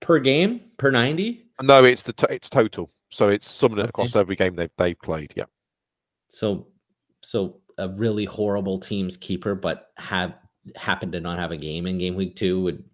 Per 0.00 0.20
game, 0.20 0.60
per 0.78 0.92
ninety. 0.92 1.46
No, 1.60 1.82
it's 1.84 2.04
the 2.04 2.12
to- 2.12 2.32
it's 2.32 2.48
total. 2.48 2.92
So 3.10 3.28
it's 3.28 3.48
it 3.78 3.82
Okay. 3.82 3.88
across 3.88 4.14
every 4.14 4.36
game 4.36 4.54
they've 4.54 4.70
they've 4.78 4.98
played. 5.00 5.32
Yeah. 5.36 5.46
So, 6.28 6.68
so 7.24 7.60
a 7.78 7.88
really 7.88 8.24
horrible 8.24 8.78
team's 8.78 9.16
keeper, 9.16 9.56
but 9.56 9.90
have 9.96 10.34
happened 10.76 11.12
to 11.12 11.20
not 11.20 11.40
have 11.40 11.50
a 11.50 11.56
game 11.56 11.86
in 11.86 11.98
game 11.98 12.14
week 12.14 12.36
two 12.36 12.62
would 12.62 12.84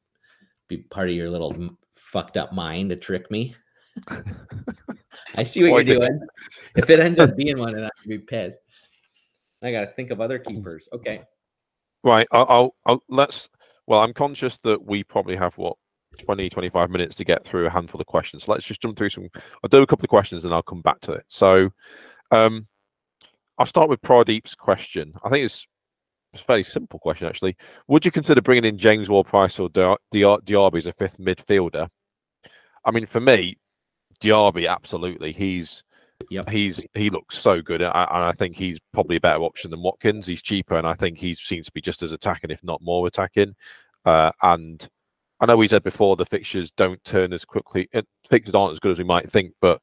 be 0.69 0.79
part 0.79 1.11
of 1.11 1.15
your 1.15 1.29
little 1.31 1.55
fucked 1.95 2.39
up 2.39 2.55
mind 2.55 2.89
to 2.91 2.97
trick 2.97 3.31
me. 3.31 3.55
I 5.37 5.45
see 5.45 5.63
what 5.63 5.73
Or 5.73 5.83
you're 5.83 5.99
doing. 5.99 6.21
If 6.77 6.91
it 6.91 7.01
ends 7.01 7.19
up 7.19 7.37
being 7.37 7.59
one, 7.59 7.75
then 7.75 7.85
I'd 7.85 8.09
be 8.09 8.19
pissed. 8.19 8.61
I 9.63 9.73
gotta 9.73 9.89
think 9.89 10.11
of 10.11 10.21
other 10.21 10.39
keepers. 10.39 10.89
Okay. 10.93 11.23
Right. 12.03 12.27
I'll, 12.33 12.47
I'll, 12.49 12.75
I'll 12.87 13.03
let's. 13.09 13.49
Well, 13.87 14.01
I'm 14.01 14.15
conscious 14.15 14.59
that 14.65 14.83
we 14.83 15.03
probably 15.03 15.37
have 15.37 15.57
what 15.59 15.77
20, 16.19 16.49
25 16.49 16.91
minutes 16.91 17.17
to 17.17 17.25
get 17.25 17.45
through 17.45 17.67
a 17.67 17.71
handful 17.71 18.01
of 18.01 18.07
questions. 18.07 18.45
So 18.45 18.53
let's 18.53 18.67
just 18.67 18.81
jump 18.81 18.97
through 18.97 19.11
some. 19.11 19.29
I'll 19.35 19.69
do 19.69 19.83
a 19.83 19.87
couple 19.87 20.05
of 20.05 20.11
questions 20.11 20.45
and 20.45 20.55
I'll 20.55 20.63
come 20.63 20.83
back 20.83 21.01
to 21.03 21.13
it. 21.13 21.25
So, 21.29 21.71
um, 22.31 22.67
I'll 23.59 23.67
start 23.67 23.91
with 23.91 24.01
Pradeep's 24.01 24.55
question. 24.55 25.13
I 25.23 25.29
think 25.29 25.45
it's, 25.45 25.67
it's 26.33 26.43
a 26.43 26.47
fairly 26.47 26.63
simple 26.63 26.99
question 26.99 27.27
actually. 27.27 27.57
Would 27.89 28.05
you 28.05 28.11
consider 28.11 28.41
bringing 28.41 28.65
in 28.65 28.79
James 28.79 29.11
Ward-Prowse 29.11 29.59
or 29.59 29.69
Di- 29.69 29.97
Di- 30.13 30.21
Diaby 30.21 30.79
as 30.79 30.87
a 30.87 30.93
fifth 30.93 31.19
midfielder? 31.19 31.89
I 32.85 32.91
mean, 32.91 33.07
for 33.07 33.21
me, 33.21 33.59
Diaby 34.23 34.69
absolutely. 34.69 35.33
He's 35.33 35.83
Yep. 36.29 36.51
he's 36.51 36.85
he 36.95 37.09
looks 37.09 37.39
so 37.39 37.63
good, 37.63 37.81
and 37.81 37.91
I, 37.95 38.05
and 38.05 38.25
I 38.25 38.33
think 38.33 38.55
he's 38.55 38.79
probably 38.93 39.17
a 39.17 39.21
better 39.21 39.43
option 39.43 39.71
than 39.71 39.83
Watkins. 39.83 40.27
He's 40.27 40.43
cheaper, 40.43 40.77
and 40.77 40.87
I 40.87 40.93
think 40.93 41.17
he 41.19 41.35
seems 41.35 41.67
to 41.67 41.73
be 41.73 41.81
just 41.81 42.03
as 42.03 42.13
attacking, 42.13 42.51
if 42.51 42.63
not 42.63 42.83
more 42.83 43.07
attacking. 43.07 43.55
Uh, 44.05 44.31
and 44.43 44.87
I 45.41 45.47
know 45.47 45.57
we 45.57 45.67
said 45.67 45.83
before 45.83 46.17
the 46.17 46.27
fixtures 46.27 46.71
don't 46.73 47.03
turn 47.05 47.33
as 47.33 47.47
quickly. 47.47 47.89
uh, 47.95 48.03
Fixtures 48.29 48.55
aren't 48.55 48.73
as 48.73 48.79
good 48.79 48.93
as 48.93 48.99
we 48.99 49.05
might 49.05 49.31
think, 49.33 49.55
but 49.63 49.81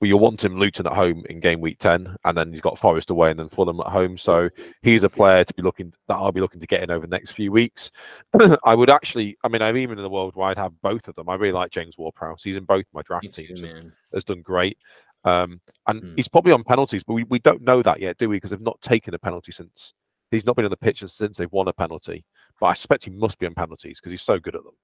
well, 0.00 0.08
you'll 0.08 0.20
want 0.20 0.44
him 0.44 0.56
Luton 0.58 0.86
at 0.86 0.92
home 0.92 1.24
in 1.30 1.40
game 1.40 1.60
week 1.60 1.78
ten, 1.78 2.16
and 2.24 2.36
then 2.36 2.52
he's 2.52 2.60
got 2.60 2.78
Forest 2.78 3.10
away 3.10 3.30
and 3.30 3.38
then 3.38 3.48
Fulham 3.48 3.80
at 3.80 3.86
home. 3.86 4.18
So 4.18 4.48
he's 4.82 5.04
a 5.04 5.08
player 5.08 5.44
to 5.44 5.54
be 5.54 5.62
looking 5.62 5.92
that 6.08 6.14
I'll 6.14 6.32
be 6.32 6.40
looking 6.40 6.60
to 6.60 6.66
get 6.66 6.82
in 6.82 6.90
over 6.90 7.06
the 7.06 7.16
next 7.16 7.32
few 7.32 7.52
weeks. 7.52 7.90
I 8.64 8.74
would 8.74 8.90
actually, 8.90 9.36
I 9.44 9.48
mean, 9.48 9.62
I'm 9.62 9.76
even 9.76 9.98
in 9.98 10.02
the 10.02 10.10
world 10.10 10.34
where 10.34 10.48
I'd 10.48 10.58
have 10.58 10.72
both 10.82 11.08
of 11.08 11.14
them. 11.14 11.28
I 11.28 11.34
really 11.36 11.52
like 11.52 11.70
James 11.70 11.96
Ward-Prowse. 11.96 12.42
He's 12.42 12.56
in 12.56 12.64
both 12.64 12.84
my 12.92 13.02
draft 13.02 13.32
too, 13.32 13.46
teams. 13.46 13.62
man. 13.62 13.92
Has 14.12 14.24
done 14.24 14.42
great. 14.42 14.78
Um, 15.24 15.60
and 15.86 16.02
Hmm. 16.02 16.14
he's 16.16 16.28
probably 16.28 16.52
on 16.52 16.64
penalties, 16.64 17.02
but 17.02 17.14
we, 17.14 17.24
we 17.24 17.38
don't 17.38 17.62
know 17.62 17.80
that 17.82 18.00
yet, 18.00 18.18
do 18.18 18.28
we? 18.28 18.36
Because 18.36 18.50
they've 18.50 18.60
not 18.60 18.80
taken 18.82 19.14
a 19.14 19.18
penalty 19.18 19.52
since 19.52 19.94
he's 20.30 20.44
not 20.44 20.56
been 20.56 20.64
on 20.64 20.70
the 20.70 20.76
pitch 20.76 21.02
since 21.06 21.36
they've 21.36 21.50
won 21.52 21.68
a 21.68 21.72
penalty. 21.72 22.24
But 22.60 22.66
I 22.66 22.74
suspect 22.74 23.04
he 23.04 23.10
must 23.10 23.38
be 23.38 23.46
on 23.46 23.54
penalties 23.54 24.00
because 24.00 24.10
he's 24.10 24.22
so 24.22 24.38
good 24.38 24.54
at 24.54 24.62
them. 24.64 24.74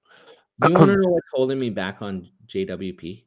Do 0.61 0.69
you 0.69 0.75
want 0.75 0.89
to 0.91 0.97
know 0.97 1.09
what's 1.09 1.27
holding 1.33 1.59
me 1.59 1.69
back 1.69 2.01
on 2.01 2.29
JWP? 2.47 3.23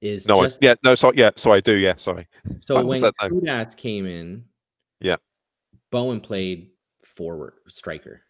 Is 0.00 0.26
No, 0.28 0.44
I, 0.44 0.50
yeah, 0.60 0.74
no, 0.84 0.94
sorry, 0.94 1.16
yeah, 1.18 1.30
so 1.36 1.50
I 1.50 1.60
do, 1.60 1.72
yeah, 1.72 1.94
sorry. 1.96 2.28
so 2.58 2.76
I 2.76 2.82
when. 2.82 3.00
Kudus 3.00 3.76
came 3.76 4.06
in, 4.06 4.44
Yeah. 5.00 5.16
Bowen 5.90 6.20
played 6.20 6.70
forward 7.04 7.54
striker 7.68 8.22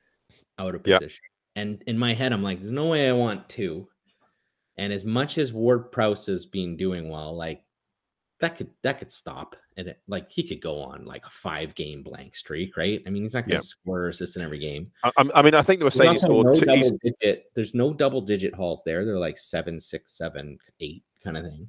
out 0.58 0.74
of 0.74 0.86
Yeah. 0.86 0.98
position. 0.98 1.20
And 1.56 1.82
in 1.86 1.98
my 1.98 2.14
head, 2.14 2.32
I'm 2.32 2.42
like, 2.42 2.60
there's 2.60 2.70
no 2.72 2.86
way 2.86 3.08
I 3.08 3.12
want 3.12 3.48
two. 3.48 3.88
And 4.78 4.92
as 4.92 5.04
much 5.04 5.36
as 5.38 5.52
Ward 5.52 5.90
Prowse 5.92 6.26
has 6.26 6.46
been 6.46 6.76
doing 6.76 7.10
well, 7.10 7.36
like 7.36 7.62
that 8.40 8.56
could 8.56 8.70
that 8.84 9.00
could 9.00 9.10
stop 9.10 9.56
and 9.76 9.88
it, 9.88 10.00
like 10.06 10.30
he 10.30 10.44
could 10.44 10.60
go 10.60 10.80
on 10.80 11.04
like 11.04 11.26
a 11.26 11.30
five 11.30 11.74
game 11.74 12.04
blank 12.04 12.36
streak, 12.36 12.76
right? 12.76 13.02
I 13.04 13.10
mean, 13.10 13.24
he's 13.24 13.34
not 13.34 13.40
going 13.42 13.54
Yeah. 13.54 13.58
to 13.60 13.66
score 13.66 14.02
or 14.02 14.08
assist 14.08 14.36
in 14.36 14.42
every 14.42 14.60
game. 14.60 14.92
I, 15.02 15.10
I'm- 15.18 15.44
mean, 15.44 15.54
I 15.54 15.62
think 15.62 15.80
they 15.80 15.84
were 15.84 15.90
saying 15.90 16.12
he 16.12 16.18
scored. 16.20 16.46
no 16.46 16.54
two, 16.54 16.64
double 16.64 16.98
digit. 17.02 17.46
There's 17.56 17.74
no 17.74 17.92
double 17.92 18.20
digit 18.20 18.54
hauls 18.54 18.82
there. 18.86 19.04
They're 19.04 19.18
like 19.18 19.36
seven, 19.36 19.80
six, 19.80 20.16
seven, 20.16 20.56
eight 20.78 21.02
kind 21.22 21.36
of 21.36 21.44
thing. 21.44 21.68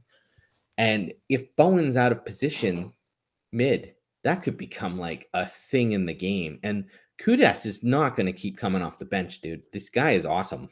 And 0.77 1.13
if 1.27 1.55
Bowen's 1.55 1.97
out 1.97 2.11
of 2.11 2.25
position 2.25 2.93
mid, 3.51 3.95
that 4.23 4.43
could 4.43 4.57
become 4.57 4.99
like 4.99 5.27
a 5.33 5.45
thing 5.45 5.93
in 5.93 6.05
the 6.05 6.13
game. 6.13 6.59
And 6.63 6.85
Kudus 7.21 7.65
is 7.65 7.83
not 7.83 8.15
going 8.15 8.27
to 8.27 8.33
keep 8.33 8.57
coming 8.57 8.81
off 8.81 8.99
the 8.99 9.05
bench, 9.05 9.41
dude. 9.41 9.61
This 9.73 9.89
guy 9.89 10.11
is 10.11 10.25
awesome. 10.25 10.69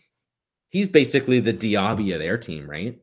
He's 0.70 0.88
basically 0.88 1.40
the 1.40 1.54
Diaby 1.54 2.14
of 2.14 2.20
their 2.20 2.38
team, 2.38 2.70
right? 2.70 3.00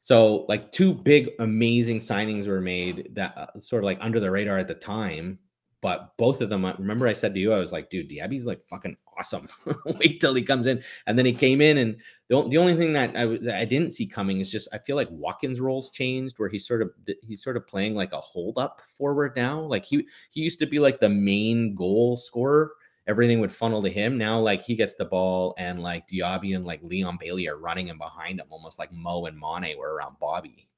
So, 0.00 0.46
like, 0.48 0.70
two 0.70 0.94
big, 0.94 1.30
amazing 1.40 1.98
signings 1.98 2.46
were 2.46 2.60
made 2.60 3.10
that 3.14 3.36
uh, 3.36 3.58
sort 3.58 3.82
of 3.82 3.86
like 3.86 3.98
under 4.00 4.20
the 4.20 4.30
radar 4.30 4.58
at 4.58 4.68
the 4.68 4.74
time. 4.74 5.40
But 5.86 6.16
both 6.16 6.40
of 6.40 6.48
them, 6.48 6.64
I 6.64 6.74
remember 6.78 7.06
I 7.06 7.12
said 7.12 7.32
to 7.32 7.38
you, 7.38 7.52
I 7.52 7.60
was 7.60 7.70
like, 7.70 7.90
dude, 7.90 8.10
Diaby's 8.10 8.44
like 8.44 8.60
fucking 8.60 8.96
awesome. 9.16 9.46
Wait 9.86 10.18
till 10.18 10.34
he 10.34 10.42
comes 10.42 10.66
in. 10.66 10.82
And 11.06 11.16
then 11.16 11.24
he 11.24 11.32
came 11.32 11.60
in, 11.60 11.78
and 11.78 11.96
the, 12.26 12.42
the 12.48 12.58
only 12.58 12.74
thing 12.74 12.92
that 12.94 13.16
I, 13.16 13.24
that 13.26 13.54
I 13.54 13.64
didn't 13.64 13.92
see 13.92 14.04
coming 14.04 14.40
is 14.40 14.50
just 14.50 14.66
I 14.72 14.78
feel 14.78 14.96
like 14.96 15.06
Watkins' 15.12 15.60
roles 15.60 15.90
changed, 15.90 16.40
where 16.40 16.48
he's 16.48 16.66
sort 16.66 16.82
of 16.82 16.90
he's 17.22 17.40
sort 17.40 17.56
of 17.56 17.68
playing 17.68 17.94
like 17.94 18.12
a 18.12 18.18
hold 18.18 18.58
up 18.58 18.80
forward 18.98 19.34
now. 19.36 19.60
Like 19.60 19.84
he 19.84 20.04
he 20.32 20.40
used 20.40 20.58
to 20.58 20.66
be 20.66 20.80
like 20.80 20.98
the 20.98 21.08
main 21.08 21.76
goal 21.76 22.16
scorer. 22.16 22.72
Everything 23.06 23.38
would 23.38 23.52
funnel 23.52 23.80
to 23.80 23.88
him. 23.88 24.18
Now, 24.18 24.40
like 24.40 24.64
he 24.64 24.74
gets 24.74 24.96
the 24.96 25.04
ball, 25.04 25.54
and 25.56 25.84
like 25.84 26.08
Diaby 26.08 26.56
and 26.56 26.64
like 26.64 26.82
Leon 26.82 27.18
Bailey 27.20 27.46
are 27.46 27.58
running 27.58 27.86
in 27.86 27.96
behind 27.96 28.40
him, 28.40 28.46
almost 28.50 28.80
like 28.80 28.92
Mo 28.92 29.26
and 29.26 29.38
Mane 29.38 29.78
were 29.78 29.94
around 29.94 30.16
Bobby. 30.18 30.68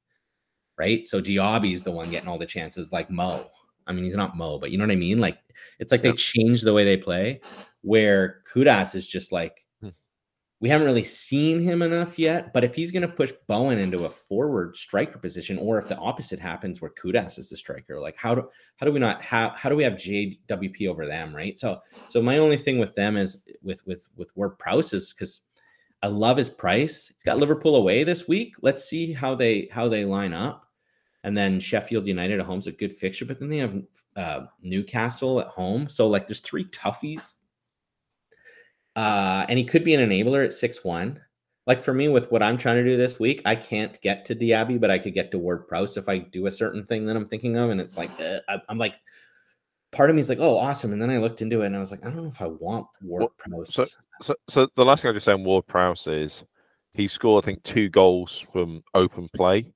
Right. 0.76 1.06
So 1.06 1.18
Diaby's 1.22 1.82
the 1.82 1.92
one 1.92 2.10
getting 2.10 2.28
all 2.28 2.38
the 2.38 2.44
chances, 2.44 2.92
like 2.92 3.08
Mo. 3.08 3.46
I 3.88 3.92
mean, 3.92 4.04
he's 4.04 4.14
not 4.16 4.36
Mo, 4.36 4.58
but 4.58 4.70
you 4.70 4.78
know 4.78 4.84
what 4.84 4.92
I 4.92 4.96
mean? 4.96 5.18
Like 5.18 5.38
it's 5.78 5.90
like 5.92 6.02
they 6.02 6.10
Yeah. 6.10 6.14
changed 6.16 6.64
the 6.64 6.74
way 6.74 6.84
they 6.84 6.96
play, 6.96 7.40
where 7.82 8.42
Kudus 8.52 8.94
is 8.94 9.06
just 9.06 9.32
like 9.32 9.64
Hmm. 9.80 9.88
we 10.60 10.68
haven't 10.68 10.86
really 10.86 11.04
seen 11.04 11.60
him 11.60 11.82
enough 11.82 12.18
yet. 12.18 12.52
But 12.52 12.64
if 12.64 12.74
he's 12.74 12.90
going 12.92 13.02
to 13.02 13.08
push 13.08 13.32
Bowen 13.46 13.78
into 13.78 14.04
a 14.06 14.10
forward 14.10 14.76
striker 14.76 15.18
position, 15.18 15.56
or 15.58 15.78
if 15.78 15.88
the 15.88 15.96
opposite 15.98 16.40
happens 16.40 16.80
where 16.80 16.90
Kudus 16.90 17.38
is 17.38 17.48
the 17.48 17.56
striker, 17.56 17.98
like 18.00 18.16
how 18.16 18.34
do 18.34 18.48
how 18.76 18.86
do 18.86 18.92
we 18.92 18.98
not 19.00 19.22
have 19.22 19.52
how 19.56 19.68
do 19.68 19.76
we 19.76 19.84
have 19.84 19.94
JWP 19.94 20.88
over 20.88 21.06
them, 21.06 21.34
right? 21.34 21.58
So 21.58 21.80
so 22.08 22.20
my 22.22 22.38
only 22.38 22.56
thing 22.56 22.78
with 22.78 22.94
them 22.94 23.16
is 23.16 23.38
with 23.62 23.86
with 23.86 24.08
with 24.16 24.30
Ward 24.36 24.58
Prowse 24.58 24.92
is 24.92 25.12
because 25.12 25.42
I 26.02 26.06
love 26.08 26.36
his 26.36 26.48
price. 26.50 27.08
He's 27.08 27.24
got 27.24 27.38
Liverpool 27.38 27.74
away 27.74 28.04
this 28.04 28.28
week. 28.28 28.54
Let's 28.62 28.84
see 28.84 29.12
how 29.12 29.34
they 29.34 29.68
how 29.72 29.88
they 29.88 30.04
line 30.04 30.32
up. 30.32 30.67
And 31.28 31.36
then 31.36 31.60
Sheffield 31.60 32.06
United 32.06 32.40
at 32.40 32.46
home's 32.46 32.68
a 32.68 32.72
good 32.72 32.94
fixture, 32.96 33.26
but 33.26 33.38
then 33.38 33.50
they 33.50 33.58
have 33.58 33.82
uh, 34.16 34.46
Newcastle 34.62 35.40
at 35.40 35.48
home. 35.48 35.86
So 35.86 36.08
like 36.08 36.26
there's 36.26 36.40
three 36.40 36.64
toughies. 36.70 37.34
Uh, 38.96 39.44
and 39.50 39.58
he 39.58 39.64
could 39.64 39.84
be 39.84 39.92
an 39.94 40.08
enabler 40.08 40.42
at 40.42 40.52
6-1. 40.52 41.18
Like 41.66 41.82
for 41.82 41.92
me, 41.92 42.08
with 42.08 42.30
what 42.32 42.42
I'm 42.42 42.56
trying 42.56 42.76
to 42.76 42.82
do 42.84 42.96
this 42.96 43.20
week, 43.20 43.42
I 43.44 43.56
can't 43.56 44.00
get 44.00 44.24
to 44.24 44.34
Diaby, 44.34 44.80
but 44.80 44.90
I 44.90 44.98
could 44.98 45.12
get 45.12 45.30
to 45.32 45.38
Ward 45.38 45.68
Prowse 45.68 45.98
if 45.98 46.08
I 46.08 46.16
do 46.16 46.46
a 46.46 46.50
certain 46.50 46.86
thing 46.86 47.04
that 47.04 47.14
I'm 47.14 47.28
thinking 47.28 47.58
of. 47.58 47.68
And 47.68 47.78
it's 47.78 47.98
like 47.98 48.10
uh, 48.18 48.38
I, 48.48 48.62
I'm 48.70 48.78
like, 48.78 48.94
part 49.92 50.08
of 50.08 50.16
me 50.16 50.20
is 50.20 50.30
like, 50.30 50.38
oh, 50.40 50.56
awesome. 50.56 50.94
And 50.94 51.02
then 51.02 51.10
I 51.10 51.18
looked 51.18 51.42
into 51.42 51.60
it 51.60 51.66
and 51.66 51.76
I 51.76 51.80
was 51.80 51.90
like, 51.90 52.06
I 52.06 52.08
don't 52.08 52.22
know 52.22 52.28
if 52.30 52.40
I 52.40 52.46
want 52.46 52.86
Ward 53.02 53.28
Prowse. 53.36 53.74
so- 53.74 53.84
So, 54.22 54.34
so 54.48 54.68
the 54.76 54.84
last 54.86 55.02
thing 55.02 55.10
I 55.10 55.12
just 55.12 55.26
say 55.26 55.32
on 55.32 55.44
Ward 55.44 55.66
Prowse 55.66 56.06
is 56.06 56.42
he 56.94 57.06
scored, 57.06 57.44
I 57.44 57.46
think, 57.46 57.62
two 57.64 57.90
goals 57.90 58.44
from 58.50 58.82
open 58.94 59.28
play, 59.36 59.70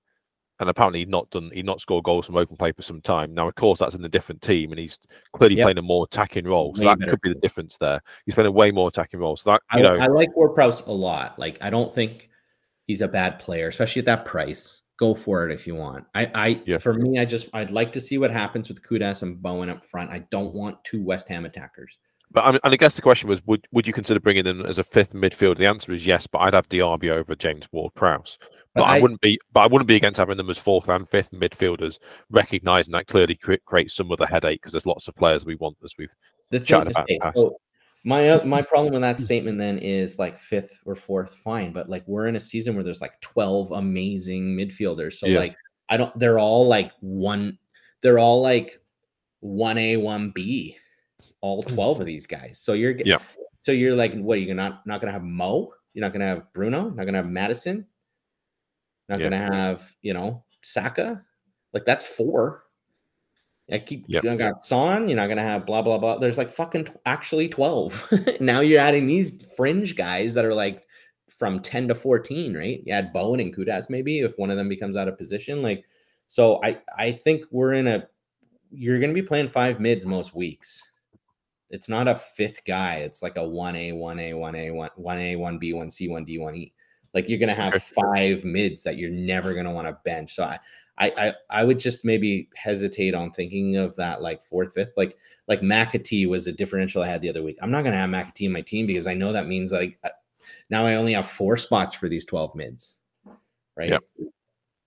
and 0.63 0.71
apparently 0.71 1.01
he'd 1.01 1.09
not 1.11 1.29
done, 1.31 1.51
he'd 1.53 1.67
not 1.67 1.81
scored 1.81 2.05
goals 2.05 2.27
from 2.27 2.37
open 2.37 2.57
play 2.57 2.73
for 2.73 2.83
some 2.83 3.01
time. 3.03 3.35
Now, 3.35 3.49
of 3.49 3.55
course, 3.57 3.81
that's 3.81 3.95
in 3.95 4.05
a 4.05 4.09
different 4.09 4.41
team, 4.41 4.71
and 4.73 4.79
he's 4.79 4.99
clearly 5.35 5.57
Yep. 5.57 5.65
playing 5.65 5.79
a 5.79 5.83
more 5.83 6.05
attacking 6.05 6.47
role, 6.47 6.75
so 6.75 6.81
Way 6.83 6.87
that 6.87 6.99
better 7.01 7.11
could 7.11 7.21
be 7.21 7.35
the 7.35 7.41
difference 7.41 7.77
there. 7.77 8.01
He's 8.25 8.35
playing 8.35 8.49
a 8.49 8.53
way 8.53 8.71
more 8.71 8.89
attacking 8.89 9.21
role, 9.21 9.37
so 9.37 9.51
that 9.51 9.63
I, 9.71 9.83
know, 9.83 9.97
I 9.97 10.07
like 10.07 10.35
Ward 10.35 10.55
Prowse 10.55 10.81
a 10.87 10.93
lot. 10.93 11.39
Like 11.39 11.59
I 11.61 11.69
don't 11.69 11.95
think 11.95 12.31
he's 12.87 13.03
a 13.03 13.09
bad 13.09 13.39
player, 13.39 13.69
especially 13.69 14.01
at 14.01 14.07
that 14.07 14.25
price. 14.25 14.79
Go 14.99 15.15
for 15.15 15.49
it 15.49 15.53
if 15.53 15.67
you 15.67 15.75
want. 15.75 16.05
I, 16.15 16.31
I 16.35 16.63
Yeah. 16.65 16.77
for 16.77 16.95
me, 16.95 17.19
I 17.19 17.25
just 17.25 17.49
I'd 17.55 17.71
like 17.73 17.93
to 17.93 18.01
see 18.01 18.19
what 18.19 18.31
happens 18.31 18.69
with 18.69 18.83
Kudus 18.83 19.23
and 19.23 19.43
Bowen 19.43 19.69
up 19.69 19.85
front. 19.85 20.11
I 20.11 20.21
don't 20.31 20.55
want 20.55 20.83
two 20.85 21.03
West 21.03 21.29
Ham 21.29 21.45
attackers. 21.45 21.99
But 22.31 22.45
I 22.45 22.53
mean, 22.53 22.61
and 22.65 22.73
I 22.73 22.77
guess 22.77 22.97
the 22.97 23.03
question 23.03 23.29
was, 23.29 23.45
would 23.47 23.67
would 23.73 23.87
you 23.87 23.93
consider 23.93 24.21
bringing 24.21 24.47
in 24.47 24.65
as 24.65 24.79
a 24.79 24.85
fifth 24.85 25.13
midfielder? 25.13 25.59
The 25.59 25.67
answer 25.67 25.93
is 25.93 26.07
yes, 26.07 26.27
but 26.27 26.39
I'd 26.39 26.55
have 26.55 26.69
Diaby 26.69 27.11
over 27.11 27.35
James 27.35 27.67
Ward-Prowse. 27.73 28.39
But, 28.75 28.83
But 28.83 28.89
I, 28.89 28.97
I- 28.97 29.01
wouldn't 29.01 29.20
be. 29.20 29.39
But 29.53 29.61
I 29.61 29.66
wouldn't 29.66 29.89
be 29.89 29.97
against 29.97 30.18
having 30.18 30.37
them 30.37 30.51
as 30.51 30.59
fourth 30.59 30.89
and 30.89 31.09
fifth 31.09 31.31
midfielders, 31.33 31.99
recognizing 32.31 32.93
that 32.93 33.07
clearly 33.07 33.35
cre- 33.35 33.55
creates 33.66 33.95
some 33.95 34.11
other 34.11 34.27
headache 34.27 34.61
because 34.62 34.73
there's 34.73 34.87
lots 34.87 35.09
of 35.09 35.14
players 35.16 35.45
we 35.45 35.57
want 35.57 35.77
as 35.85 35.95
we've. 35.99 36.09
chatted 36.64 36.93
about 36.93 37.09
in 37.11 37.16
the 37.16 37.20
past. 37.20 37.37
so 37.37 37.57
my 38.05 38.31
uh, 38.31 38.45
my 38.45 38.62
problem 38.62 38.93
with 38.93 39.03
that 39.03 39.18
statement 39.18 39.59
then 39.59 39.79
is 39.79 40.18
like 40.18 40.39
fifth 40.39 40.77
or 40.87 40.95
fourth, 40.95 41.35
fine, 41.37 41.73
but 41.73 41.89
like 41.89 42.03
we're 42.09 42.27
in 42.27 42.37
a 42.37 42.41
season 42.41 42.75
where 42.75 42.83
there's 42.83 43.01
like 43.01 43.20
twelve 43.20 43.70
amazing 43.73 44.57
midfielders, 44.57 45.14
so 45.14 45.27
Yeah. 45.27 45.39
like 45.39 45.57
I 45.89 45.97
don't. 45.99 46.18
They're 46.18 46.39
all 46.39 46.66
like 46.66 46.93
one. 47.01 47.59
They're 48.01 48.18
all 48.18 48.41
like 48.43 48.81
one 49.41 49.77
A, 49.79 49.97
one 49.99 50.31
B. 50.35 50.77
All 51.43 51.62
twelve 51.62 52.01
of 52.01 52.07
these 52.07 52.27
guys. 52.27 52.59
So 52.59 52.73
you're 52.73 52.95
Mm. 52.95 53.03
Yeah. 53.05 53.18
So 53.61 53.70
you're 53.70 53.95
like, 53.95 54.14
what? 54.14 54.41
You're 54.41 54.55
not 54.57 54.85
not 54.87 55.01
gonna 55.01 55.12
have 55.12 55.23
Mo. 55.23 55.73
You're 55.95 56.05
not 56.05 56.12
gonna 56.12 56.27
have 56.27 56.53
Bruno. 56.55 56.89
Not 56.91 57.05
gonna 57.05 57.18
have 57.18 57.29
Maddison. 57.29 57.87
Not 59.09 59.21
yeah. 59.21 59.29
going 59.29 59.41
to 59.41 59.55
have, 59.55 59.95
you 60.03 60.15
know, 60.15 60.45
Saka. 60.63 61.23
Like 61.73 61.85
that's 61.85 62.05
four. 62.05 62.65
I 63.71 63.79
keep 63.79 64.05
yep. 64.07 64.25
you 64.25 64.37
got 64.37 64.67
Son, 64.67 65.09
you're 65.09 65.17
not 65.17 65.29
gonna 65.29 65.43
have 65.43 65.65
blah 65.67 65.83
blah 65.83 65.97
blah. 65.97 66.19
There's 66.19 66.37
like 66.37 66.51
fucking 66.51 66.87
t- 66.87 66.93
actually 67.07 67.49
12. 67.49 68.13
now 68.41 68.61
you're 68.61 68.81
adding 68.81 69.07
these 69.07 69.45
fringe 69.57 69.97
guys 69.97 70.35
that 70.35 70.45
are 70.45 70.55
like 70.55 70.87
from 71.29 71.61
10 71.61 71.89
to 71.89 71.95
14, 71.95 72.55
right? 72.55 72.83
You 72.85 72.93
add 72.93 73.13
Bowen 73.13 73.41
and 73.41 73.55
Kudus 73.55 73.89
maybe 73.89 74.21
if 74.21 74.39
one 74.39 74.51
of 74.51 74.57
them 74.57 74.69
becomes 74.69 74.97
out 74.97 75.09
of 75.09 75.17
position. 75.17 75.63
Like, 75.63 75.85
so 76.27 76.61
I 76.63 76.81
I 76.99 77.13
think 77.13 77.45
we're 77.51 77.75
in 77.75 77.87
a 77.87 78.07
you're 78.71 78.99
gonna 79.01 79.13
be 79.15 79.23
playing 79.23 79.49
five 79.49 79.81
mids 79.81 80.07
most 80.07 80.35
weeks. 80.35 80.91
It's 81.71 81.89
not 81.89 82.09
a 82.09 82.15
fifth 82.15 82.65
guy, 82.67 82.97
it's 82.97 83.23
like 83.23 83.37
a 83.37 83.41
1A, 83.41 83.95
1A, 83.95 84.35
1A, 84.35 84.91
1A, 84.99 85.39
1B, 85.39 85.73
1C, 85.73 86.11
1D, 86.11 86.39
1E. 86.39 86.73
Like 87.15 87.29
you're 87.29 87.39
gonna 87.39 87.55
have 87.55 87.83
five 87.83 88.45
mids 88.45 88.83
that 88.83 88.97
you're 88.97 89.11
never 89.11 89.55
gonna 89.55 89.73
want 89.73 89.87
to 89.87 89.99
bench. 90.05 90.35
So 90.35 90.45
I, 90.45 90.59
I, 90.99 91.11
I, 91.17 91.35
I 91.51 91.65
would 91.65 91.79
just 91.79 92.05
maybe 92.05 92.49
hesitate 92.55 93.15
on 93.15 93.33
thinking 93.33 93.77
of 93.77 93.97
that 93.97 94.23
like 94.23 94.43
fourth, 94.43 94.75
fifth. 94.75 94.93
Like 94.97 95.17
like 95.49 95.61
McAtee 95.61 96.29
was 96.29 96.47
a 96.47 96.53
differential 96.53 97.03
I 97.03 97.09
had 97.09 97.21
the 97.21 97.29
other 97.29 97.43
week. 97.43 97.59
I'm 97.61 97.71
not 97.71 97.83
gonna 97.85 97.97
have 97.97 98.11
McAtee 98.11 98.47
in 98.47 98.53
my 98.53 98.61
team 98.63 98.87
because 98.87 99.07
I 99.07 99.15
know 99.15 99.33
that 99.33 99.47
means 99.47 99.73
like 99.73 99.99
uh, 100.05 100.11
now 100.71 100.87
I 100.87 100.95
only 100.95 101.13
have 101.13 101.29
four 101.29 101.57
spots 101.57 101.95
for 101.95 102.09
these 102.09 102.25
12 102.25 102.55
mids. 102.55 102.99
Right. 103.77 103.91
Yep. 103.91 104.03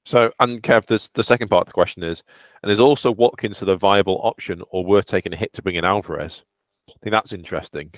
So, 0.06 0.32
and 0.40 0.62
Kev, 0.62 0.86
this, 0.86 1.10
the 1.10 1.24
second 1.24 1.48
part 1.48 1.62
of 1.62 1.68
the 1.68 1.74
question 1.74 2.04
is, 2.04 2.22
and 2.62 2.72
is 2.72 2.80
also 2.80 3.12
Watkins 3.12 3.64
a 3.64 3.76
viable 3.76 4.20
option 4.24 4.62
or 4.70 4.86
worth 4.86 5.08
taking 5.08 5.34
a 5.34 5.36
hit 5.36 5.52
to 5.54 5.64
bring 5.64 5.76
in 5.76 5.86
Alvarez? 5.86 6.44
I 6.90 6.94
think 7.02 7.12
that's 7.12 7.34
interesting. 7.34 7.92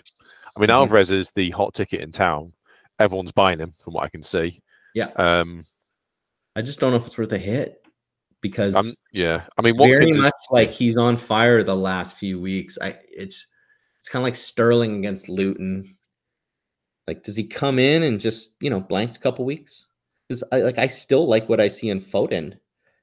I 0.55 0.59
mean, 0.59 0.69
Mhm. 0.69 0.73
Alvarez 0.73 1.11
is 1.11 1.31
the 1.31 1.51
hot 1.51 1.73
ticket 1.73 1.99
in 1.99 2.13
town. 2.13 2.53
Everyone's 2.99 3.31
buying 3.31 3.59
him, 3.59 3.73
from 3.79 3.93
what 3.93 4.03
I 4.03 4.09
can 4.09 4.23
see. 4.23 4.61
Yeah. 4.93 5.09
Um. 5.15 5.65
I 6.55 6.61
just 6.63 6.79
don't 6.79 6.91
know 6.91 6.97
if 6.97 7.05
it's 7.05 7.17
worth 7.17 7.31
a 7.33 7.37
hit 7.37 7.85
because 8.41 8.75
I'm, 8.75 8.93
yeah. 9.11 9.43
I 9.57 9.61
mean, 9.61 9.77
very 9.77 10.11
much 10.13 10.33
like 10.49 10.71
he's 10.71 10.97
on 10.97 11.17
fire 11.17 11.63
the 11.63 11.75
last 11.75 12.17
few 12.17 12.39
weeks. 12.39 12.77
I 12.81 12.97
it's 13.09 13.45
it's 13.99 14.09
kind 14.09 14.21
of 14.21 14.23
like 14.23 14.35
Sterling 14.35 14.97
against 14.97 15.29
Luton. 15.29 15.95
Like, 17.07 17.23
does 17.23 17.35
he 17.35 17.43
come 17.43 17.79
in 17.79 18.03
and 18.03 18.19
just 18.19 18.51
you 18.61 18.69
know 18.69 18.79
blanks 18.79 19.17
a 19.17 19.19
couple 19.19 19.45
weeks? 19.45 19.85
Because 20.27 20.43
I 20.51 20.61
like 20.61 20.77
I 20.77 20.87
still 20.87 21.27
like 21.27 21.47
what 21.49 21.59
I 21.59 21.67
see 21.67 21.89
in 21.89 22.01
Foden, 22.01 22.57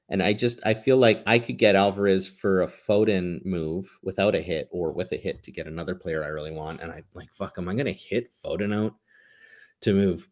and 0.09 0.21
I 0.21 0.33
just 0.33 0.59
I 0.65 0.73
feel 0.73 0.97
like 0.97 1.23
I 1.25 1.39
could 1.39 1.57
get 1.57 1.75
Alvarez 1.75 2.27
for 2.27 2.61
a 2.61 2.67
Foden 2.67 3.43
move 3.45 3.85
without 4.03 4.35
a 4.35 4.41
hit 4.41 4.67
or 4.71 4.91
with 4.91 5.11
a 5.11 5.17
hit 5.17 5.43
to 5.43 5.51
get 5.51 5.67
another 5.67 5.95
player 5.95 6.23
I 6.23 6.27
really 6.27 6.51
want. 6.51 6.81
And 6.81 6.91
I 6.91 7.03
like 7.13 7.31
fuck, 7.33 7.55
am 7.57 7.69
I 7.69 7.73
gonna 7.73 7.91
hit 7.91 8.31
Foden 8.43 8.75
out 8.75 8.95
to 9.85 9.93
move 9.93 10.29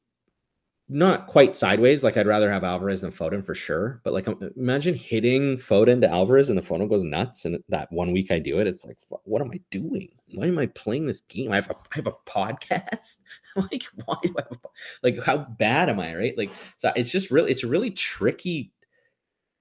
not 0.90 1.28
quite 1.28 1.56
sideways. 1.56 2.04
Like 2.04 2.18
I'd 2.18 2.28
rather 2.28 2.52
have 2.52 2.64
Alvarez 2.64 3.02
than 3.02 3.12
Foden 3.12 3.44
for 3.44 3.56
sure. 3.56 4.02
But 4.04 4.14
like, 4.14 4.28
imagine 4.58 4.96
hitting 4.96 5.58
Foden 5.58 6.02
to 6.02 6.10
Alvarez 6.10 6.50
and 6.50 6.58
the 6.58 6.62
Foden 6.62 6.90
goes 6.90 7.04
nuts. 7.04 7.46
And 7.46 7.64
that 7.70 7.92
one 7.92 8.12
week 8.12 8.32
I 8.32 8.40
do 8.40 8.60
it, 8.60 8.68
it's 8.68 8.86
like, 8.86 8.98
what 9.24 9.42
am 9.42 9.52
I 9.52 9.60
doing? 9.72 10.10
Why 10.34 10.48
am 10.48 10.60
I 10.60 10.68
playing 10.68 11.06
this 11.06 11.22
game? 11.22 11.52
I 11.52 11.56
have 11.56 11.70
a, 11.70 11.76
I 11.76 11.96
have 11.96 12.08
a 12.08 12.30
podcast. 12.30 13.18
like, 13.56 13.84
why? 14.06 14.18
Do 14.24 14.36
I 14.38 14.42
have 14.42 14.52
a, 14.52 14.56
po- 14.56 14.72
like, 15.04 15.24
how 15.24 15.38
bad 15.38 15.90
am 15.90 16.00
I? 16.00 16.16
Right? 16.16 16.38
Like, 16.38 16.52
so 16.78 16.92
it's 16.96 17.12
just 17.12 17.32
really, 17.32 17.52
it's 17.52 17.64
a 17.64 17.68
really 17.68 17.92
tricky 17.92 18.72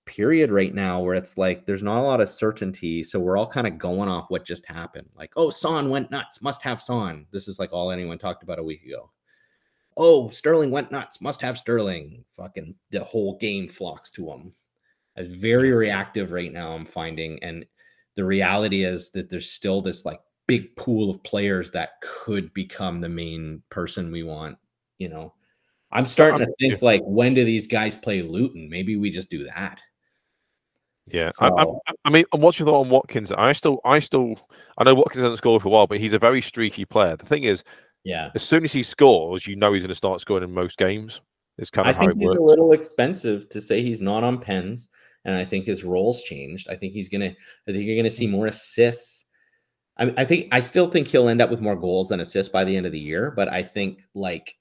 period 0.04 0.50
right 0.50 0.74
now 0.74 1.00
where 1.00 1.14
it's 1.14 1.38
like 1.38 1.64
there's 1.64 1.82
not 1.82 2.00
a 2.00 2.02
lot 2.02 2.20
of 2.20 2.28
certainty. 2.28 3.04
So 3.04 3.20
we're 3.20 3.36
all 3.36 3.46
kind 3.46 3.68
of 3.68 3.78
going 3.78 4.08
off 4.08 4.26
what 4.28 4.44
just 4.44 4.66
happened. 4.66 5.08
Like, 5.16 5.32
oh, 5.36 5.50
Son 5.50 5.88
went 5.88 6.10
nuts. 6.10 6.42
Must 6.42 6.60
have 6.62 6.82
Son. 6.82 7.26
This 7.30 7.46
is 7.46 7.60
like 7.60 7.72
all 7.72 7.92
anyone 7.92 8.18
talked 8.18 8.42
about 8.42 8.58
a 8.58 8.64
week 8.64 8.84
ago 8.84 9.10
oh, 9.96 10.28
Sterling 10.30 10.70
went 10.70 10.90
nuts, 10.90 11.20
must 11.20 11.40
have 11.42 11.58
Sterling. 11.58 12.24
Fucking 12.36 12.74
the 12.90 13.04
whole 13.04 13.36
game 13.38 13.68
flocks 13.68 14.10
to 14.12 14.30
him. 14.30 14.52
It's 15.16 15.28
very 15.28 15.72
reactive 15.72 16.32
right 16.32 16.52
now, 16.52 16.72
I'm 16.72 16.86
finding. 16.86 17.42
And 17.42 17.66
the 18.16 18.24
reality 18.24 18.84
is 18.84 19.10
that 19.10 19.28
there's 19.30 19.50
still 19.50 19.80
this 19.82 20.04
like 20.04 20.20
big 20.46 20.74
pool 20.76 21.10
of 21.10 21.22
players 21.22 21.70
that 21.72 22.00
could 22.00 22.52
become 22.54 23.00
the 23.00 23.08
main 23.08 23.62
person 23.70 24.10
we 24.10 24.22
want. 24.22 24.56
You 24.98 25.08
know, 25.10 25.34
I'm 25.90 26.06
starting 26.06 26.38
to 26.40 26.44
I'm- 26.46 26.54
think 26.58 26.82
like, 26.82 27.02
when 27.04 27.34
do 27.34 27.44
these 27.44 27.66
guys 27.66 27.94
play 27.96 28.22
Luton? 28.22 28.68
Maybe 28.70 28.96
we 28.96 29.10
just 29.10 29.30
do 29.30 29.44
that. 29.44 29.80
yeah. 31.06 31.30
I, 31.40 31.48
I, 31.48 31.64
I 32.06 32.10
mean, 32.10 32.24
what's 32.32 32.58
your 32.58 32.66
thought 32.68 32.80
on 32.80 32.88
Watkins? 32.88 33.32
I 33.32 33.52
still, 33.52 33.80
I 33.84 33.98
still, 33.98 34.36
I 34.78 34.84
know 34.84 34.94
Watkins 34.94 35.22
hasn't 35.22 35.38
scored 35.38 35.62
for 35.62 35.68
a 35.68 35.70
while, 35.70 35.86
but 35.86 35.98
he's 36.00 36.12
a 36.12 36.18
very 36.18 36.40
streaky 36.40 36.84
player. 36.84 37.16
The 37.16 37.26
thing 37.26 37.44
is, 37.44 37.64
Yeah. 38.04 38.30
as 38.34 38.42
soon 38.42 38.64
as 38.64 38.72
he 38.72 38.82
scores, 38.82 39.46
you 39.46 39.56
know 39.56 39.72
he's 39.72 39.82
going 39.82 39.90
to 39.90 39.94
start 39.94 40.20
scoring 40.20 40.44
in 40.44 40.52
most 40.52 40.76
games. 40.76 41.20
It's 41.58 41.70
kind 41.70 41.86
I 41.86 41.90
of 41.90 41.96
how 41.96 42.06
think 42.06 42.18
he's 42.18 42.28
works. 42.28 42.40
a 42.40 42.42
little 42.42 42.72
expensive 42.72 43.48
to 43.50 43.60
say 43.60 43.82
he's 43.82 44.00
not 44.00 44.24
on 44.24 44.38
pens, 44.38 44.88
and 45.24 45.36
I 45.36 45.44
think 45.44 45.66
his 45.66 45.84
role's 45.84 46.22
changed. 46.22 46.68
I 46.70 46.76
think 46.76 46.92
he's 46.92 47.08
gonna. 47.08 47.30
I 47.68 47.72
think 47.72 47.84
you're 47.84 47.96
gonna 47.96 48.10
see 48.10 48.26
mm. 48.26 48.30
more 48.30 48.46
assists. 48.46 49.26
I, 49.98 50.12
I 50.16 50.24
think 50.24 50.48
I 50.50 50.60
still 50.60 50.90
think 50.90 51.08
he'll 51.08 51.28
end 51.28 51.42
up 51.42 51.50
with 51.50 51.60
more 51.60 51.76
goals 51.76 52.08
than 52.08 52.20
assists 52.20 52.50
by 52.50 52.64
the 52.64 52.76
end 52.76 52.86
of 52.86 52.92
the 52.92 52.98
year, 52.98 53.30
but 53.30 53.48
I 53.48 53.62
think 53.62 54.00
like 54.14 54.56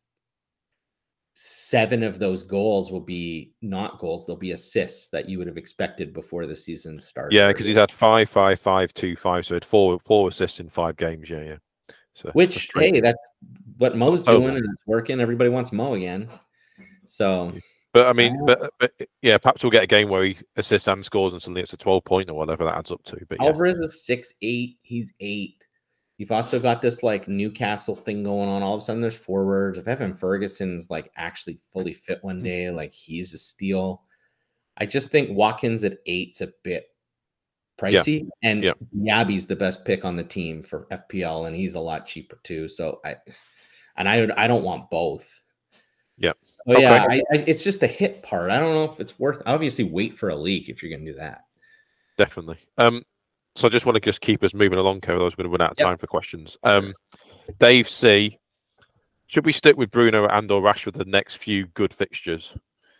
seven 1.34 2.04
of 2.04 2.20
those 2.20 2.44
goals 2.44 2.92
will 2.92 3.00
be 3.00 3.54
not 3.62 4.00
goals; 4.00 4.26
they'll 4.26 4.36
be 4.36 4.52
assists 4.52 5.08
that 5.10 5.30
you 5.30 5.38
would 5.38 5.48
have 5.48 5.58
expected 5.58 6.14
before 6.14 6.46
the 6.46 6.56
season 6.56 7.00
started. 7.00 7.34
Yeah, 7.34 7.48
because 7.48 7.66
he's 7.66 7.78
had 7.78 7.92
five, 7.92 8.30
five, 8.30 8.60
five, 8.60 8.94
two, 8.94 9.16
five. 9.16 9.46
So 9.46 9.54
he 9.54 9.56
had 9.56 9.66
four, 9.66 9.98
four 10.00 10.28
assists 10.28 10.60
in 10.60 10.70
five 10.70 10.98
games. 10.98 11.30
Yeah, 11.30 11.42
yeah. 11.42 11.58
So 12.14 12.30
which 12.34 12.70
hey, 12.76 13.00
that's 13.00 13.32
what 13.78 13.98
Mo's 13.98 14.24
Oh. 14.28 14.40
doing 14.40 14.56
and 14.58 14.66
it's 14.66 14.88
working. 14.88 15.20
Everybody 15.20 15.50
wants 15.50 15.72
Mo 15.72 15.94
again, 15.94 16.30
so 17.06 17.54
but 17.94 18.08
I 18.08 18.14
mean, 18.14 18.38
Uh, 18.42 18.46
but, 18.46 18.74
but 18.80 18.94
yeah, 19.22 19.38
perhaps 19.38 19.64
we'll 19.64 19.72
get 19.72 19.84
a 19.84 19.88
game 19.88 20.10
where 20.10 20.24
he 20.24 20.38
assists 20.56 20.88
and 20.88 21.04
scores, 21.04 21.34
and 21.34 21.42
suddenly 21.42 21.62
it's 21.62 21.74
a 21.74 21.78
twelve 21.78 22.06
point 22.06 22.30
or 22.30 22.36
whatever 22.36 22.64
that 22.66 22.78
adds 22.78 22.92
up 22.92 23.04
to. 23.04 23.18
But 23.28 23.40
yeah, 23.42 23.48
Alvarez 23.48 23.76
is 23.76 24.06
six 24.06 24.34
eight. 24.42 24.78
He's 24.82 25.14
eight. 25.20 25.66
You've 26.18 26.32
also 26.32 26.60
got 26.60 26.82
this 26.82 27.02
like 27.02 27.28
Newcastle 27.28 27.96
thing 27.96 28.24
going 28.24 28.48
on. 28.48 28.62
All 28.62 28.76
of 28.76 28.82
a 28.82 28.84
sudden, 28.84 29.02
there's 29.02 29.18
forwards. 29.18 29.78
If 29.80 29.88
Evan 29.88 30.14
Ferguson's 30.14 30.90
like 30.90 31.12
actually 31.16 31.58
fully 31.74 31.94
fit 31.94 32.20
one 32.24 32.44
day, 32.44 32.70
like 32.70 32.92
he's 32.94 33.34
a 33.34 33.38
steal. 33.38 34.04
I 34.78 34.86
just 34.86 35.10
think 35.10 35.36
Watkins 35.36 35.84
at 35.84 35.98
eight's 36.06 36.42
a 36.42 36.54
bit 36.64 36.91
pricey, 37.82 38.28
and 38.44 38.64
Yeah. 38.64 38.74
Diaby's 39.04 39.48
the 39.48 39.56
best 39.56 39.84
pick 39.86 40.06
on 40.06 40.16
the 40.16 40.24
team 40.24 40.62
for 40.62 40.88
FPL, 40.92 41.48
and 41.48 41.56
he's 41.56 41.76
a 41.76 41.80
lot 41.80 42.06
cheaper 42.06 42.40
too. 42.44 42.68
So 42.68 43.00
I, 43.04 43.16
and 43.98 44.08
I 44.08 44.28
I 44.38 44.48
don't 44.48 44.64
want 44.64 44.90
both. 44.90 45.28
Yeah. 46.18 46.34
Oh 46.68 46.78
yeah, 46.80 47.06
I, 47.10 47.16
I, 47.34 47.44
it's 47.48 47.64
just 47.64 47.80
the 47.80 47.88
hit 47.88 48.22
part. 48.24 48.52
I 48.52 48.60
don't 48.60 48.74
know 48.76 48.92
if 48.92 49.00
it's 49.00 49.18
worth. 49.18 49.42
Obviously, 49.46 49.84
wait 49.84 50.18
for 50.18 50.30
a 50.30 50.36
leak 50.36 50.70
if 50.70 50.84
you're 50.84 50.92
gonna 50.96 51.10
do 51.12 51.18
that. 51.18 51.46
definitely. 52.18 52.58
Um, 52.78 53.04
so 53.56 53.68
I 53.68 53.72
just 53.72 53.86
want 53.86 53.96
to 53.96 54.00
just 54.00 54.22
keep 54.22 54.44
us 54.44 54.54
moving 54.54 54.78
along, 54.80 55.02
Kevin. 55.02 55.22
I 55.22 55.26
was 55.26 55.36
going 55.36 55.46
to 55.46 55.50
run 55.52 55.60
out 55.62 55.72
of 55.72 55.80
Yep. 55.80 55.88
time 55.88 55.98
for 55.98 56.08
questions. 56.08 56.58
Um, 56.64 56.94
Dave 57.60 57.90
C. 57.90 58.38
Should 59.28 59.46
we 59.46 59.52
stick 59.52 59.76
with 59.76 59.92
Bruno 59.92 60.26
and 60.28 60.50
or 60.52 60.62
Rashford 60.62 60.94
the 60.94 61.04
next 61.06 61.36
few 61.36 61.66
good 61.68 61.94
fixtures? 61.94 62.54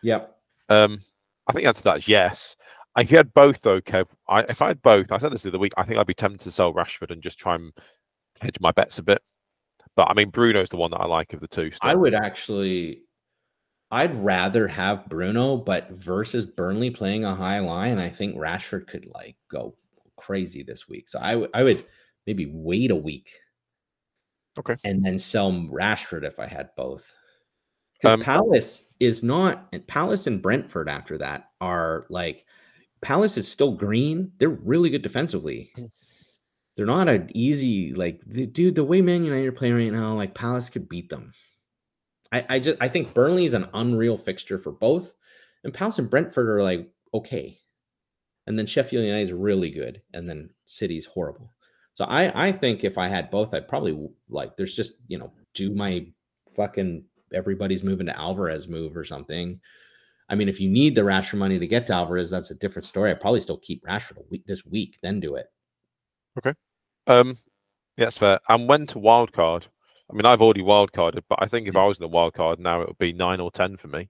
Yep. 0.04 0.36
Um, 0.70 1.02
I 1.48 1.54
think 1.54 1.64
the 1.64 1.68
answer 1.70 1.82
to 1.82 1.84
that 1.86 1.98
is 1.98 2.08
yes. 2.08 2.56
If 2.98 3.10
you 3.10 3.18
had 3.18 3.34
both, 3.34 3.62
though, 3.62 3.80
Kev, 3.80 4.08
I, 4.28 4.42
if 4.42 4.62
I 4.62 4.68
had 4.68 4.82
both, 4.82 5.12
I 5.12 5.18
said 5.18 5.32
this 5.32 5.44
the 5.44 5.50
other 5.50 5.60
week, 5.60 5.74
I 5.78 5.84
think 5.84 5.98
I'd 5.98 6.08
be 6.08 6.14
tempted 6.14 6.42
to 6.42 6.52
sell 6.52 6.74
Rashford 6.74 7.12
and 7.12 7.24
just 7.24 7.40
try 7.40 7.56
and 7.56 7.72
hedge 8.42 8.58
my 8.60 8.72
bets 8.72 9.00
a 9.00 9.04
bit. 9.04 9.22
But 9.96 10.10
I 10.10 10.14
mean, 10.14 10.30
Bruno's 10.30 10.70
the 10.70 10.78
one 10.78 10.92
that 10.92 11.00
I 11.00 11.06
like 11.06 11.34
of 11.34 11.40
the 11.40 11.48
two. 11.48 11.72
I 11.82 11.96
would 11.96 12.14
actually, 12.14 13.04
I'd 13.92 14.16
rather 14.24 14.68
have 14.68 15.08
Bruno, 15.08 15.58
but 15.58 15.92
versus 15.92 16.46
Burnley 16.46 16.90
playing 16.90 17.24
a 17.24 17.36
high 17.36 17.60
line, 17.60 17.98
I 17.98 18.10
think 18.10 18.36
Rashford 18.36 18.88
could 18.88 19.06
like 19.06 19.38
go 19.50 19.76
crazy 20.18 20.64
this 20.64 20.90
week. 20.90 21.08
So 21.08 21.20
I 21.20 21.36
would, 21.36 21.50
I 21.54 21.64
would 21.64 21.86
maybe 22.28 22.52
wait 22.54 22.92
a 22.92 22.96
week, 22.96 23.32
Okay. 24.60 24.76
and 24.84 25.04
then 25.04 25.18
sell 25.18 25.52
Rashford 25.52 26.26
if 26.26 26.40
I 26.40 26.48
had 26.48 26.70
both. 26.76 27.10
Because 27.94 28.16
Um, 28.16 28.22
Palace 28.22 28.88
is 29.00 29.24
not, 29.24 29.68
and 29.72 29.86
Palace 29.88 30.28
and 30.28 30.42
Brentford 30.42 30.90
after 30.90 31.18
that 31.20 31.52
are 31.62 32.06
like, 32.10 32.46
Palace 33.02 33.38
is 33.38 33.48
still 33.48 33.72
green. 33.72 34.32
They're 34.38 34.50
really 34.50 34.90
good 34.90 35.02
defensively. 35.02 35.72
Hmm. 35.76 35.86
They're 36.78 36.86
not 36.86 37.10
an 37.10 37.30
easy 37.36 37.94
like, 37.94 38.22
the- 38.26 38.46
dude. 38.46 38.76
The 38.76 38.84
way 38.84 39.02
Man 39.02 39.24
United 39.24 39.48
are 39.48 39.52
playing 39.52 39.76
right 39.76 39.92
now, 39.92 40.14
like 40.14 40.34
Palace 40.34 40.70
could 40.70 40.88
beat 40.88 41.10
them. 41.10 41.34
I, 42.32 42.46
I 42.50 42.60
just 42.60 42.78
I 42.82 42.88
think 42.88 43.14
Burnley 43.14 43.46
is 43.46 43.54
an 43.54 43.68
unreal 43.74 44.18
fixture 44.18 44.58
for 44.58 44.72
both. 44.72 45.14
And 45.64 45.74
Palace 45.74 46.00
and 46.00 46.10
Brentford 46.10 46.50
are 46.50 46.64
like 46.64 46.90
okay. 47.14 47.58
And 48.48 48.58
then 48.58 48.66
Sheffield 48.66 49.04
United 49.04 49.24
is 49.24 49.34
really 49.34 49.70
good. 49.70 50.02
And 50.14 50.30
then 50.30 50.50
City's 50.66 51.06
horrible. 51.06 51.54
So 51.94 52.06
I, 52.06 52.48
I 52.48 52.52
think 52.52 52.84
if 52.84 52.98
I 52.98 53.08
had 53.08 53.30
both, 53.30 53.54
I'd 53.54 53.68
probably 53.68 54.10
like 54.30 54.56
there's 54.58 54.76
just, 54.76 54.94
you 55.08 55.20
know, 55.20 55.32
do 55.54 55.76
my 55.76 56.08
fucking 56.56 57.04
everybody's 57.34 57.84
moving 57.84 58.08
to 58.08 58.18
Alvarez 58.18 58.68
move 58.68 58.96
or 58.98 59.04
something. 59.04 59.60
I 60.32 60.36
mean, 60.36 60.48
if 60.48 60.62
you 60.62 60.70
need 60.70 60.96
the 60.96 61.02
Rashford 61.02 61.40
money 61.40 61.60
to 61.60 61.68
get 61.68 61.86
to 61.88 61.94
Alvarez, 61.94 62.30
that's 62.30 62.52
a 62.52 62.56
different 62.56 62.86
story. 62.86 63.12
I 63.12 63.16
probably 63.16 63.42
still 63.42 63.58
keep 63.58 63.86
Rashford 63.86 64.30
week 64.30 64.46
this 64.48 64.66
week, 64.66 64.98
then 65.04 65.20
do 65.20 65.36
it. 65.36 65.48
Okay. 66.40 66.58
Um, 67.06 67.38
yeah, 67.98 68.06
that's 68.06 68.18
fair. 68.18 68.40
And 68.48 68.70
when 68.70 68.88
to 68.88 68.96
wildcard? 68.96 69.66
I 70.10 70.14
mean, 70.14 70.26
I've 70.26 70.42
already 70.42 70.62
wildcarded, 70.62 71.24
but 71.28 71.40
I 71.42 71.48
think 71.48 71.68
if 71.68 71.76
I 71.76 71.86
was 71.86 72.00
in 72.00 72.10
the 72.10 72.18
wildcard 72.18 72.60
now, 72.60 72.82
it 72.82 72.88
would 72.88 72.98
be 72.98 73.12
nine 73.12 73.42
or 73.42 73.52
ten 73.52 73.76
for 73.76 73.90
me. 73.90 74.10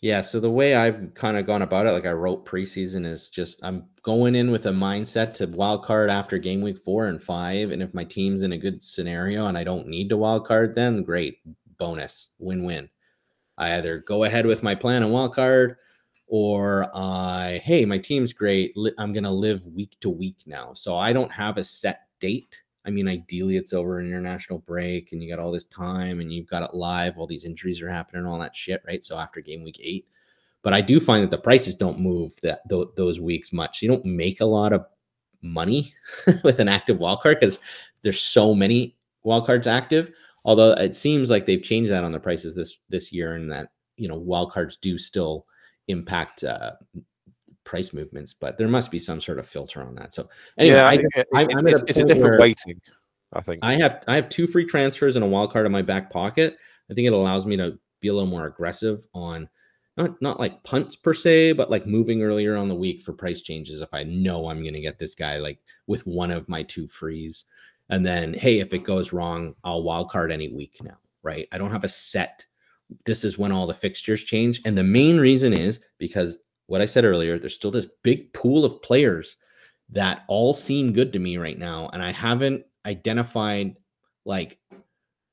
Yeah. 0.00 0.22
So 0.22 0.40
the 0.40 0.50
way 0.50 0.74
I've 0.74 1.14
kind 1.14 1.36
of 1.36 1.46
gone 1.46 1.62
about 1.62 1.86
it, 1.86 1.92
like 1.92 2.06
I 2.06 2.12
wrote 2.12 2.44
preseason, 2.44 3.06
is 3.06 3.28
just 3.28 3.60
I'm 3.62 3.84
going 4.02 4.34
in 4.34 4.50
with 4.50 4.66
a 4.66 4.70
mindset 4.70 5.34
to 5.34 5.46
wild 5.46 5.84
card 5.84 6.10
after 6.10 6.36
game 6.36 6.62
week 6.62 6.78
four 6.78 7.06
and 7.06 7.22
five. 7.22 7.70
And 7.70 7.80
if 7.80 7.94
my 7.94 8.02
team's 8.04 8.42
in 8.42 8.52
a 8.52 8.58
good 8.58 8.82
scenario 8.82 9.46
and 9.46 9.56
I 9.56 9.62
don't 9.62 9.86
need 9.86 10.08
to 10.08 10.16
wild 10.16 10.46
card, 10.46 10.74
then 10.74 11.04
great, 11.04 11.38
bonus, 11.78 12.30
win 12.38 12.64
win. 12.64 12.88
I 13.60 13.76
either 13.76 13.98
go 13.98 14.24
ahead 14.24 14.46
with 14.46 14.62
my 14.62 14.74
plan 14.74 15.02
and 15.02 15.12
wild 15.12 15.34
card, 15.34 15.76
or 16.26 16.90
I, 16.96 17.60
hey, 17.62 17.84
my 17.84 17.98
team's 17.98 18.32
great. 18.32 18.74
I'm 18.98 19.12
to 19.12 19.30
live 19.30 19.66
week 19.66 19.96
to 20.00 20.08
week 20.08 20.38
now. 20.46 20.72
So 20.74 20.96
I 20.96 21.12
don't 21.12 21.30
have 21.30 21.58
a 21.58 21.64
set 21.64 22.06
date. 22.20 22.56
I 22.86 22.90
mean, 22.90 23.06
ideally, 23.06 23.58
it's 23.58 23.74
over 23.74 23.98
an 23.98 24.06
international 24.06 24.60
break 24.60 25.12
and 25.12 25.22
you 25.22 25.28
got 25.28 25.38
all 25.42 25.52
this 25.52 25.64
time 25.64 26.20
and 26.20 26.32
you've 26.32 26.48
got 26.48 26.62
it 26.62 26.74
live. 26.74 27.18
All 27.18 27.26
these 27.26 27.44
injuries 27.44 27.82
are 27.82 27.90
happening, 27.90 28.24
all 28.24 28.38
that 28.38 28.56
shit, 28.56 28.82
right? 28.86 29.04
So 29.04 29.18
after 29.18 29.42
game 29.42 29.62
week 29.62 29.78
eight, 29.82 30.06
but 30.62 30.72
I 30.72 30.80
do 30.80 30.98
find 30.98 31.22
that 31.22 31.30
the 31.30 31.38
prices 31.38 31.74
don't 31.74 32.00
move 32.00 32.32
that 32.42 32.66
th- 32.70 32.88
those 32.96 33.20
weeks 33.20 33.52
much. 33.52 33.82
You 33.82 33.88
don't 33.88 34.06
make 34.06 34.40
a 34.40 34.46
lot 34.46 34.72
of 34.72 34.86
money 35.42 35.94
with 36.44 36.60
an 36.60 36.68
active 36.68 36.98
wild 36.98 37.20
card 37.20 37.40
because 37.40 37.58
there's 38.00 38.20
so 38.20 38.54
many 38.54 38.96
wild 39.22 39.44
cards 39.44 39.66
active. 39.66 40.12
Although 40.44 40.72
it 40.72 40.94
seems 40.94 41.30
like 41.30 41.46
they've 41.46 41.62
changed 41.62 41.90
that 41.90 42.04
on 42.04 42.12
the 42.12 42.20
prices 42.20 42.54
this 42.54 42.78
this 42.88 43.12
year, 43.12 43.34
and 43.34 43.50
that 43.50 43.68
you 43.96 44.08
know 44.08 44.20
wildcards 44.20 44.76
do 44.80 44.98
still 44.98 45.46
impact 45.88 46.44
uh, 46.44 46.72
price 47.64 47.92
movements, 47.92 48.34
but 48.34 48.56
there 48.58 48.68
must 48.68 48.90
be 48.90 48.98
some 48.98 49.20
sort 49.20 49.38
of 49.38 49.46
filter 49.46 49.82
on 49.82 49.94
that. 49.96 50.14
So 50.14 50.28
anyway, 50.58 50.76
yeah, 50.76 50.88
I, 50.88 50.94
it, 50.94 51.28
I, 51.34 51.42
it's, 51.48 51.62
it's, 51.62 51.82
it's 51.88 51.98
a 51.98 52.04
different 52.04 52.40
weighting. 52.40 52.80
I 53.32 53.40
think 53.40 53.60
I 53.62 53.74
have 53.74 54.02
I 54.08 54.16
have 54.16 54.28
two 54.28 54.46
free 54.46 54.64
transfers 54.64 55.16
and 55.16 55.24
a 55.24 55.28
wild 55.28 55.52
card 55.52 55.66
in 55.66 55.72
my 55.72 55.82
back 55.82 56.10
pocket. 56.10 56.56
I 56.90 56.94
think 56.94 57.06
it 57.06 57.12
allows 57.12 57.46
me 57.46 57.56
to 57.58 57.78
be 58.00 58.08
a 58.08 58.14
little 58.14 58.28
more 58.28 58.46
aggressive 58.46 59.06
on 59.14 59.48
not 59.96 60.20
not 60.20 60.40
like 60.40 60.62
punts 60.64 60.96
per 60.96 61.14
se, 61.14 61.52
but 61.52 61.70
like 61.70 61.86
moving 61.86 62.22
earlier 62.22 62.56
on 62.56 62.68
the 62.68 62.74
week 62.74 63.02
for 63.02 63.12
price 63.12 63.42
changes 63.42 63.80
if 63.80 63.92
I 63.92 64.02
know 64.04 64.48
I'm 64.48 64.62
going 64.62 64.74
to 64.74 64.80
get 64.80 64.98
this 64.98 65.14
guy 65.14 65.36
like 65.36 65.58
with 65.86 66.06
one 66.06 66.30
of 66.30 66.48
my 66.48 66.62
two 66.62 66.88
frees. 66.88 67.44
And 67.90 68.04
then 68.04 68.34
hey, 68.34 68.60
if 68.60 68.72
it 68.72 68.84
goes 68.84 69.12
wrong, 69.12 69.54
I'll 69.64 69.82
wildcard 69.82 70.32
any 70.32 70.48
week 70.48 70.78
now, 70.82 70.98
right? 71.22 71.48
I 71.52 71.58
don't 71.58 71.72
have 71.72 71.84
a 71.84 71.88
set 71.88 72.44
this 73.04 73.24
is 73.24 73.38
when 73.38 73.52
all 73.52 73.66
the 73.66 73.74
fixtures 73.74 74.24
change. 74.24 74.60
And 74.64 74.76
the 74.76 74.84
main 74.84 75.18
reason 75.18 75.52
is 75.52 75.80
because 75.98 76.38
what 76.66 76.80
I 76.80 76.86
said 76.86 77.04
earlier, 77.04 77.38
there's 77.38 77.54
still 77.54 77.70
this 77.70 77.88
big 78.02 78.32
pool 78.32 78.64
of 78.64 78.82
players 78.82 79.36
that 79.90 80.22
all 80.28 80.54
seem 80.54 80.92
good 80.92 81.12
to 81.12 81.18
me 81.18 81.36
right 81.36 81.58
now. 81.58 81.90
And 81.92 82.02
I 82.02 82.12
haven't 82.12 82.64
identified 82.86 83.76
like 84.24 84.58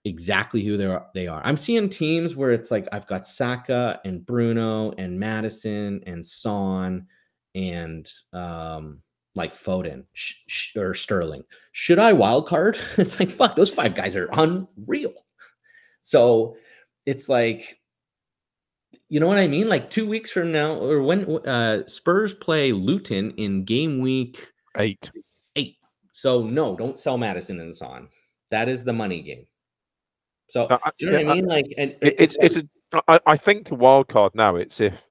exactly 0.06 0.64
who 0.64 0.78
they 0.78 0.86
are 0.86 1.06
they 1.14 1.28
are. 1.28 1.42
I'm 1.44 1.58
seeing 1.58 1.90
teams 1.90 2.36
where 2.36 2.52
it's 2.52 2.72
like 2.72 2.88
I've 2.92 3.08
got 3.08 3.28
Saka 3.28 4.00
and 4.06 4.26
Bruno 4.26 4.92
and 4.94 5.20
Maddison 5.20 6.02
and 6.08 6.26
Son 6.26 7.06
and 7.56 8.10
um 8.34 9.02
like 9.38 9.56
Foden 9.56 10.04
sh- 10.14 10.34
sh- 10.48 10.76
or 10.76 10.94
Sterling. 10.94 11.44
Should 11.72 12.00
I 12.00 12.12
wild 12.14 12.48
card? 12.48 12.78
it's 12.98 13.20
like 13.20 13.30
fuck, 13.30 13.56
those 13.56 13.70
five 13.70 13.96
guys 13.96 14.16
are 14.16 14.30
unreal. 14.34 15.14
So 16.02 16.58
it's 17.06 17.30
like 17.30 17.80
you 19.10 19.20
know 19.20 19.28
what 19.28 19.38
I 19.38 19.48
mean? 19.48 19.70
Like 19.70 19.90
two 19.90 20.08
weeks 20.08 20.32
from 20.32 20.52
now, 20.52 20.76
or 20.76 21.02
when 21.02 21.26
uh, 21.48 21.88
Spurs 21.88 22.34
play 22.34 22.74
Luton 22.74 23.32
in 23.38 23.64
game 23.64 24.00
week 24.00 24.52
eight. 24.78 25.10
Eight. 25.56 25.78
So 26.12 26.44
no, 26.44 26.76
don't 26.76 27.00
sell 27.00 27.18
Maddison 27.18 27.60
and 27.60 27.76
Son. 27.76 28.10
That 28.52 28.68
is 28.68 28.84
the 28.84 28.94
money 28.94 29.22
game. 29.22 29.46
So 30.50 30.66
uh, 30.66 30.78
do 30.98 31.06
you 31.06 31.12
know 31.12 31.20
yeah, 31.20 31.26
what 31.26 31.32
I 31.32 31.36
mean? 31.36 31.46
Like, 31.46 31.74
and 31.78 31.96
it, 32.02 32.16
it's 32.18 32.38
it's 32.40 32.58
a. 32.58 32.64
I, 33.08 33.20
I 33.26 33.38
think 33.38 33.68
the 33.68 33.76
wild 33.76 34.08
card 34.08 34.34
now. 34.36 34.56
It's 34.56 34.80
if 34.80 35.02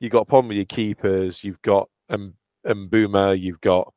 you 0.00 0.08
got 0.08 0.22
a 0.22 0.26
problem 0.26 0.48
with 0.48 0.56
your 0.56 0.66
keepers, 0.66 1.42
you've 1.42 1.62
got 1.62 1.88
um 2.10 2.34
and 2.64 2.90
Boomer, 2.90 3.34
you've 3.34 3.60
got 3.60 3.92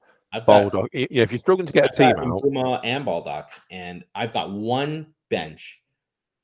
Baldock. 0.46 0.90
You 0.94 1.08
know, 1.12 1.22
if 1.22 1.32
you're 1.32 1.40
struggling 1.40 1.68
to 1.68 1.74
get 1.74 1.86
I've 1.86 1.94
a 1.94 2.14
team 2.14 2.32
out, 2.32 2.42
Boomer 2.42 2.80
and 2.84 3.06
Baldock, 3.06 3.50
and 3.72 4.04
I've 4.14 4.34
got 4.34 4.52
one 4.52 5.08
bench 5.30 5.82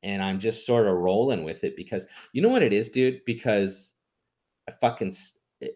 and 0.04 0.24
I'm 0.24 0.40
just 0.40 0.66
sort 0.66 0.88
of 0.88 0.96
rolling 0.96 1.44
with 1.44 1.64
it 1.64 1.76
because 1.76 2.06
you 2.34 2.42
know 2.42 2.50
what 2.50 2.64
it 2.64 2.74
is, 2.74 2.90
dude? 2.90 3.24
Because 3.26 3.94
I 4.68 4.74
fucking 4.80 5.14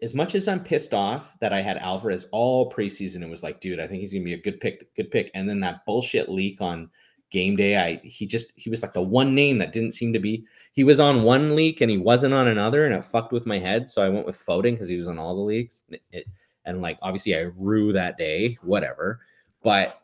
as 0.02 0.14
much 0.14 0.34
as 0.34 0.48
I'm 0.48 0.62
pissed 0.62 0.92
off 0.92 1.38
that 1.40 1.52
I 1.52 1.62
had 1.62 1.76
Alvarez 1.78 2.26
all 2.32 2.70
preseason 2.70 3.16
and 3.16 3.30
was 3.30 3.42
like, 3.42 3.60
dude, 3.60 3.80
I 3.80 3.86
think 3.86 4.00
he's 4.00 4.12
gonna 4.12 4.24
be 4.24 4.34
a 4.34 4.42
good 4.42 4.60
pick, 4.60 4.94
good 4.96 5.10
pick. 5.10 5.30
And 5.34 5.48
then 5.48 5.60
that 5.60 5.84
bullshit 5.86 6.28
leak 6.28 6.60
on 6.60 6.90
game 7.30 7.56
day, 7.56 7.76
I 7.76 8.00
he 8.02 8.26
just 8.26 8.52
he 8.56 8.70
was 8.70 8.82
like 8.82 8.92
the 8.92 9.02
one 9.02 9.34
name 9.34 9.58
that 9.58 9.72
didn't 9.72 9.92
seem 9.94 10.12
to 10.12 10.18
be. 10.18 10.44
He 10.76 10.84
was 10.84 11.00
on 11.00 11.22
one 11.22 11.56
leak 11.56 11.80
and 11.80 11.90
he 11.90 11.96
wasn't 11.96 12.34
on 12.34 12.48
another, 12.48 12.84
and 12.84 12.94
it 12.94 13.02
fucked 13.02 13.32
with 13.32 13.46
my 13.46 13.58
head. 13.58 13.88
So 13.88 14.02
I 14.02 14.10
went 14.10 14.26
with 14.26 14.38
Foden 14.38 14.72
because 14.72 14.90
he 14.90 14.94
was 14.94 15.08
on 15.08 15.18
all 15.18 15.34
the 15.34 15.40
leagues. 15.40 15.82
It, 15.88 16.02
it, 16.12 16.26
and 16.66 16.82
like 16.82 16.98
obviously 17.00 17.34
I 17.34 17.46
rue 17.56 17.94
that 17.94 18.18
day, 18.18 18.58
whatever. 18.60 19.20
But 19.62 20.02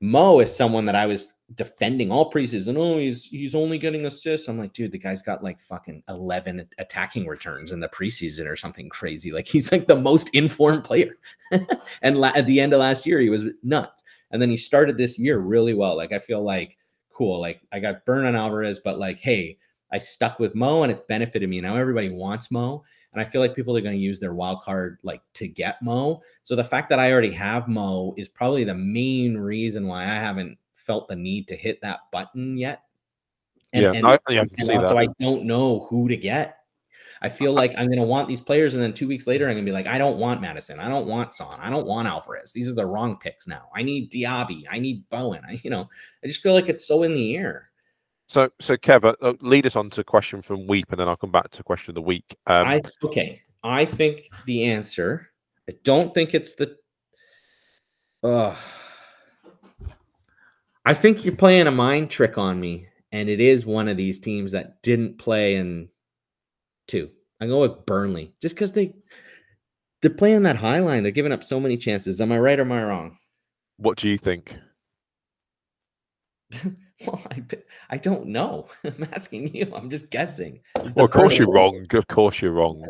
Mo 0.00 0.40
is 0.40 0.56
someone 0.56 0.86
that 0.86 0.96
I 0.96 1.04
was 1.04 1.28
defending 1.54 2.10
all 2.10 2.32
preseason. 2.32 2.78
Oh, 2.78 2.96
he's 2.96 3.26
he's 3.26 3.54
only 3.54 3.76
getting 3.76 4.06
assists. 4.06 4.48
I'm 4.48 4.58
like, 4.58 4.72
dude, 4.72 4.92
the 4.92 4.98
guy's 4.98 5.20
got 5.20 5.44
like 5.44 5.60
fucking 5.60 6.02
11 6.08 6.66
attacking 6.78 7.26
returns 7.26 7.70
in 7.70 7.80
the 7.80 7.88
preseason 7.88 8.50
or 8.50 8.56
something 8.56 8.88
crazy. 8.88 9.30
Like 9.30 9.46
he's 9.46 9.70
like 9.70 9.88
the 9.88 10.00
most 10.00 10.30
informed 10.30 10.84
player. 10.84 11.18
and 12.00 12.18
la- 12.18 12.32
at 12.34 12.46
the 12.46 12.60
end 12.60 12.72
of 12.72 12.80
last 12.80 13.04
year, 13.04 13.20
he 13.20 13.28
was 13.28 13.44
nuts. 13.62 14.02
And 14.30 14.40
then 14.40 14.48
he 14.48 14.56
started 14.56 14.96
this 14.96 15.18
year 15.18 15.38
really 15.38 15.74
well. 15.74 15.98
Like 15.98 16.12
I 16.12 16.18
feel 16.18 16.42
like 16.42 16.78
cool. 17.12 17.40
Like 17.40 17.60
I 17.72 17.80
got 17.80 18.06
burned 18.06 18.26
on 18.26 18.36
Alvarez, 18.36 18.80
but 18.82 18.98
like, 18.98 19.18
hey, 19.18 19.58
I 19.92 19.98
stuck 19.98 20.38
with 20.38 20.54
Mo 20.54 20.82
and 20.82 20.92
it's 20.92 21.00
benefited 21.08 21.48
me. 21.48 21.60
Now 21.60 21.76
everybody 21.76 22.10
wants 22.10 22.50
Mo. 22.50 22.84
And 23.12 23.22
I 23.22 23.24
feel 23.24 23.40
like 23.40 23.56
people 23.56 23.76
are 23.76 23.80
going 23.80 23.96
to 23.96 24.00
use 24.00 24.20
their 24.20 24.34
wild 24.34 24.62
card 24.62 24.98
like 25.02 25.22
to 25.34 25.48
get 25.48 25.80
Mo. 25.82 26.22
So 26.44 26.54
the 26.54 26.64
fact 26.64 26.88
that 26.90 26.98
I 26.98 27.10
already 27.10 27.32
have 27.32 27.68
Mo 27.68 28.14
is 28.16 28.28
probably 28.28 28.64
the 28.64 28.74
main 28.74 29.36
reason 29.36 29.86
why 29.86 30.02
I 30.02 30.14
haven't 30.14 30.58
felt 30.74 31.08
the 31.08 31.16
need 31.16 31.48
to 31.48 31.56
hit 31.56 31.80
that 31.82 32.00
button 32.12 32.56
yet. 32.56 32.82
And, 33.72 33.82
yeah, 33.82 33.92
and, 33.92 34.06
I, 34.06 34.18
yeah, 34.28 34.44
and 34.58 34.70
also 34.70 34.96
I 34.96 35.08
don't 35.20 35.44
know 35.44 35.86
who 35.90 36.08
to 36.08 36.16
get. 36.16 36.56
I 37.20 37.28
feel 37.28 37.52
like 37.52 37.72
I'm 37.76 37.86
going 37.86 37.98
to 37.98 38.04
want 38.04 38.28
these 38.28 38.40
players, 38.40 38.74
and 38.74 38.82
then 38.82 38.92
two 38.92 39.08
weeks 39.08 39.26
later, 39.26 39.46
I'm 39.46 39.54
going 39.54 39.64
to 39.64 39.68
be 39.68 39.74
like, 39.74 39.88
I 39.88 39.98
don't 39.98 40.18
want 40.18 40.40
Maddison, 40.40 40.78
I 40.78 40.88
don't 40.88 41.06
want 41.06 41.34
Son, 41.34 41.58
I 41.60 41.68
don't 41.68 41.86
want 41.86 42.06
Alvarez. 42.06 42.52
These 42.52 42.68
are 42.68 42.74
the 42.74 42.86
wrong 42.86 43.16
picks 43.16 43.48
now. 43.48 43.68
I 43.74 43.82
need 43.82 44.12
Diaby, 44.12 44.62
I 44.70 44.78
need 44.78 45.08
Bowen. 45.10 45.42
I, 45.46 45.60
you 45.64 45.70
know, 45.70 45.88
I 46.22 46.28
just 46.28 46.42
feel 46.42 46.54
like 46.54 46.68
it's 46.68 46.86
so 46.86 47.02
in 47.02 47.14
the 47.14 47.36
air. 47.36 47.70
So, 48.28 48.50
so 48.60 48.76
Kev, 48.76 49.14
uh, 49.22 49.32
lead 49.40 49.64
us 49.66 49.74
on 49.74 49.88
to 49.90 50.04
question 50.04 50.42
from 50.42 50.66
Weep, 50.66 50.90
and 50.90 51.00
then 51.00 51.08
I'll 51.08 51.16
come 51.16 51.32
back 51.32 51.50
to 51.50 51.62
question 51.62 51.92
of 51.92 51.94
the 51.94 52.02
week. 52.02 52.36
Um, 52.46 52.66
I 52.66 52.82
okay. 53.02 53.40
I 53.64 53.86
think 53.86 54.28
the 54.46 54.64
answer. 54.64 55.30
I 55.68 55.74
don't 55.82 56.12
think 56.12 56.34
it's 56.34 56.54
the. 56.54 56.76
Uh, 58.22 58.54
I 60.84 60.92
think 60.94 61.24
you're 61.24 61.36
playing 61.36 61.66
a 61.66 61.70
mind 61.72 62.10
trick 62.10 62.36
on 62.36 62.60
me, 62.60 62.88
and 63.12 63.30
it 63.30 63.40
is 63.40 63.64
one 63.64 63.88
of 63.88 63.96
these 63.96 64.18
teams 64.18 64.52
that 64.52 64.82
didn't 64.82 65.18
play 65.18 65.56
in 65.56 65.88
two. 66.86 67.10
I 67.40 67.46
go 67.46 67.60
with 67.60 67.86
Burnley 67.86 68.34
just 68.42 68.54
because 68.54 68.72
they 68.72 68.92
they're 70.02 70.10
playing 70.10 70.42
that 70.42 70.56
high 70.56 70.80
line. 70.80 71.02
They're 71.02 71.12
giving 71.12 71.32
up 71.32 71.44
so 71.44 71.58
many 71.58 71.78
chances. 71.78 72.20
Am 72.20 72.32
I 72.32 72.38
right 72.38 72.58
or 72.58 72.62
am 72.62 72.72
I 72.72 72.84
wrong? 72.84 73.16
What 73.78 73.96
do 73.96 74.08
you 74.08 74.18
think? 74.18 74.54
well, 77.06 77.20
I, 77.30 77.42
I 77.90 77.96
don't 77.96 78.26
know. 78.26 78.68
I'm 78.84 79.06
asking 79.12 79.54
you. 79.54 79.72
I'm 79.74 79.90
just 79.90 80.10
guessing. 80.10 80.60
Well, 80.94 81.04
of 81.04 81.10
course 81.10 81.38
you're 81.38 81.50
wrong. 81.50 81.86
Of 81.92 82.08
course 82.08 82.40
you're 82.40 82.52
wrong. 82.52 82.84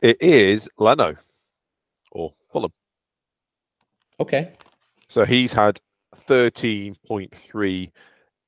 It 0.00 0.20
is 0.20 0.68
Leno 0.78 1.16
or 2.10 2.32
Fulham. 2.52 2.72
Okay. 4.20 4.52
So 5.08 5.24
he's 5.24 5.52
had 5.52 5.80
13.3 6.28 7.90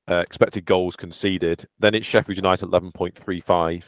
uh, 0.09 0.15
expected 0.15 0.65
goals 0.65 0.95
conceded. 0.95 1.67
Then 1.79 1.95
it's 1.95 2.07
Sheffield 2.07 2.37
United 2.37 2.69
11.35, 2.69 3.83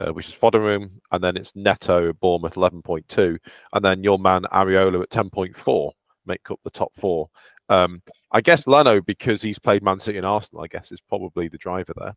uh, 0.00 0.12
which 0.12 0.28
is 0.28 0.34
Foderingham, 0.34 0.90
and 1.12 1.22
then 1.22 1.36
it's 1.36 1.54
Neto 1.54 2.12
Bournemouth 2.14 2.54
11.2, 2.54 3.38
and 3.72 3.84
then 3.84 4.02
your 4.02 4.18
man 4.18 4.42
Areola 4.52 5.02
at 5.02 5.10
10.4 5.10 5.92
make 6.26 6.50
up 6.50 6.60
the 6.64 6.70
top 6.70 6.92
four. 6.96 7.28
Um, 7.68 8.02
I 8.32 8.40
guess 8.40 8.66
Leno, 8.66 9.00
because 9.00 9.42
he's 9.42 9.58
played 9.58 9.82
Man 9.82 10.00
City 10.00 10.18
and 10.18 10.26
Arsenal, 10.26 10.64
I 10.64 10.68
guess 10.68 10.92
is 10.92 11.00
probably 11.00 11.48
the 11.48 11.58
driver 11.58 11.92
there. 11.96 12.14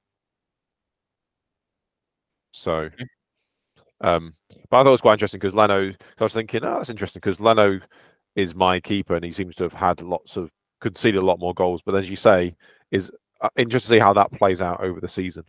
So 2.52 2.90
Um, 4.02 4.36
but 4.70 4.78
I 4.78 4.84
thought 4.84 4.90
it 4.90 4.92
was 4.92 5.02
quite 5.02 5.14
interesting 5.14 5.40
because 5.40 5.56
Leno. 5.56 5.92
I 6.20 6.24
was 6.24 6.34
thinking, 6.34 6.64
oh, 6.64 6.76
that's 6.78 6.90
interesting 6.90 7.20
because 7.20 7.40
Leno 7.40 7.80
is 8.36 8.54
my 8.56 8.80
keeper 8.80 9.16
and 9.16 9.26
he 9.26 9.32
seems 9.32 9.56
to 9.56 9.64
have 9.64 9.74
had 9.74 10.02
lots 10.02 10.38
of 10.38 10.52
conceded 10.82 11.22
a 11.22 11.26
lot 11.26 11.40
more 11.40 11.54
goals. 11.56 11.82
But 11.84 11.96
as 11.96 12.10
you 12.10 12.16
say, 12.16 12.56
is 12.92 13.12
uh, 13.42 13.50
interesting 13.58 13.90
to 13.90 13.96
see 13.96 14.00
how 14.00 14.14
that 14.14 14.32
plays 14.32 14.62
out 14.62 14.82
over 14.84 15.00
the 15.02 15.08
season. 15.08 15.44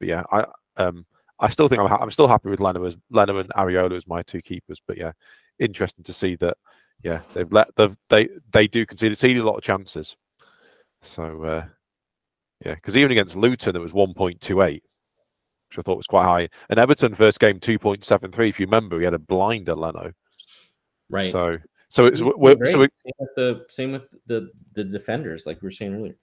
But 0.00 0.08
yeah, 0.08 0.22
I 0.32 0.44
um 0.76 1.06
I 1.38 1.50
still 1.50 1.68
think 1.68 1.80
I'm 1.80 1.88
ha- 1.88 1.98
I'm 2.00 2.10
still 2.10 2.28
happy 2.28 2.50
with 2.50 2.60
Leno 2.60 2.84
as 2.84 2.96
Leno 3.10 3.38
and 3.38 3.50
Areola 3.50 3.96
as 3.96 4.06
my 4.06 4.22
two 4.22 4.42
keepers. 4.42 4.80
But 4.86 4.98
yeah, 4.98 5.12
interesting 5.58 6.04
to 6.04 6.12
see 6.12 6.36
that. 6.36 6.56
Yeah, 7.02 7.20
they've 7.34 7.52
let 7.52 7.74
the 7.76 7.96
they 8.08 8.28
they 8.52 8.68
do 8.68 8.86
concede 8.86 9.12
conceded 9.12 9.42
a 9.42 9.46
lot 9.46 9.56
of 9.56 9.62
chances. 9.62 10.16
So 11.02 11.42
uh, 11.42 11.64
yeah, 12.64 12.74
because 12.74 12.96
even 12.96 13.10
against 13.10 13.36
Luton 13.36 13.74
it 13.74 13.80
was 13.80 13.92
1.28, 13.92 14.56
which 14.56 14.82
I 15.78 15.82
thought 15.82 15.96
was 15.96 16.06
quite 16.06 16.24
high. 16.24 16.48
And 16.70 16.78
Everton 16.78 17.14
first 17.14 17.40
game 17.40 17.58
2.73. 17.58 18.48
If 18.48 18.60
you 18.60 18.66
remember, 18.66 18.98
he 18.98 19.04
had 19.04 19.14
a 19.14 19.18
blinder 19.18 19.74
Leno. 19.74 20.12
Right. 21.10 21.32
So 21.32 21.56
so 21.92 22.06
it's 22.06 22.22
we're, 22.22 22.56
so 22.70 22.78
we, 22.78 22.88
same 23.04 23.12
with 23.18 23.34
the 23.36 23.66
same 23.68 23.92
with 23.92 24.04
the 24.26 24.50
the 24.74 24.84
defenders, 24.84 25.44
like 25.44 25.60
we 25.60 25.66
were 25.66 25.70
saying 25.70 25.94
earlier. 25.94 26.14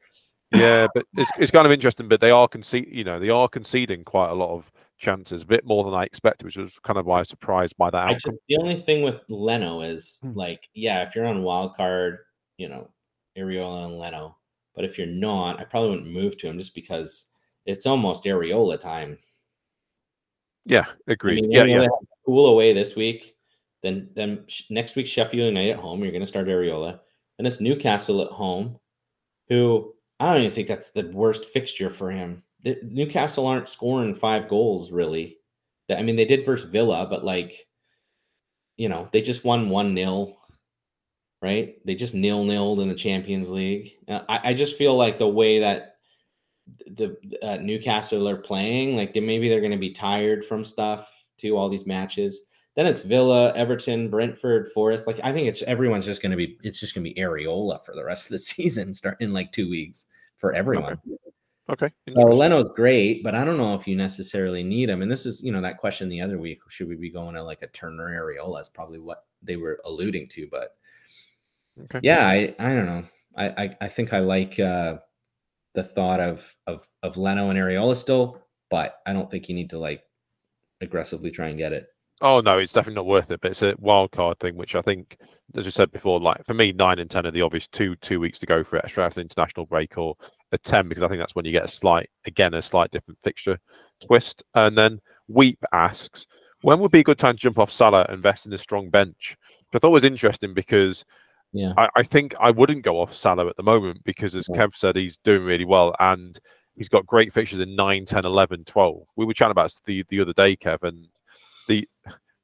Yeah, 0.52 0.88
but 0.96 1.06
it's 1.16 1.30
it's 1.38 1.52
kind 1.52 1.68
of 1.68 1.72
interesting. 1.72 2.08
But 2.08 2.22
they 2.22 2.32
are 2.32 2.48
concede, 2.48 2.88
you 2.92 3.04
know, 3.04 3.20
they 3.20 3.30
are 3.30 3.48
conceding 3.48 4.04
quite 4.04 4.30
a 4.30 4.34
lot 4.34 4.56
of 4.56 4.72
chances, 5.00 5.42
a 5.42 5.46
bit 5.46 5.66
more 5.66 5.84
than 5.84 5.94
I 5.94 6.04
expected, 6.04 6.46
which 6.46 6.58
was 6.58 6.74
kind 6.84 7.00
of 7.00 7.06
why 7.06 7.18
I 7.18 7.20
was 7.20 7.30
surprised 7.30 7.76
by 7.78 7.90
that. 7.90 8.20
Just, 8.22 8.38
the 8.48 8.58
only 8.58 8.76
thing 8.76 9.02
with 9.02 9.24
Leno 9.30 9.82
is 9.82 10.20
hmm. 10.22 10.34
like, 10.34 10.68
yeah, 10.74 11.02
if 11.04 11.16
you're 11.16 11.26
on 11.26 11.44
wild 11.44 11.76
card, 11.76 12.20
you 12.58 12.70
know, 12.70 12.90
Areola 13.38 13.86
and 13.86 13.98
Leno. 13.98 14.38
But 14.76 14.86
if 14.86 14.98
you're 14.98 15.08
not, 15.08 15.60
I 15.60 15.64
probably 15.64 15.90
wouldn't 15.90 16.14
move 16.14 16.38
to 16.38 16.48
him 16.48 16.58
just 16.58 16.76
because 16.76 17.26
it's 17.66 17.86
almost 17.86 18.24
Areola 18.26 18.80
time. 18.80 19.18
Yeah, 20.66 20.86
agreed. 21.08 21.40
I 21.40 21.42
mean, 21.64 21.70
yeah, 21.70 21.82
yeah. 21.82 21.88
Cool 22.26 22.48
away 22.48 22.74
this 22.74 22.96
week. 22.96 23.36
Then 23.82 24.10
then 24.14 24.46
next 24.70 24.96
week 24.96 25.08
Sheffield 25.08 25.48
United 25.48 25.72
at 25.72 25.80
home. 25.80 26.02
You're 26.02 26.12
going 26.12 26.22
to 26.22 26.28
start 26.28 26.48
Areola. 26.48 27.00
and 27.38 27.48
it's 27.48 27.62
Newcastle 27.62 28.22
at 28.22 28.32
home, 28.32 28.78
who 29.48 29.94
I 30.20 30.34
don't 30.34 30.44
even 30.44 30.54
think 30.54 30.68
that's 30.68 30.90
the 30.90 31.08
worst 31.08 31.46
fixture 31.46 31.90
for 31.90 32.12
him. 32.12 32.44
The, 32.64 32.78
Newcastle 32.84 33.48
aren't 33.48 33.70
scoring 33.70 34.14
five 34.14 34.50
goals 34.50 34.92
really. 34.92 35.38
I 35.90 36.02
mean, 36.04 36.16
they 36.16 36.26
did 36.26 36.46
versus 36.46 36.70
Villa, 36.70 37.08
but 37.10 37.24
like, 37.24 37.68
you 38.78 38.90
know, 38.90 39.10
they 39.12 39.22
just 39.22 39.44
won 39.44 39.70
one 39.70 39.94
nil, 39.94 40.38
right? 41.42 41.76
They 41.86 41.96
just 41.96 42.14
nil 42.14 42.46
nilled 42.46 42.82
in 42.82 42.90
the 42.90 42.96
Champions 42.96 43.50
League. 43.50 43.96
Uh, 44.08 44.22
I, 44.30 44.40
I 44.46 44.54
just 44.54 44.78
feel 44.78 44.96
like 44.96 45.18
the 45.18 45.28
way 45.28 45.60
that 45.60 45.96
the 46.88 47.18
uh, 47.42 47.58
Newcastle 47.58 48.28
are 48.28 48.38
playing, 48.38 48.96
like 48.96 49.14
they, 49.14 49.20
maybe 49.20 49.50
they're 49.50 49.62
going 49.62 49.72
to 49.72 49.78
be 49.78 49.92
tired 49.92 50.46
from 50.46 50.64
stuff 50.64 51.12
to 51.38 51.58
all 51.58 51.70
these 51.70 51.88
matches. 51.88 52.48
Then 52.76 52.86
it's 52.86 53.02
Villa, 53.02 53.54
Everton, 53.56 54.10
Brentford, 54.10 54.72
Forest. 54.72 55.08
Like 55.08 55.20
I 55.24 55.34
think 55.34 55.48
it's 55.48 55.62
everyone's 55.64 56.06
just 56.06 56.22
going 56.22 56.32
to 56.32 56.38
be 56.38 56.58
it's 56.64 56.80
just 56.80 56.94
going 56.94 57.04
to 57.04 57.14
be 57.14 57.20
Areola 57.20 57.84
for 57.84 57.96
the 57.96 58.04
rest 58.04 58.28
of 58.28 58.32
the 58.32 58.38
season, 58.40 58.94
starting 58.94 59.28
in 59.28 59.34
like 59.34 59.52
two 59.52 59.70
weeks 59.70 60.06
for 60.38 60.54
everyone. 60.54 60.94
Okay. 60.94 61.18
okay. 61.70 61.90
So 62.16 62.22
Leno's 62.22 62.70
great, 62.76 63.24
but 63.24 63.36
I 63.36 63.44
don't 63.44 63.58
know 63.58 63.76
if 63.76 63.88
you 63.88 63.96
necessarily 63.96 64.64
need 64.64 64.90
him. 64.90 65.02
And 65.02 65.12
this 65.12 65.26
is 65.26 65.42
you 65.44 65.52
know 65.52 65.62
that 65.62 65.78
question 65.78 66.10
the 66.10 66.22
other 66.22 66.38
week: 66.38 66.60
should 66.70 66.88
we 66.88 66.96
be 66.96 67.12
going 67.12 67.36
to 67.36 67.44
like 67.44 67.62
a 67.62 67.68
Turner 67.68 68.10
Areola? 68.10 68.62
Is 68.62 68.70
probably 68.70 69.00
what 69.00 69.26
they 69.42 69.56
were 69.56 69.80
alluding 69.86 70.28
to. 70.30 70.48
But 70.50 70.76
okay. 71.84 72.00
yeah, 72.04 72.28
I 72.28 72.56
I 72.60 72.74
don't 72.74 72.86
know. 72.86 73.04
I 73.36 73.48
I, 73.48 73.78
I 73.82 73.88
think 73.88 74.14
I 74.14 74.20
like 74.20 74.60
uh, 74.60 74.98
the 75.74 75.84
thought 75.84 76.20
of 76.20 76.56
of 76.68 76.88
of 77.04 77.18
Leno 77.18 77.50
and 77.50 77.60
Areola 77.60 77.96
still, 77.96 78.42
but 78.70 79.00
I 79.06 79.14
don't 79.14 79.30
think 79.30 79.50
you 79.50 79.56
need 79.56 79.70
to 79.72 79.80
like 79.80 80.04
aggressively 80.82 81.32
try 81.32 81.50
and 81.50 81.58
get 81.58 81.74
it. 81.74 81.88
Oh 82.22 82.42
no, 82.42 82.58
it's 82.58 82.74
definitely 82.74 82.96
not 82.96 83.06
worth 83.06 83.32
it. 83.32 83.40
But 83.42 83.52
it's 83.52 83.62
a 83.62 83.76
wild 83.80 84.12
card 84.12 84.40
thing, 84.40 84.56
which 84.56 84.76
I 84.76 84.82
think, 84.82 85.18
as 85.56 85.66
you 85.66 85.72
said 85.72 85.92
before, 85.92 86.20
like 86.20 86.46
for 86.46 86.54
me, 86.54 86.72
nine 86.74 87.00
and 87.00 87.10
ten 87.10 87.26
are 87.26 87.32
the 87.32 87.42
obvious 87.42 87.68
two 87.68 87.96
two 87.98 88.20
weeks 88.20 88.40
to 88.40 88.46
go 88.46 88.64
for 88.64 88.78
extra 88.78 89.06
after 89.06 89.16
the 89.16 89.22
international 89.22 89.66
break, 89.66 89.98
or 89.98 90.16
a 90.52 90.58
ten 90.58 90.90
because 90.90 91.04
I 91.04 91.08
think 91.08 91.20
that's 91.20 91.36
when 91.36 91.46
you 91.46 91.52
get 91.52 91.66
a 91.66 91.70
slight, 91.70 92.10
again, 92.26 92.54
a 92.54 92.62
slight 92.62 92.92
different 92.92 93.20
fixture 93.24 93.58
twist. 94.06 94.44
And 94.56 94.78
then 94.78 95.00
Weep 95.28 95.64
asks, 95.72 96.28
when 96.62 96.80
would 96.80 96.92
be 96.92 97.00
a 97.00 97.04
good 97.04 97.20
time 97.20 97.36
to 97.36 97.42
jump 97.42 97.60
off 97.60 97.72
Salah 97.72 98.06
and 98.08 98.16
invest 98.16 98.46
in 98.46 98.54
a 98.54 98.58
strong 98.58 98.90
bench? 98.90 99.38
Which 99.70 99.80
I 99.80 99.80
thought 99.80 99.92
was 99.92 100.04
interesting 100.04 100.54
because 100.54 101.06
yeah, 101.54 101.74
I, 101.78 101.90
I, 101.96 102.04
think 102.04 102.36
I 102.40 102.52
wouldn't 102.52 102.84
go 102.84 103.00
off 103.00 103.16
Salah 103.16 103.48
at 103.48 103.56
the 103.56 103.64
moment 103.64 104.04
because, 104.04 104.36
as 104.36 104.48
Kev 104.48 104.76
said, 104.76 104.96
he's 104.96 105.18
doing 105.18 105.44
really 105.44 105.66
well 105.66 105.96
and 106.00 106.38
he's 106.76 106.90
got 106.90 107.06
great 107.06 107.32
fixtures 107.32 107.60
in 107.60 107.76
9, 107.76 108.06
10, 108.06 108.26
11, 108.26 108.66
12. 108.66 109.04
We 109.16 109.26
were 109.26 109.34
chatting 109.34 109.52
about 109.52 109.74
the 109.86 110.04
the 110.10 110.20
other 110.20 110.34
day, 110.34 110.56
Kevin 110.56 111.08
the 111.70 111.88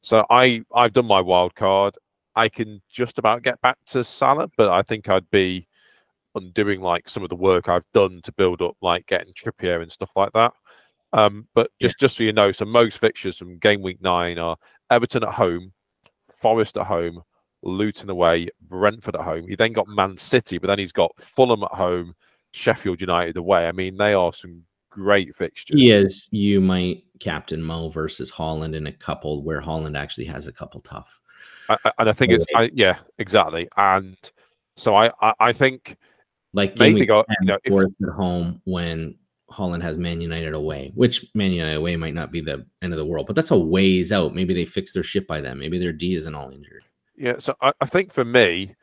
so 0.02 0.26
I 0.30 0.64
I've 0.74 0.94
done 0.94 1.08
my 1.08 1.20
wild 1.20 1.56
card. 1.56 1.98
I 2.36 2.48
can 2.50 2.82
just 2.90 3.18
about 3.18 3.44
get 3.44 3.60
back 3.62 3.78
to 3.88 4.04
Salah, 4.04 4.50
but 4.58 4.70
I 4.70 4.82
think 4.82 5.10
I'd 5.10 5.30
be 5.32 5.68
undoing 6.36 6.82
like 6.82 7.10
some 7.10 7.24
of 7.24 7.30
the 7.30 7.36
work 7.36 7.68
I've 7.68 7.90
done 7.94 8.22
to 8.24 8.32
build 8.34 8.62
up 8.62 8.76
like 8.82 9.08
getting 9.08 9.34
Trippier 9.34 9.82
and 9.82 9.92
stuff 9.92 10.12
like 10.16 10.32
that. 10.34 10.54
Um, 11.14 11.48
but 11.56 11.72
just 11.82 11.96
yeah. 11.96 12.06
just 12.06 12.18
so 12.18 12.24
you 12.24 12.34
know, 12.34 12.52
so 12.52 12.66
most 12.66 13.00
fixtures 13.00 13.38
from 13.38 13.58
game 13.58 13.82
week 13.82 14.02
nine 14.02 14.38
are 14.38 14.58
Everton 14.92 15.24
at 15.24 15.34
home, 15.34 15.74
Forest 16.42 16.78
at 16.78 16.88
home, 16.88 17.22
Luton 17.64 18.10
away, 18.10 18.50
Brentford 18.62 19.16
at 19.16 19.22
home. 19.22 19.48
He 19.48 19.56
then 19.56 19.74
got 19.74 19.88
Man 19.88 20.18
City, 20.18 20.58
but 20.58 20.68
then 20.68 20.80
he's 20.80 20.92
got 20.92 21.12
Fulham 21.18 21.64
at 21.64 21.72
home, 21.72 22.16
Sheffield 22.52 23.02
United 23.02 23.38
away. 23.38 23.68
I 23.68 23.72
mean, 23.72 23.98
they 23.98 24.14
are 24.14 24.34
some 24.34 24.64
great 24.96 25.36
fixtures. 25.36 25.80
He 25.80 25.92
is. 25.92 26.28
You 26.32 26.62
might 26.62 27.04
captain 27.20 27.62
Mo 27.62 27.90
versus 27.90 28.32
Haaland 28.32 28.76
in 28.76 28.88
a 28.88 28.92
couple 28.92 29.44
where 29.44 29.62
Haaland 29.62 29.98
actually 29.98 30.26
has 30.26 30.48
a 30.48 30.54
couple 30.54 30.80
tough. 30.82 31.20
I, 31.68 31.78
and 32.00 32.10
I 32.10 32.14
think 32.14 32.32
it's 32.32 32.46
I, 32.56 32.72
yeah, 32.74 32.98
exactly. 33.18 33.68
And 33.76 34.18
so 34.78 34.96
I 34.96 35.12
I, 35.22 35.34
I 35.40 35.54
think 35.54 35.98
like 36.54 36.78
maybe 36.80 37.06
go 37.06 37.26
you 37.42 37.48
know 37.48 37.58
if, 37.64 37.74
at 37.74 38.14
home 38.14 38.62
when 38.64 39.18
Haaland 39.52 39.82
has 39.82 39.98
Man 39.98 40.22
United 40.22 40.54
away, 40.54 40.92
which 40.96 41.26
Man 41.36 41.52
United 41.52 41.78
away 41.78 41.98
might 41.98 42.14
not 42.14 42.32
be 42.32 42.40
the 42.40 42.66
end 42.82 42.94
of 42.94 42.98
the 42.98 43.06
world, 43.06 43.28
but 43.28 43.36
that's 43.36 43.52
a 43.52 43.58
ways 43.58 44.12
out. 44.12 44.34
Maybe 44.34 44.54
they 44.54 44.66
fix 44.66 44.94
their 44.94 45.04
ship 45.04 45.28
by 45.28 45.42
then. 45.42 45.60
Maybe 45.60 45.78
their 45.78 45.94
D 45.94 46.16
isn't 46.16 46.34
all 46.34 46.52
injured. 46.52 46.84
Yeah, 47.18 47.36
so 47.40 47.56
I, 47.62 47.74
I 47.82 47.86
think 47.86 48.14
for 48.14 48.26
me, 48.26 48.76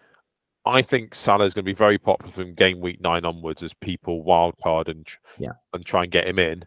I 0.64 0.82
think 0.82 1.14
Salah 1.14 1.44
is 1.44 1.54
going 1.54 1.64
to 1.64 1.70
be 1.70 1.74
very 1.74 1.98
popular 1.98 2.32
from 2.32 2.54
game 2.54 2.80
week 2.80 3.00
nine 3.00 3.24
onwards 3.24 3.62
as 3.62 3.74
people 3.74 4.24
wildcard 4.24 4.88
and 4.88 5.06
yeah. 5.38 5.52
and 5.72 5.84
try 5.84 6.04
and 6.04 6.12
get 6.12 6.28
him 6.28 6.38
in, 6.38 6.64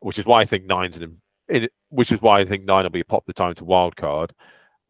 which 0.00 0.18
is 0.18 0.26
why 0.26 0.40
I 0.40 0.44
think 0.44 0.66
nine's 0.66 0.98
in, 0.98 1.16
in 1.48 1.68
which 1.88 2.12
is 2.12 2.20
why 2.20 2.40
I 2.40 2.44
think 2.44 2.64
nine 2.64 2.84
will 2.84 2.90
be 2.90 3.00
a 3.00 3.04
popular 3.04 3.32
time 3.32 3.54
to 3.54 3.64
wildcard. 3.64 4.30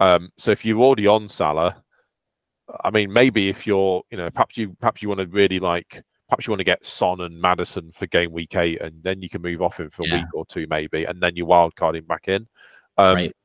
Um, 0.01 0.31
so 0.37 0.51
if 0.51 0.65
you're 0.65 0.81
already 0.81 1.07
on 1.07 1.29
Salah, 1.29 1.83
I 2.85 2.91
mean, 2.91 3.13
maybe 3.13 3.49
if 3.49 3.67
you're, 3.67 4.03
you 4.11 4.19
know, 4.19 4.31
perhaps 4.31 4.57
you 4.57 4.77
perhaps 4.81 5.03
you 5.03 5.09
want 5.09 5.21
to 5.21 5.27
really 5.27 5.61
like, 5.61 6.03
perhaps 6.29 6.47
you 6.47 6.51
want 6.51 6.61
to 6.61 6.65
get 6.65 6.85
Son 6.85 7.21
and 7.21 7.41
Maddison 7.41 7.93
for 7.93 8.07
game 8.07 8.33
week 8.33 8.57
eight, 8.57 8.81
and 8.81 9.03
then 9.03 9.23
you 9.23 9.29
can 9.29 9.41
move 9.41 9.63
off 9.63 9.79
him 9.79 9.91
for 9.91 10.05
yeah. 10.05 10.15
a 10.15 10.19
week 10.19 10.35
or 10.35 10.45
two, 10.45 10.67
maybe, 10.69 11.05
and 11.05 11.23
then 11.23 11.37
you 11.37 11.47
wildcard 11.47 11.97
him 11.97 12.07
back 12.07 12.27
in. 12.27 12.49
Um, 12.97 13.15
right. 13.15 13.37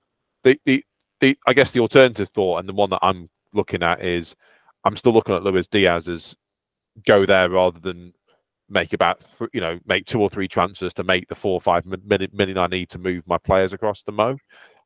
The 0.43 0.59
the 0.65 0.85
the 1.19 1.37
I 1.47 1.53
guess 1.53 1.71
the 1.71 1.81
alternative 1.81 2.29
thought, 2.29 2.59
and 2.59 2.67
the 2.67 2.73
one 2.73 2.89
that 2.89 2.99
I'm 3.01 3.29
looking 3.53 3.83
at 3.83 4.03
is 4.03 4.35
I'm 4.83 4.95
still 4.95 5.13
looking 5.13 5.35
at 5.35 5.43
Luis 5.43 5.67
Diaz 5.67 6.07
as 6.07 6.35
go 7.05 7.25
there 7.25 7.49
rather 7.49 7.79
than 7.79 8.13
make 8.69 8.93
about 8.93 9.21
you 9.53 9.61
know 9.61 9.79
make 9.85 10.05
two 10.05 10.21
or 10.21 10.29
three 10.29 10.47
transfers 10.47 10.93
to 10.95 11.03
make 11.03 11.27
the 11.27 11.35
four 11.35 11.53
or 11.53 11.61
five 11.61 11.85
million 11.85 12.57
I 12.57 12.67
need 12.67 12.89
to 12.89 12.99
move 12.99 13.23
my 13.27 13.37
players 13.37 13.73
across 13.73 14.03
the 14.03 14.11
Mo. 14.11 14.37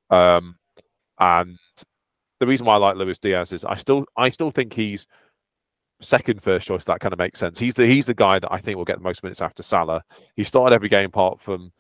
Um, 0.10 0.56
and 1.20 1.58
the 2.40 2.48
reason 2.48 2.66
why 2.66 2.76
I 2.76 2.78
like 2.78 2.98
Luis 2.98 3.18
Diaz 3.18 3.54
is 3.54 3.66
I 3.66 3.76
still 3.76 4.06
I 4.16 4.30
still 4.30 4.52
think 4.52 4.74
he's 4.74 5.08
second 6.02 6.42
first 6.42 6.68
choice. 6.68 6.84
That 6.86 7.00
kind 7.00 7.14
of 7.14 7.20
makes 7.20 7.40
sense. 7.40 7.60
He's 7.60 7.76
the 7.76 7.86
he's 7.86 8.06
the 8.06 8.14
guy 8.14 8.40
that 8.40 8.52
I 8.52 8.60
think 8.60 8.78
will 8.78 8.86
get 8.86 8.98
the 8.98 9.04
most 9.04 9.24
minutes 9.24 9.42
after 9.42 9.64
Salah. 9.64 10.04
He 10.36 10.44
started 10.44 10.76
every 10.76 10.90
game 10.90 11.08
apart 11.08 11.42
from 11.42 11.72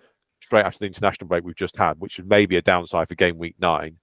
straight 0.41 0.65
after 0.65 0.79
the 0.79 0.85
international 0.85 1.27
break 1.27 1.43
we've 1.43 1.55
just 1.55 1.77
had, 1.77 1.99
which 1.99 2.19
is 2.19 2.25
maybe 2.25 2.57
a 2.57 2.61
downside 2.61 3.07
for 3.07 3.15
game 3.15 3.37
week 3.37 3.55
nine. 3.59 3.97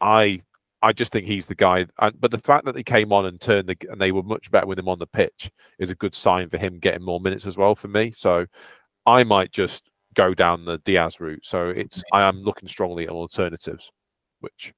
I 0.00 0.40
I 0.82 0.92
just 0.92 1.12
think 1.12 1.26
he's 1.26 1.46
the 1.46 1.54
guy. 1.54 1.86
But 1.98 2.30
the 2.30 2.38
fact 2.38 2.64
that 2.64 2.74
they 2.74 2.82
came 2.82 3.12
on 3.12 3.26
and 3.26 3.40
turned 3.40 3.68
the, 3.68 3.76
and 3.90 4.00
they 4.00 4.12
were 4.12 4.22
much 4.22 4.50
better 4.50 4.66
with 4.66 4.78
him 4.78 4.88
on 4.88 4.98
the 4.98 5.06
pitch 5.06 5.50
is 5.78 5.90
a 5.90 5.94
good 5.94 6.14
sign 6.14 6.48
for 6.48 6.58
him 6.58 6.78
getting 6.78 7.04
more 7.04 7.20
minutes 7.20 7.46
as 7.46 7.56
well 7.56 7.74
for 7.74 7.88
me. 7.88 8.12
So 8.12 8.46
I 9.06 9.24
might 9.24 9.52
just 9.52 9.88
go 10.14 10.34
down 10.34 10.64
the 10.64 10.78
Diaz 10.78 11.20
route. 11.20 11.44
So 11.44 11.68
it's 11.68 12.02
I 12.12 12.22
am 12.22 12.42
looking 12.42 12.68
strongly 12.68 13.04
at 13.04 13.10
alternatives, 13.10 13.90
which 14.40 14.72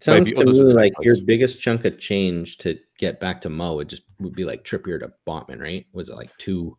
sounds 0.00 0.32
to 0.32 0.44
me 0.44 0.52
like 0.52 0.92
your 1.00 1.16
biggest 1.24 1.60
chunk 1.60 1.84
of 1.84 1.98
change 1.98 2.58
to 2.58 2.78
get 2.98 3.20
back 3.20 3.40
to 3.40 3.48
Mo 3.48 3.76
would 3.76 3.88
just 3.88 4.02
would 4.20 4.34
be 4.34 4.44
like 4.44 4.64
Trippier 4.64 5.00
to 5.00 5.12
Botman, 5.26 5.60
right? 5.60 5.86
Was 5.92 6.08
it 6.10 6.16
like 6.16 6.36
two 6.38 6.76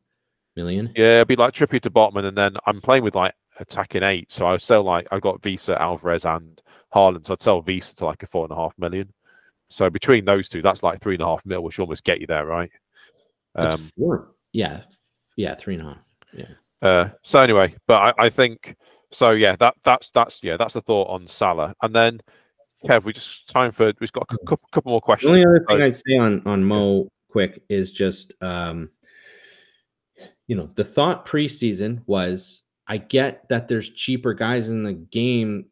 million? 0.56 0.92
Yeah, 0.96 1.18
it'd 1.18 1.28
be 1.28 1.36
like 1.36 1.54
Trippier 1.54 1.82
to 1.82 1.90
Botman, 1.90 2.26
and 2.26 2.38
then 2.38 2.56
I'm 2.66 2.82
playing 2.82 3.04
with 3.04 3.16
like 3.16 3.34
attacking 3.60 4.04
eight. 4.04 4.32
So 4.32 4.48
I 4.48 4.58
sell 4.58 4.84
like 4.84 5.08
I've 5.12 5.22
got 5.22 5.42
Wissa, 5.42 5.80
Alvarez, 5.80 6.26
and 6.26 6.62
Haaland, 6.96 7.26
so 7.26 7.34
I'd 7.34 7.42
sell 7.42 7.62
Wissa 7.62 7.96
to 7.96 8.06
like 8.06 8.24
a 8.24 8.28
four 8.28 8.46
and 8.46 8.52
a 8.52 8.56
half 8.56 8.74
million. 8.78 9.12
So 9.70 9.90
between 9.90 10.26
those 10.26 10.48
two, 10.50 10.62
that's 10.62 10.84
like 10.84 11.02
three 11.02 11.16
and 11.16 11.24
a 11.24 11.26
half 11.26 11.46
mil, 11.46 11.62
which 11.62 11.80
almost 11.80 12.04
get 12.04 12.22
you 12.22 12.28
there, 12.28 12.46
right? 12.46 12.72
Um. 13.56 13.90
Yeah, 14.52 14.82
yeah, 15.36 15.56
three 15.56 15.76
and 15.76 15.84
a 15.84 15.90
half. 15.90 16.04
Yeah. 16.34 16.46
Uh, 16.82 17.10
so 17.24 17.40
anyway, 17.40 17.76
but 17.88 18.16
I, 18.18 18.26
I, 18.26 18.30
think 18.30 18.76
so 19.12 19.32
yeah, 19.32 19.56
that 19.58 19.76
that's 19.84 20.12
that's 20.12 20.44
yeah, 20.44 20.56
that's 20.56 20.76
the 20.76 20.82
thought 20.82 21.10
on 21.10 21.28
Salah. 21.28 21.74
And 21.82 21.96
then 21.96 22.22
Kev, 22.86 23.04
we 23.04 23.14
just 23.14 23.48
time 23.50 23.72
for 23.72 23.92
we've 24.00 24.12
got 24.12 24.28
a 24.30 24.38
couple, 24.46 24.70
couple 24.72 24.92
more 24.92 25.02
questions. 25.02 25.32
The 25.32 25.40
only 25.40 25.58
other 25.58 25.66
thing 25.68 25.82
I'd 25.82 25.96
say 25.96 26.18
on 26.18 26.42
on 26.46 26.64
Mo 26.64 27.10
quick 27.30 27.64
is 27.70 27.92
just 27.92 28.34
um 28.42 28.90
you 30.48 30.56
know, 30.56 30.70
the 30.76 30.84
thought 30.84 31.26
preseason 31.26 32.02
was 32.06 32.62
I 32.88 32.98
get 32.98 33.50
that 33.50 33.68
there's 33.68 33.90
cheaper 33.90 34.34
guys 34.34 34.70
in 34.70 34.84
the 34.84 34.94
game, 34.94 35.66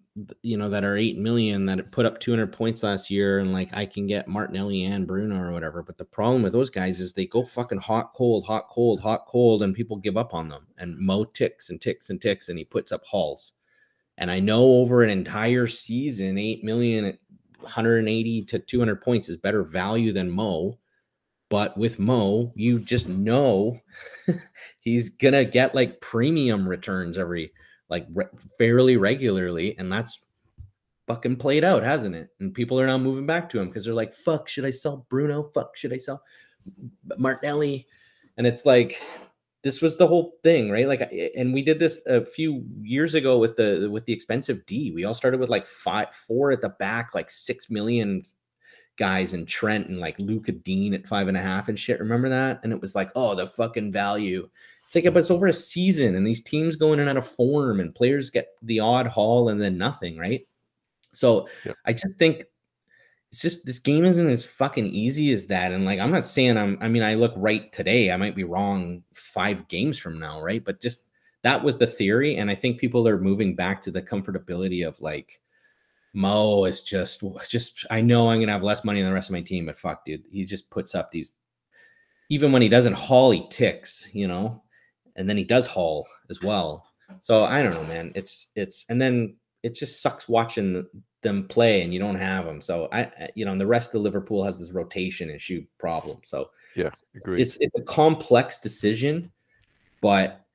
you 0.44 0.58
know, 0.58 0.70
that 0.70 0.84
are 0.86 0.96
8 0.96 1.18
million 1.18 1.66
that 1.66 1.92
put 1.92 2.06
up 2.06 2.20
200 2.20 2.54
points 2.54 2.84
last 2.84 3.10
year. 3.10 3.40
And 3.40 3.52
like 3.52 3.70
I 3.74 3.86
can 3.86 4.06
get 4.06 4.28
Martinelli 4.28 4.84
and 4.84 5.08
Bruno 5.08 5.40
or 5.42 5.52
whatever. 5.52 5.82
But 5.82 5.98
the 5.98 6.06
problem 6.06 6.44
with 6.44 6.54
those 6.54 6.70
guys 6.70 7.02
is 7.02 7.14
they 7.14 7.26
go 7.26 7.44
fucking 7.44 7.80
hot, 7.80 8.14
cold, 8.16 8.46
hot, 8.46 8.68
cold, 8.70 9.02
hot, 9.02 9.26
cold, 9.28 9.64
and 9.64 9.74
people 9.74 9.98
give 9.98 10.18
up 10.18 10.34
on 10.34 10.50
them. 10.50 10.68
And 10.78 10.98
Mo 10.98 11.26
ticks 11.26 11.70
and 11.70 11.82
ticks 11.82 12.10
and 12.10 12.22
ticks 12.22 12.50
and 12.50 12.58
he 12.58 12.66
puts 12.66 12.92
up 12.92 13.04
hauls. 13.06 13.54
And 14.18 14.30
I 14.30 14.40
know 14.40 14.62
over 14.62 15.04
an 15.04 15.10
entire 15.10 15.66
season, 15.66 16.38
8 16.38 16.64
million, 16.64 17.18
180 17.60 18.44
to 18.44 18.60
200 18.60 19.02
points 19.02 19.30
is 19.30 19.38
better 19.38 19.64
value 19.64 20.14
than 20.14 20.30
Mo. 20.30 20.78
But 21.50 21.76
with 21.78 21.98
Mo, 22.00 22.52
you 22.56 22.80
just 22.80 23.08
know 23.08 23.80
he's 24.80 25.10
gonna 25.10 25.46
get 25.46 25.76
like 25.76 26.02
premium 26.02 26.68
returns 26.68 27.18
every 27.18 27.52
like 27.94 28.08
re- 28.12 28.26
fairly 28.58 28.98
regularly, 28.98 29.78
and 29.78 29.92
that's 29.92 30.20
fucking 31.06 31.36
played 31.36 31.64
out, 31.64 31.84
hasn't 31.84 32.16
it? 32.16 32.30
And 32.40 32.52
people 32.52 32.80
are 32.80 32.88
now 32.88 32.98
moving 32.98 33.28
back 33.28 33.48
to 33.50 33.60
him 33.60 33.68
because 33.68 33.86
they're 33.86 33.94
like, 33.94 34.16
"Fuck, 34.16 34.50
should 34.50 34.66
I 34.66 34.72
sell 34.72 35.06
Bruno? 35.10 35.52
Fuck, 35.54 35.78
should 35.78 35.94
I 35.94 35.98
sell 35.98 36.24
Martinelli?" 37.20 37.86
And 38.38 38.48
it's 38.48 38.66
like 38.66 39.00
this 39.62 39.80
was 39.80 39.96
the 39.96 40.08
whole 40.08 40.40
thing, 40.42 40.72
right? 40.72 40.88
Like, 40.88 41.14
and 41.38 41.54
we 41.54 41.62
did 41.62 41.78
this 41.78 42.02
a 42.08 42.26
few 42.26 42.66
years 42.82 43.14
ago 43.14 43.38
with 43.38 43.58
the 43.58 43.88
with 43.92 44.06
the 44.06 44.14
expensive 44.14 44.66
D. 44.66 44.92
We 44.92 45.06
all 45.06 45.14
started 45.14 45.40
with 45.40 45.50
like 45.50 45.68
five, 45.68 46.16
four 46.16 46.52
at 46.52 46.62
the 46.62 46.70
back, 46.70 47.12
like 47.14 47.30
six 47.30 47.70
million 47.70 48.26
guys 48.98 49.36
in 49.36 49.46
Trent 49.46 49.88
and 49.88 50.00
like 50.00 50.20
Lucas 50.20 50.56
Digne 50.64 50.96
at 50.96 51.08
five 51.08 51.28
and 51.28 51.38
a 51.38 51.42
half 51.42 51.70
and 51.70 51.78
shit. 51.78 52.00
Remember 52.00 52.30
that? 52.30 52.60
And 52.64 52.74
it 52.74 52.82
was 52.82 52.96
like, 52.96 53.12
oh, 53.16 53.36
the 53.36 53.46
fucking 53.46 53.92
value. 53.92 54.50
It's 54.94 55.04
like, 55.04 55.12
but 55.12 55.22
it's 55.22 55.32
over 55.32 55.48
a 55.48 55.54
season 55.54 56.16
and 56.16 56.26
these 56.26 56.44
teams 56.44 56.76
go 56.76 56.94
in 56.94 57.00
and 57.00 57.10
out 57.10 57.18
of 57.18 57.28
form 57.28 57.80
and 57.80 57.96
players 57.96 58.30
get 58.30 58.50
the 58.62 58.80
odd 58.80 59.08
haul 59.08 59.50
and 59.50 59.60
then 59.60 59.76
nothing, 59.76 60.18
right? 60.18 60.48
So 61.14 61.48
yep. 61.66 61.78
I 61.86 61.94
just 61.94 62.16
think 62.20 62.46
it's 63.32 63.42
just 63.42 63.66
this 63.66 63.80
game 63.80 64.06
isn't 64.06 64.30
as 64.30 64.46
fucking 64.46 64.86
easy 64.86 65.32
as 65.32 65.48
that. 65.48 65.72
And 65.72 65.84
like, 65.84 66.00
I'm 66.00 66.12
not 66.12 66.28
saying 66.28 66.58
I'm, 66.58 66.78
I 66.80 66.90
mean, 66.90 67.02
I 67.02 67.16
look 67.16 67.34
right 67.36 67.72
today. 67.72 68.12
I 68.12 68.18
might 68.18 68.36
be 68.36 68.44
wrong 68.44 69.02
five 69.16 69.68
games 69.68 69.98
from 69.98 70.20
now, 70.20 70.40
right? 70.42 70.64
But 70.64 70.80
just 70.80 71.06
that 71.42 71.64
was 71.64 71.78
the 71.78 71.88
theory. 71.88 72.38
And 72.38 72.52
I 72.52 72.56
think 72.56 72.80
people 72.80 73.08
are 73.08 73.18
moving 73.18 73.56
back 73.56 73.82
to 73.82 73.92
the 73.92 74.02
comfortability 74.02 74.88
of 74.88 75.02
like, 75.02 75.42
Mo 76.14 76.66
is 76.66 76.84
just 76.84 77.24
just 77.50 77.88
I 77.90 78.00
know 78.02 78.30
I'm 78.30 78.40
gonna 78.40 78.52
have 78.52 78.62
less 78.62 78.84
money 78.84 79.02
than 79.02 79.10
the 79.10 79.16
rest 79.16 79.30
of 79.30 79.34
my 79.34 79.42
team, 79.42 79.66
but 79.66 79.80
fuck, 79.80 80.06
dude, 80.06 80.24
he 80.32 80.46
just 80.46 80.70
puts 80.70 80.94
up 80.94 81.10
these. 81.10 81.32
Even 82.30 82.52
when 82.52 82.62
he 82.62 82.70
doesn't 82.70 82.94
haul, 82.94 83.32
he 83.32 83.48
ticks, 83.50 84.08
you 84.14 84.28
know, 84.28 84.63
and 85.16 85.30
then 85.30 85.38
he 85.38 85.44
does 85.44 85.66
haul 85.66 86.08
as 86.30 86.42
well. 86.42 86.86
So 87.22 87.44
I 87.44 87.62
don't 87.62 87.74
know, 87.74 87.84
man. 87.84 88.12
It's 88.16 88.48
it's 88.56 88.86
and 88.90 89.02
then 89.02 89.36
it 89.64 89.76
just 89.76 90.02
sucks 90.02 90.28
watching 90.28 90.86
them 91.22 91.48
play 91.48 91.82
and 91.82 91.94
you 91.94 92.00
don't 92.00 92.16
have 92.16 92.46
them. 92.46 92.62
So 92.62 92.90
I, 92.92 93.30
you 93.36 93.46
know, 93.46 93.52
and 93.52 93.62
the 93.62 93.68
rest 93.68 93.96
of 93.96 94.02
Liverpool 94.02 94.44
has 94.44 94.60
this 94.60 94.72
rotation 94.72 95.30
issue 95.30 95.66
problem. 95.80 96.18
So 96.24 96.50
yeah, 96.76 96.90
agree. 97.16 97.42
It's 97.42 97.58
it's 97.60 97.76
a 97.78 97.84
complex 97.84 98.60
decision, 98.60 99.32
but 100.02 100.46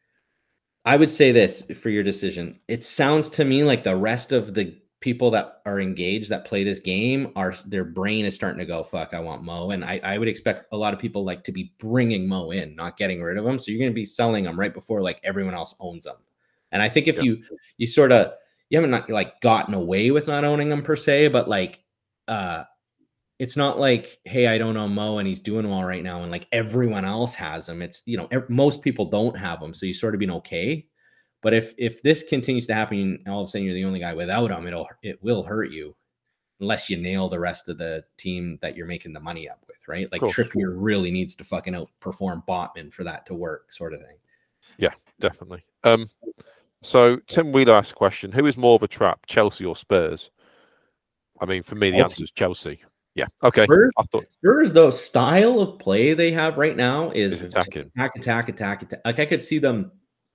I 0.85 0.97
would 0.97 1.11
say 1.11 1.33
this 1.33 1.63
for 1.77 1.91
your 1.91 2.03
decision. 2.03 2.61
It 2.69 2.85
sounds 2.85 3.29
to 3.31 3.45
me 3.45 3.65
like 3.65 3.85
the 3.85 3.97
rest 3.97 4.33
of 4.33 4.55
the 4.55 4.77
people 5.01 5.31
that 5.31 5.61
are 5.65 5.81
engaged 5.81 6.29
that 6.29 6.45
play 6.45 6.65
this 6.65 6.81
game 6.81 7.33
are 7.37 7.55
their 7.67 7.85
brain 7.85 8.25
is 8.25 8.35
starting 8.35 8.59
to 8.59 8.65
go 8.65 8.83
fuck 8.83 9.15
i 9.15 9.21
want 9.21 9.45
mo 9.45 9.71
and 9.71 9.85
i, 9.85 10.01
I 10.03 10.19
would 10.19 10.29
expect 10.29 10.67
a 10.73 10.77
lot 10.77 10.93
of 10.93 10.99
people 10.99 11.25
like 11.25 11.45
to 11.45 11.53
be 11.53 11.73
bringing 11.79 12.27
mo 12.27 12.51
in 12.51 12.75
not 12.75 12.97
getting 12.97 13.23
rid 13.23 13.37
of 13.37 13.45
them 13.45 13.59
so 13.59 13.71
you're 13.71 13.79
going 13.79 13.91
to 13.91 13.95
be 13.95 14.05
selling 14.05 14.45
them 14.45 14.59
right 14.59 14.75
before 14.75 15.01
like 15.01 15.21
everyone 15.23 15.55
else 15.55 15.75
owns 15.79 16.05
them 16.05 16.17
and 16.73 16.83
i 16.83 16.89
think 16.89 17.07
if 17.07 17.23
you 17.23 17.43
you 17.77 17.87
sort 17.87 18.11
of 18.11 18.33
you 18.71 18.79
haven't 18.79 18.91
not 18.91 19.09
like 19.09 19.41
gotten 19.41 19.75
away 19.75 20.11
with 20.11 20.27
not 20.27 20.45
owning 20.45 20.69
them 20.69 20.83
per 20.83 20.97
se 20.97 21.29
but 21.29 21.49
like 21.49 21.81
uh 22.27 22.65
it's 23.39 23.57
not 23.57 23.79
like 23.79 24.19
hey 24.25 24.49
i 24.49 24.59
don't 24.59 24.77
own 24.77 24.93
mo 24.93 25.19
and 25.19 25.29
he's 25.29 25.39
doing 25.39 25.71
well 25.71 25.85
right 25.85 26.03
now 26.03 26.23
and 26.23 26.33
like 26.33 26.49
everyone 26.51 27.05
else 27.05 27.35
has 27.37 27.69
him. 27.69 27.83
It's 27.83 28.03
you 28.05 28.17
know 28.17 28.29
most 28.49 28.83
people 28.83 29.05
don't 29.05 29.39
have 29.39 29.61
them 29.61 29.73
so 29.73 29.87
you 29.87 29.95
sort 29.95 30.15
of 30.15 30.19
been 30.19 30.33
okay 30.33 30.88
but 31.43 31.55
if 31.55 31.75
if 31.79 32.03
this 32.03 32.23
continues 32.23 32.67
to 32.67 32.75
happen, 32.75 33.23
all 33.27 33.43
of 33.43 33.47
a 33.47 33.49
sudden 33.49 33.65
you're 33.65 33.75
the 33.75 33.85
only 33.85 34.01
guy 34.01 34.15
without 34.15 34.51
him, 34.51 34.67
it'll 34.67 34.89
it 35.03 35.23
will 35.23 35.43
hurt 35.43 35.71
you 35.71 35.95
unless 36.61 36.91
you 36.91 36.97
nail 36.97 37.29
the 37.29 37.39
rest 37.39 37.69
of 37.69 37.79
the 37.79 38.05
team 38.17 38.59
that 38.63 38.77
you're 38.77 38.87
making 38.87 39.13
the 39.13 39.21
money 39.21 39.49
up 39.49 39.63
with, 39.69 39.77
right? 39.87 40.11
Like 40.11 40.21
Trippier 40.23 40.75
really 40.77 41.11
needs 41.11 41.37
to 41.37 41.45
fucking 41.45 41.75
outperform 41.75 42.45
Botman 42.47 42.93
for 42.93 43.05
that 43.05 43.27
to 43.27 43.35
work, 43.35 43.73
sort 43.73 43.95
of 43.95 44.01
thing. 44.01 44.17
Yeah, 44.79 44.93
definitely. 45.21 45.65
Um, 45.85 46.11
so 46.83 47.19
Tim 47.29 47.53
Wheeler 47.53 47.75
asked 47.75 47.93
a 47.93 47.97
question: 47.97 48.33
Who 48.33 48.47
is 48.47 48.57
more 48.57 48.75
of 48.75 48.83
a 48.83 48.89
trap, 48.89 49.27
Chelsea 49.27 49.65
or 49.65 49.77
Spurs? 49.77 50.31
I 51.41 51.47
mean, 51.47 51.63
for 51.63 51.77
me, 51.77 51.93
the 51.93 51.99
answer 51.99 52.25
is 52.25 52.33
Chelsea. 52.33 52.81
Yeah. 53.15 53.27
Okay. 53.43 53.65
Spurs, 53.65 53.93
I 53.99 54.03
thought 54.11 54.27
Spurs, 54.31 54.73
though, 54.73 54.91
style 54.91 55.61
of 55.61 55.79
play 55.79 56.15
they 56.15 56.33
have 56.33 56.57
right 56.57 56.77
now 56.77 57.11
is, 57.11 57.35
is 57.35 57.41
attacking, 57.43 57.91
attack, 57.97 58.17
attack, 58.17 58.49
attack, 58.49 58.83
attack. 58.83 59.01
Like 59.05 59.19
I 59.19 59.27
could 59.27 59.43
see 59.43 59.59
them 59.59 59.91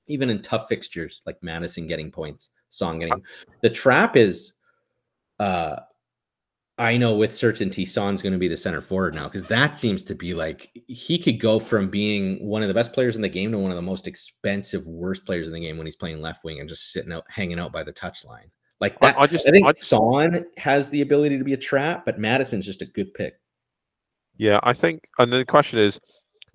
even 0.08 0.30
in 0.30 0.42
tough 0.42 0.68
fixtures 0.68 1.22
like 1.26 1.42
Maddison 1.42 1.88
getting 1.88 2.12
points, 2.12 2.50
Song 2.70 3.00
getting 3.00 3.22
the 3.62 3.70
trap 3.70 4.16
is 4.16 4.54
uh 5.40 5.78
I 6.80 6.98
know 6.98 7.16
with 7.16 7.36
certainty 7.36 7.86
Son's 7.86 8.24
going 8.24 8.34
to 8.34 8.40
be 8.40 8.48
the 8.48 8.58
center 8.58 8.82
forward 8.82 9.14
now 9.14 9.26
because 9.26 9.44
that 9.44 9.78
seems 9.78 10.02
to 10.04 10.16
be 10.16 10.34
like 10.34 10.72
he 10.88 11.20
could 11.20 11.40
go 11.40 11.60
from 11.60 11.90
being 11.90 12.44
one 12.44 12.64
of 12.64 12.68
the 12.68 12.74
best 12.74 12.94
players 12.94 13.16
in 13.16 13.22
the 13.22 13.30
game 13.30 13.52
to 13.52 13.60
one 13.60 13.70
of 13.70 13.76
the 13.76 13.82
most 13.82 14.08
expensive, 14.08 14.86
worst 14.88 15.24
players 15.24 15.48
in 15.48 15.54
the 15.54 15.60
game 15.60 15.78
when 15.78 15.86
he's 15.86 15.96
playing 15.96 16.20
left 16.20 16.44
wing 16.44 16.60
and 16.60 16.68
just 16.68 16.92
sitting 16.92 17.12
out, 17.12 17.26
hanging 17.30 17.60
out 17.60 17.72
by 17.72 17.84
the 17.84 17.94
touchline. 17.94 18.50
Like 18.82 19.00
that, 19.02 19.16
I, 19.18 19.22
I 19.22 19.28
just 19.28 19.48
I 19.48 19.52
think 19.52 19.68
I 19.68 19.70
just, 19.70 19.88
Son 19.88 20.46
has 20.58 20.90
the 20.90 21.02
ability 21.02 21.38
to 21.38 21.44
be 21.44 21.54
a 21.54 21.58
trap, 21.58 22.06
but 22.06 22.20
Maddison's 22.20 22.66
just 22.66 22.82
a 22.82 22.86
good 22.86 23.14
pick. 23.14 23.36
Yeah, 24.38 24.60
I 24.64 24.74
think, 24.74 25.08
and 25.20 25.32
the 25.32 25.46
question 25.46 25.78
is, 25.78 26.02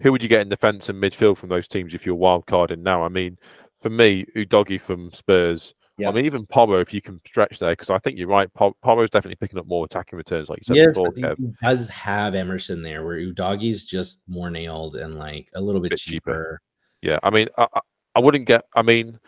who 0.01 0.13
would 0.13 0.23
you 0.23 0.29
get 0.29 0.41
in 0.41 0.49
defence 0.49 0.89
and 0.89 1.03
midfield 1.03 1.37
from 1.37 1.49
those 1.49 1.69
teams 1.69 1.95
if 1.95 2.07
you're 2.07 2.15
wild 2.15 2.47
carding 2.47 2.83
now? 2.83 3.05
I 3.05 3.09
mean, 3.09 3.39
for 3.81 3.91
me, 3.91 4.27
Udogie 4.37 4.81
from 4.81 5.13
Spurs. 5.13 5.75
Yeah. 5.99 6.09
I 6.09 6.13
mean, 6.13 6.27
even 6.27 6.47
Porro, 6.47 6.81
if 6.81 6.95
you 6.95 7.03
can 7.03 7.21
stretch 7.27 7.59
there, 7.59 7.73
because 7.73 7.91
I 7.91 7.99
think 7.99 8.19
you're 8.19 8.29
right. 8.29 8.49
Porro's 8.55 9.11
definitely 9.11 9.35
picking 9.35 9.59
up 9.59 9.67
more 9.67 9.85
attacking 9.85 10.17
returns, 10.17 10.49
like 10.49 10.61
you 10.61 10.65
said 10.65 10.77
yes, 10.77 10.87
before. 10.89 11.11
Kev. 11.11 11.37
He 11.37 11.53
does 11.61 11.89
have 11.89 12.37
Emerson 12.37 12.83
there, 12.83 13.05
where 13.05 13.19
Udogie's 13.19 13.85
just 13.85 14.21
more 14.29 14.49
nailed 14.49 14.95
and 14.95 15.19
like 15.19 15.51
a 15.55 15.61
little 15.61 15.81
bit, 15.81 15.91
bit 15.91 15.99
cheaper. 15.99 16.31
cheaper. 16.31 16.61
Yeah, 17.03 17.19
I 17.25 17.31
mean, 17.31 17.49
I, 17.59 17.67
I 18.15 18.21
wouldn't 18.21 18.47
get. 18.47 18.65
I 18.77 18.83
mean, 18.83 19.19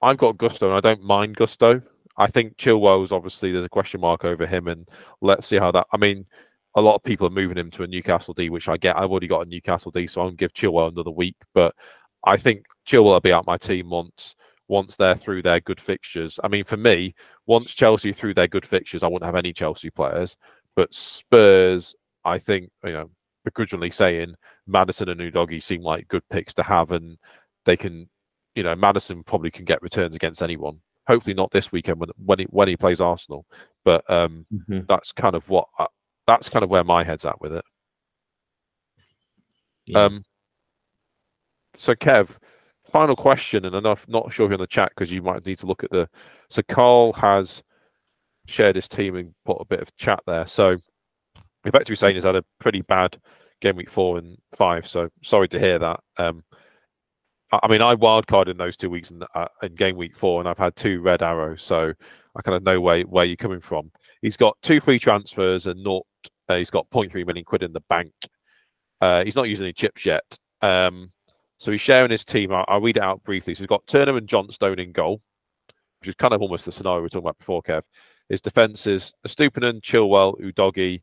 I've 0.00 0.18
got 0.18 0.38
Gusto, 0.38 0.68
and 0.68 0.76
I 0.76 0.80
don't 0.80 1.02
mind 1.02 1.36
Gusto. 1.36 1.82
I 2.16 2.28
think 2.28 2.56
Chilwell's 2.56 3.10
obviously 3.10 3.50
there's 3.50 3.64
a 3.64 3.68
question 3.68 4.00
mark 4.00 4.24
over 4.24 4.46
him, 4.46 4.68
and 4.68 4.88
let's 5.22 5.48
see 5.48 5.56
how 5.56 5.72
that. 5.72 5.88
I 5.92 5.96
mean, 5.96 6.26
a 6.74 6.80
lot 6.80 6.94
of 6.94 7.02
people 7.02 7.26
are 7.26 7.30
moving 7.30 7.58
him 7.58 7.70
to 7.72 7.82
a 7.82 7.86
Newcastle 7.86 8.34
D, 8.34 8.50
which 8.50 8.68
I 8.68 8.76
get. 8.76 8.96
I've 8.96 9.10
already 9.10 9.28
got 9.28 9.46
a 9.46 9.48
Newcastle 9.48 9.90
D, 9.90 10.06
so 10.06 10.22
I'll 10.22 10.30
give 10.30 10.54
Chilwell 10.54 10.90
another 10.92 11.10
week. 11.10 11.36
But 11.54 11.74
I 12.24 12.36
think 12.36 12.64
Chilwell 12.86 13.04
will 13.04 13.20
be 13.20 13.32
out 13.32 13.46
my 13.46 13.58
team 13.58 13.90
once 13.90 14.34
once 14.68 14.96
they're 14.96 15.14
through 15.14 15.42
their 15.42 15.60
good 15.60 15.80
fixtures. 15.80 16.40
I 16.42 16.48
mean, 16.48 16.64
for 16.64 16.78
me, 16.78 17.14
once 17.46 17.74
Chelsea 17.74 18.12
through 18.12 18.34
their 18.34 18.48
good 18.48 18.64
fixtures, 18.64 19.02
I 19.02 19.06
wouldn't 19.06 19.26
have 19.26 19.36
any 19.36 19.52
Chelsea 19.52 19.90
players. 19.90 20.36
But 20.74 20.94
Spurs, 20.94 21.94
I 22.24 22.38
think, 22.38 22.70
you 22.82 22.92
know, 22.92 23.10
begrudgingly 23.44 23.90
saying 23.90 24.34
Maddison 24.66 25.10
and 25.10 25.20
Udogie 25.20 25.62
seem 25.62 25.82
like 25.82 26.08
good 26.08 26.22
picks 26.30 26.54
to 26.54 26.62
have, 26.62 26.90
and 26.92 27.18
they 27.66 27.76
can, 27.76 28.08
you 28.54 28.62
know, 28.62 28.74
Maddison 28.74 29.22
probably 29.24 29.50
can 29.50 29.66
get 29.66 29.82
returns 29.82 30.16
against 30.16 30.42
anyone. 30.42 30.80
Hopefully 31.08 31.34
not 31.34 31.50
this 31.50 31.72
weekend 31.72 31.98
when 31.98 32.10
when 32.24 32.38
he 32.38 32.44
when 32.44 32.68
he 32.68 32.76
plays 32.76 33.00
Arsenal, 33.00 33.44
but 33.84 34.08
um, 34.08 34.46
mm-hmm. 34.54 34.80
that's 34.88 35.12
kind 35.12 35.34
of 35.34 35.46
what 35.48 35.66
I, 35.78 35.86
that's 36.26 36.48
kind 36.48 36.62
of 36.62 36.70
where 36.70 36.84
my 36.84 37.04
head's 37.04 37.24
at 37.24 37.40
with 37.40 37.52
it. 37.52 37.64
Yeah. 39.86 40.04
Um, 40.04 40.24
so 41.74 41.94
Kev, 41.94 42.36
final 42.90 43.16
question, 43.16 43.64
and 43.64 43.74
I'm 43.74 43.96
not, 44.06 44.32
sure 44.32 44.46
if 44.46 44.50
you're 44.50 44.52
in 44.52 44.60
the 44.60 44.66
chat 44.66 44.92
because 44.94 45.10
you 45.10 45.22
might 45.22 45.44
need 45.44 45.58
to 45.58 45.66
look 45.66 45.82
at 45.82 45.90
the. 45.90 46.08
So 46.50 46.62
Carl 46.62 47.12
has 47.14 47.62
shared 48.46 48.76
his 48.76 48.88
team 48.88 49.16
and 49.16 49.34
put 49.44 49.58
a 49.60 49.64
bit 49.64 49.80
of 49.80 49.96
chat 49.96 50.20
there. 50.26 50.46
So 50.46 50.76
effectively 51.64 51.96
saying 51.96 52.16
he's 52.16 52.24
had 52.24 52.36
a 52.36 52.44
pretty 52.58 52.82
bad 52.82 53.18
game 53.60 53.76
week 53.76 53.90
four 53.90 54.18
and 54.18 54.36
five. 54.54 54.86
So 54.86 55.08
sorry 55.22 55.48
to 55.48 55.58
hear 55.58 55.78
that. 55.78 56.00
Um, 56.18 56.42
I 57.52 57.68
mean, 57.68 57.82
I 57.82 57.94
wildcard 57.94 58.48
in 58.48 58.56
those 58.56 58.76
two 58.76 58.88
weeks 58.88 59.10
in, 59.10 59.22
uh, 59.34 59.48
in 59.62 59.74
game 59.74 59.96
week 59.96 60.16
four, 60.16 60.40
and 60.40 60.48
I've 60.48 60.58
had 60.58 60.74
two 60.74 61.02
red 61.02 61.22
arrows, 61.22 61.62
so 61.62 61.92
I 62.34 62.42
kind 62.42 62.56
of 62.56 62.62
know 62.62 62.80
where, 62.80 63.02
where 63.02 63.26
you're 63.26 63.36
coming 63.36 63.60
from. 63.60 63.90
He's 64.22 64.38
got 64.38 64.56
two 64.62 64.80
free 64.80 64.98
transfers 64.98 65.66
and 65.66 65.82
not 65.84 66.06
uh, 66.52 66.56
he's 66.58 66.70
got 66.70 66.88
0.3 66.90 67.26
million 67.26 67.44
quid 67.44 67.62
in 67.62 67.72
the 67.72 67.82
bank. 67.88 68.12
Uh, 69.00 69.24
he's 69.24 69.36
not 69.36 69.48
using 69.48 69.64
any 69.64 69.72
chips 69.72 70.06
yet. 70.06 70.38
Um, 70.60 71.10
so 71.58 71.72
he's 71.72 71.80
sharing 71.80 72.10
his 72.10 72.24
team. 72.24 72.52
I'll, 72.52 72.64
I'll, 72.68 72.80
read 72.80 72.96
it 72.96 73.02
out 73.02 73.22
briefly. 73.24 73.54
So 73.54 73.58
he's 73.60 73.66
got 73.68 73.86
Turner 73.86 74.16
and 74.16 74.28
Johnstone 74.28 74.78
in 74.78 74.92
goal. 74.92 75.20
which 76.00 76.08
is 76.08 76.14
kind 76.14 76.34
of 76.34 76.42
almost 76.42 76.64
the 76.64 76.72
scenario 76.72 76.98
we 76.98 77.02
were 77.02 77.08
talking 77.08 77.26
about 77.26 77.38
before, 77.38 77.62
Kev. 77.62 77.82
His 78.28 78.40
defense 78.40 78.86
is 78.86 79.12
Estupiñán, 79.26 79.80
Chilwell, 79.80 80.40
Udogie, 80.40 81.02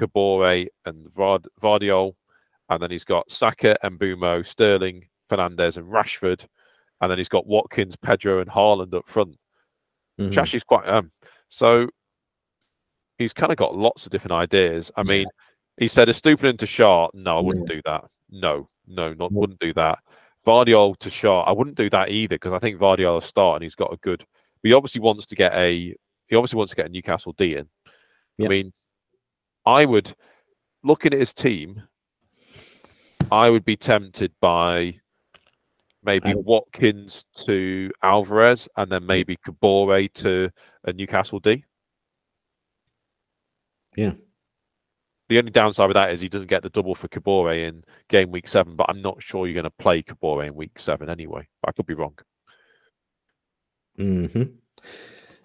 Kabore, 0.00 0.66
and 0.84 1.06
Vard- 1.14 1.46
Vardiol. 1.62 2.12
And 2.68 2.82
then 2.82 2.90
he's 2.90 3.04
got 3.04 3.30
Saka, 3.30 3.76
Mbeumo, 3.84 4.46
Sterling, 4.46 5.08
Fernandez, 5.28 5.76
and 5.76 5.86
Rashford. 5.86 6.46
And 7.00 7.10
then 7.10 7.18
he's 7.18 7.28
got 7.28 7.46
Watkins, 7.46 7.96
Pedro, 7.96 8.40
and 8.40 8.50
Haaland 8.50 8.94
up 8.94 9.08
front, 9.08 9.36
which 10.16 10.32
Mhm. 10.34 10.38
actually 10.38 10.58
is 10.58 10.64
quite. 10.64 10.86
Um, 10.88 11.10
so 11.48 11.88
he's 13.20 13.32
kind 13.32 13.52
of 13.52 13.58
got 13.58 13.76
lots 13.76 14.06
of 14.06 14.12
different 14.12 14.32
ideas. 14.32 14.90
I 14.96 15.02
mean, 15.04 15.26
he 15.76 15.86
said 15.88 16.08
a 16.08 16.12
Estupiñán 16.12 16.58
to 16.58 16.66
Shaw. 16.66 17.08
No, 17.14 17.38
I 17.38 17.40
wouldn't 17.40 17.68
do 17.68 17.80
that. 17.84 18.04
No, 18.30 18.68
no, 18.88 19.10
not 19.14 19.30
No. 19.30 19.38
wouldn't 19.40 19.60
do 19.60 19.72
that. 19.74 19.98
Vardiol 20.46 20.96
to 20.98 21.10
Shaw. 21.10 21.42
I 21.44 21.52
wouldn't 21.52 21.76
do 21.76 21.90
that 21.90 22.08
either 22.08 22.34
because 22.36 22.52
I 22.52 22.58
think 22.58 22.80
Vardiol 22.80 23.14
will 23.14 23.20
start 23.20 23.56
and 23.56 23.62
he's 23.62 23.74
got 23.74 23.92
a 23.92 23.96
good. 23.98 24.24
He 24.62 24.72
obviously 24.72 25.00
wants 25.00 25.26
to 25.26 25.36
get 25.36 25.52
a. 25.54 25.94
He 26.28 26.36
obviously 26.36 26.56
wants 26.58 26.70
to 26.70 26.76
get 26.76 26.86
a 26.86 26.90
Newcastle 26.90 27.34
D 27.36 27.56
in. 27.56 27.68
I 28.42 28.48
mean, 28.48 28.72
I 29.66 29.84
would 29.84 30.14
looking 30.82 31.12
at 31.12 31.18
his 31.20 31.34
team. 31.34 31.82
I 33.30 33.50
would 33.50 33.64
be 33.64 33.76
tempted 33.76 34.32
by 34.40 34.98
maybe 36.02 36.34
would- 36.34 36.46
Watkins 36.46 37.26
to 37.44 37.90
Alvarez 38.02 38.66
and 38.76 38.90
then 38.90 39.04
maybe 39.06 39.36
Kabore 39.46 40.10
to 40.14 40.50
a 40.84 40.92
Newcastle 40.92 41.38
D. 41.40 41.64
Yeah. 43.96 44.14
The 45.28 45.38
only 45.38 45.50
downside 45.50 45.88
with 45.88 45.94
that 45.94 46.12
is 46.12 46.20
he 46.20 46.28
doesn't 46.28 46.48
get 46.48 46.62
the 46.62 46.68
double 46.70 46.94
for 46.94 47.08
Kabore 47.08 47.66
in 47.68 47.84
game 48.08 48.30
week 48.30 48.48
seven, 48.48 48.76
but 48.76 48.86
I'm 48.90 49.00
not 49.00 49.22
sure 49.22 49.46
you're 49.46 49.54
going 49.54 49.64
to 49.64 49.70
play 49.70 50.02
Kabore 50.02 50.46
in 50.46 50.54
week 50.54 50.78
seven 50.78 51.08
anyway. 51.08 51.48
I 51.66 51.72
could 51.72 51.86
be 51.86 51.94
wrong. 51.94 52.18
hmm 53.96 54.42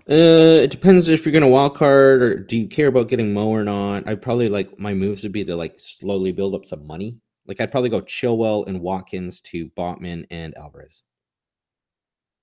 Uh, 0.08 0.62
it 0.62 0.70
depends 0.72 1.08
if 1.10 1.26
you're 1.26 1.34
gonna 1.34 1.48
wild 1.50 1.76
card 1.76 2.22
or 2.22 2.36
do 2.40 2.58
you 2.58 2.68
care 2.68 2.88
about 2.88 3.10
getting 3.10 3.34
Mo 3.34 3.48
or 3.48 3.64
not. 3.64 4.08
I'd 4.08 4.22
probably 4.22 4.50
like 4.50 4.78
my 4.80 4.94
moves 4.94 5.24
would 5.24 5.32
be 5.32 5.44
to 5.46 5.56
like 5.56 5.80
slowly 5.80 6.32
build 6.32 6.54
up 6.54 6.66
some 6.66 6.86
money. 6.86 7.18
Like 7.48 7.60
I'd 7.60 7.72
probably 7.72 7.90
go 7.90 8.02
Chilwell 8.02 8.68
and 8.68 8.82
Watkins 8.82 9.42
to 9.42 9.70
Botman 9.72 10.26
and 10.30 10.56
Alvarez. 10.58 11.02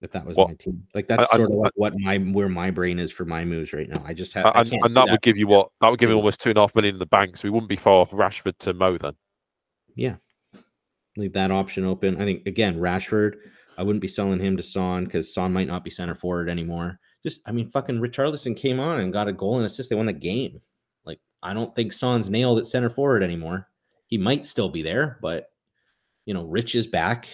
If 0.03 0.11
that 0.11 0.27
was 0.27 0.37
Well, 0.37 0.49
my 0.49 0.55
team, 0.55 0.85
like 0.95 1.07
that's 1.07 1.33
I- 1.33 1.37
sort 1.37 1.51
of 1.51 1.57
I- 1.57 1.61
like 1.61 1.73
what 1.77 1.95
my 1.97 2.19
where 2.19 2.49
my 2.49 2.71
brain 2.73 2.99
is 2.99 3.13
for 3.13 3.25
my 3.25 3.45
moves 3.45 3.73
right 3.73 3.89
now. 3.89 4.03
I 4.05 4.13
just 4.13 4.33
have, 4.33 4.47
and, 4.47 4.71
and 4.73 4.83
do 4.83 4.95
that 4.95 5.09
would 5.11 5.23
give 5.23 5.37
you 5.39 5.47
what? 5.47 5.71
That 5.81 5.91
would 5.91 6.01
give 6.01 6.11
him 6.11 6.17
almost 6.17 6.41
two 6.41 6.51
and 6.51 6.59
a 6.59 6.63
half 6.63 6.75
million 6.75 6.97
in 6.97 6.99
the 6.99 7.07
bank, 7.07 7.37
so 7.37 7.43
he 7.43 7.51
wouldn't 7.51 7.69
be 7.69 7.77
far 7.77 7.95
off 7.95 8.11
Rashford 8.11 8.59
to 8.59 8.75
Mo 8.75 8.99
then. 8.99 9.13
Yeah, 9.95 10.17
leave 11.17 11.33
that 11.35 11.53
option 11.53 11.85
open. 11.85 12.21
I 12.21 12.25
think 12.25 12.47
again, 12.47 12.79
Rashford, 12.81 13.37
I 13.79 13.85
wouldn't 13.85 14.03
be 14.03 14.09
selling 14.09 14.41
him 14.41 14.57
to 14.57 14.63
Son 14.63 15.05
because 15.05 15.33
Son 15.33 15.53
might 15.53 15.69
not 15.69 15.85
be 15.85 15.91
center 15.91 16.17
forward 16.17 16.49
anymore. 16.49 16.99
Just, 17.23 17.41
I 17.47 17.53
mean, 17.53 17.69
fucking 17.69 18.01
Richarlison 18.01 18.57
came 18.57 18.81
on 18.81 18.99
and 18.99 19.13
got 19.13 19.29
a 19.29 19.33
goal 19.33 19.57
and 19.59 19.65
assist. 19.65 19.89
They 19.89 19.95
won 19.95 20.07
the 20.07 20.13
game. 20.13 20.61
Like, 21.05 21.21
I 21.45 21.55
don't 21.55 21.73
think 21.77 21.93
Son's 21.93 22.29
nailed 22.29 22.59
at 22.59 22.67
center 22.67 22.91
forward 22.91 23.23
anymore. 23.23 23.69
He 24.09 24.19
might 24.19 24.45
still 24.47 24.69
be 24.69 24.83
there, 24.83 25.19
but 25.23 25.51
you 26.27 26.35
know, 26.35 26.43
Rich 26.45 26.75
is 26.75 26.89
back. 26.89 27.29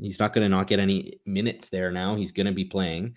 He's 0.00 0.18
not 0.18 0.32
going 0.32 0.44
to 0.44 0.48
not 0.48 0.66
get 0.66 0.78
any 0.80 1.18
minutes 1.26 1.68
there 1.68 1.90
now. 1.90 2.14
He's 2.16 2.32
going 2.32 2.46
to 2.46 2.52
be 2.52 2.64
playing. 2.64 3.16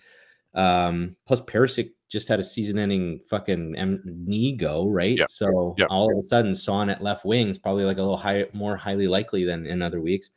Um, 0.54 1.16
plus, 1.26 1.40
Perisic 1.40 1.90
just 2.08 2.28
had 2.28 2.38
a 2.38 2.44
season-ending 2.44 3.20
fucking 3.28 3.74
M- 3.76 4.02
knee 4.04 4.52
go, 4.52 4.86
right? 4.88 5.16
Yeah. 5.18 5.24
So 5.28 5.74
Yeah. 5.78 5.86
all 5.90 6.12
of 6.12 6.18
a 6.18 6.26
sudden, 6.26 6.54
Son 6.54 6.88
at 6.90 7.02
left 7.02 7.24
wing 7.24 7.48
is 7.48 7.58
probably 7.58 7.84
like 7.84 7.98
a 7.98 8.02
little 8.02 8.44
more 8.52 8.76
highly 8.76 9.08
likely 9.08 9.44
than 9.44 9.66
in 9.66 9.82
other 9.82 10.00
weeks. 10.00 10.30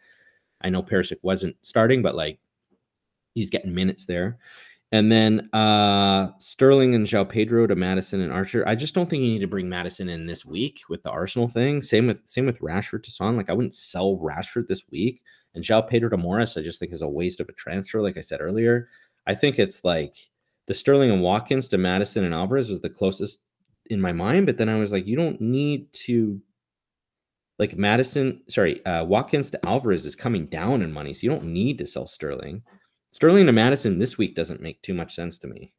I 0.62 0.70
know 0.70 0.82
Perisic 0.82 1.18
wasn't 1.22 1.56
starting, 1.62 2.02
but 2.02 2.16
like 2.16 2.39
he's 3.36 3.52
getting 3.52 3.76
minutes 3.76 4.08
there. 4.08 4.39
And 4.91 5.12
then 5.12 5.50
uh 5.54 6.30
Sterling 6.39 6.95
and 6.95 7.06
João 7.06 7.28
Pedro 7.30 7.68
to 7.68 7.76
Maddison 7.76 8.22
and 8.22 8.32
Archer. 8.32 8.68
I 8.68 8.74
just 8.74 8.95
don't 8.95 9.08
think 9.08 9.22
you 9.22 9.34
need 9.34 9.41
to 9.41 9.48
bring 9.48 9.70
Maddison 9.70 10.10
in 10.10 10.26
this 10.26 10.45
week 10.45 10.80
with 10.89 11.04
the 11.04 11.12
Arsenal 11.12 11.48
thing. 11.48 11.84
Same 11.84 12.08
with 12.08 12.26
same 12.28 12.45
with 12.48 12.60
Rashford 12.62 13.04
to 13.04 13.12
Son. 13.12 13.36
Like 13.38 13.50
I 13.50 13.54
wouldn't 13.54 13.76
sell 13.76 14.18
Rashford 14.18 14.66
this 14.68 14.84
week. 14.89 15.22
And 15.58 15.66
João 15.66 15.86
Pedro 15.89 16.08
to 16.10 16.18
Morris, 16.18 16.55
I 16.55 16.62
just 16.62 16.80
think 16.80 16.93
is 16.93 17.01
a 17.01 17.08
waste 17.10 17.39
of 17.41 17.49
a 17.49 17.53
transfer. 17.53 17.99
Like 18.01 18.16
I 18.18 18.22
said 18.22 18.39
earlier, 18.41 18.88
I 19.26 19.34
think 19.36 19.58
it's 19.60 19.84
like 19.84 20.16
the 20.68 20.74
Sterling 20.76 21.10
and 21.12 21.22
Watkins 21.24 21.68
to 21.70 21.78
Maddison 21.80 22.24
and 22.24 22.34
Alvarez 22.34 22.70
was 22.70 22.80
the 22.80 22.89
closest 22.89 23.39
in 23.88 23.99
my 23.99 24.14
mind. 24.14 24.45
But 24.45 24.58
then 24.58 24.70
I 24.70 24.78
was 24.78 24.91
like, 24.91 25.08
you 25.08 25.16
don't 25.18 25.41
need 25.41 25.91
to 26.05 26.39
like 27.58 27.76
Maddison, 27.76 28.41
sorry, 28.47 28.86
uh, 28.86 29.03
Watkins 29.03 29.49
to 29.49 29.66
Alvarez 29.66 30.05
is 30.05 30.16
coming 30.16 30.45
down 30.45 30.84
in 30.84 30.93
money, 30.93 31.12
so 31.14 31.22
you 31.24 31.30
don't 31.32 31.45
need 31.45 31.80
to 31.80 31.88
sell 31.88 32.05
Sterling. 32.05 32.62
Sterling 33.12 33.47
to 33.47 33.51
Maddison 33.51 33.97
this 33.97 34.16
week 34.16 34.36
doesn't 34.36 34.62
make 34.62 34.80
too 34.84 34.93
much 34.93 35.16
sense 35.16 35.39
to 35.39 35.47
me. 35.47 35.74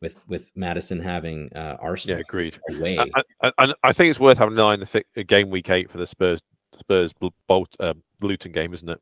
With 0.00 0.26
with 0.26 0.50
Maddison 0.56 0.98
having 1.00 1.50
uh, 1.54 1.58
Yeah, 1.58 1.76
Arsenal 1.80 2.20
agreed. 2.20 2.58
away, 2.70 2.96
And, 2.96 3.12
and- 3.42 3.52
and 3.58 3.74
I 3.84 3.92
think 3.92 4.10
it's 4.10 4.18
worth 4.18 4.38
having 4.38 4.54
an 4.54 4.60
eye 4.60 4.72
on 4.72 4.80
the 4.80 4.86
fi- 4.86 5.04
uh, 5.16 5.22
game 5.28 5.50
week 5.50 5.68
eight 5.70 5.90
for 5.90 5.98
the 5.98 6.06
Spurs 6.06 6.40
Spurs 6.74 7.12
Bolt 7.46 7.76
uh, 7.80 7.94
Luton 8.20 8.52
game, 8.52 8.74
isn't 8.74 8.88
it? 8.88 9.00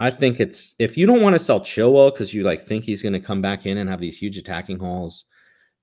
I 0.00 0.10
think 0.10 0.38
it's 0.38 0.74
if 0.78 0.96
you 0.96 1.06
don't 1.06 1.22
want 1.22 1.34
to 1.34 1.40
sell 1.40 1.60
Chilwell 1.60 2.12
because 2.12 2.32
you 2.32 2.44
like 2.44 2.62
think 2.62 2.84
he's 2.84 3.02
going 3.02 3.14
to 3.14 3.20
come 3.20 3.42
back 3.42 3.66
in 3.66 3.78
and 3.78 3.90
have 3.90 4.00
these 4.00 4.16
huge 4.16 4.38
attacking 4.38 4.78
hauls, 4.78 5.24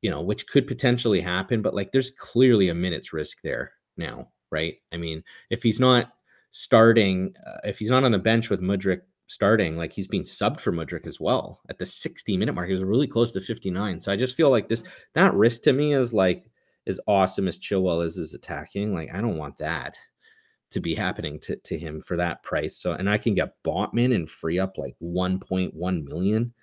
you 0.01 0.09
know, 0.09 0.21
which 0.21 0.47
could 0.47 0.67
potentially 0.67 1.19
happen, 1.19 1.61
but 1.61 1.75
like 1.75 1.91
there's 1.91 2.11
clearly 2.11 2.69
a 2.69 2.73
minutes 2.73 3.11
risk 3.11 3.41
there 3.43 3.73
now, 3.97 4.29
right? 4.51 4.75
I 4.93 4.97
mean, 4.97 5.23
if 5.49 5.63
he's 5.63 5.79
not 5.79 6.13
starting, 6.51 7.33
uh, 7.45 7.59
if 7.65 7.77
he's 7.77 7.89
not 7.89 8.05
on 8.05 8.13
the 8.13 8.17
bench 8.17 8.49
with 8.49 8.61
Mudryk 8.61 9.01
starting, 9.27 9.75
like 9.75 9.91
he's 9.91 10.07
being 10.07 10.23
subbed 10.23 10.61
for 10.61 10.71
Mudryk 10.71 11.05
as 11.05 11.19
well 11.19 11.59
at 11.69 11.77
the 11.77 11.86
60 11.86 12.38
minute 12.38 12.53
mark. 12.53 12.67
He 12.67 12.73
was 12.73 12.83
really 12.83 13.07
close 13.07 13.31
to 13.31 13.41
59. 13.41 13.99
So 13.99 14.11
I 14.11 14.15
just 14.15 14.38
feel 14.38 14.49
like 14.49 14.69
this 14.69 14.83
that 15.13 15.33
risk 15.33 15.63
to 15.63 15.73
me 15.73 15.93
is 15.93 16.13
like 16.13 16.49
as 16.88 17.01
awesome 17.07 17.49
as 17.49 17.59
Chilwell 17.59 18.05
is 18.05 18.17
as 18.17 18.33
attacking. 18.33 18.93
Like 18.93 19.13
I 19.13 19.19
don't 19.19 19.38
want 19.38 19.57
that 19.57 19.97
to 20.76 20.82
be 20.82 20.93
happening 20.93 21.39
to, 21.39 21.55
to 21.55 21.80
him 21.80 22.01
for 22.01 22.17
that 22.17 22.43
price. 22.43 22.76
So, 22.76 22.91
and 22.91 23.09
I 23.09 23.17
can 23.17 23.34
get 23.34 23.63
Botman 23.63 24.13
and 24.13 24.30
free 24.30 24.59
up 24.59 24.78
like 24.78 24.93
1.1 25.01 26.03
million. 26.03 26.53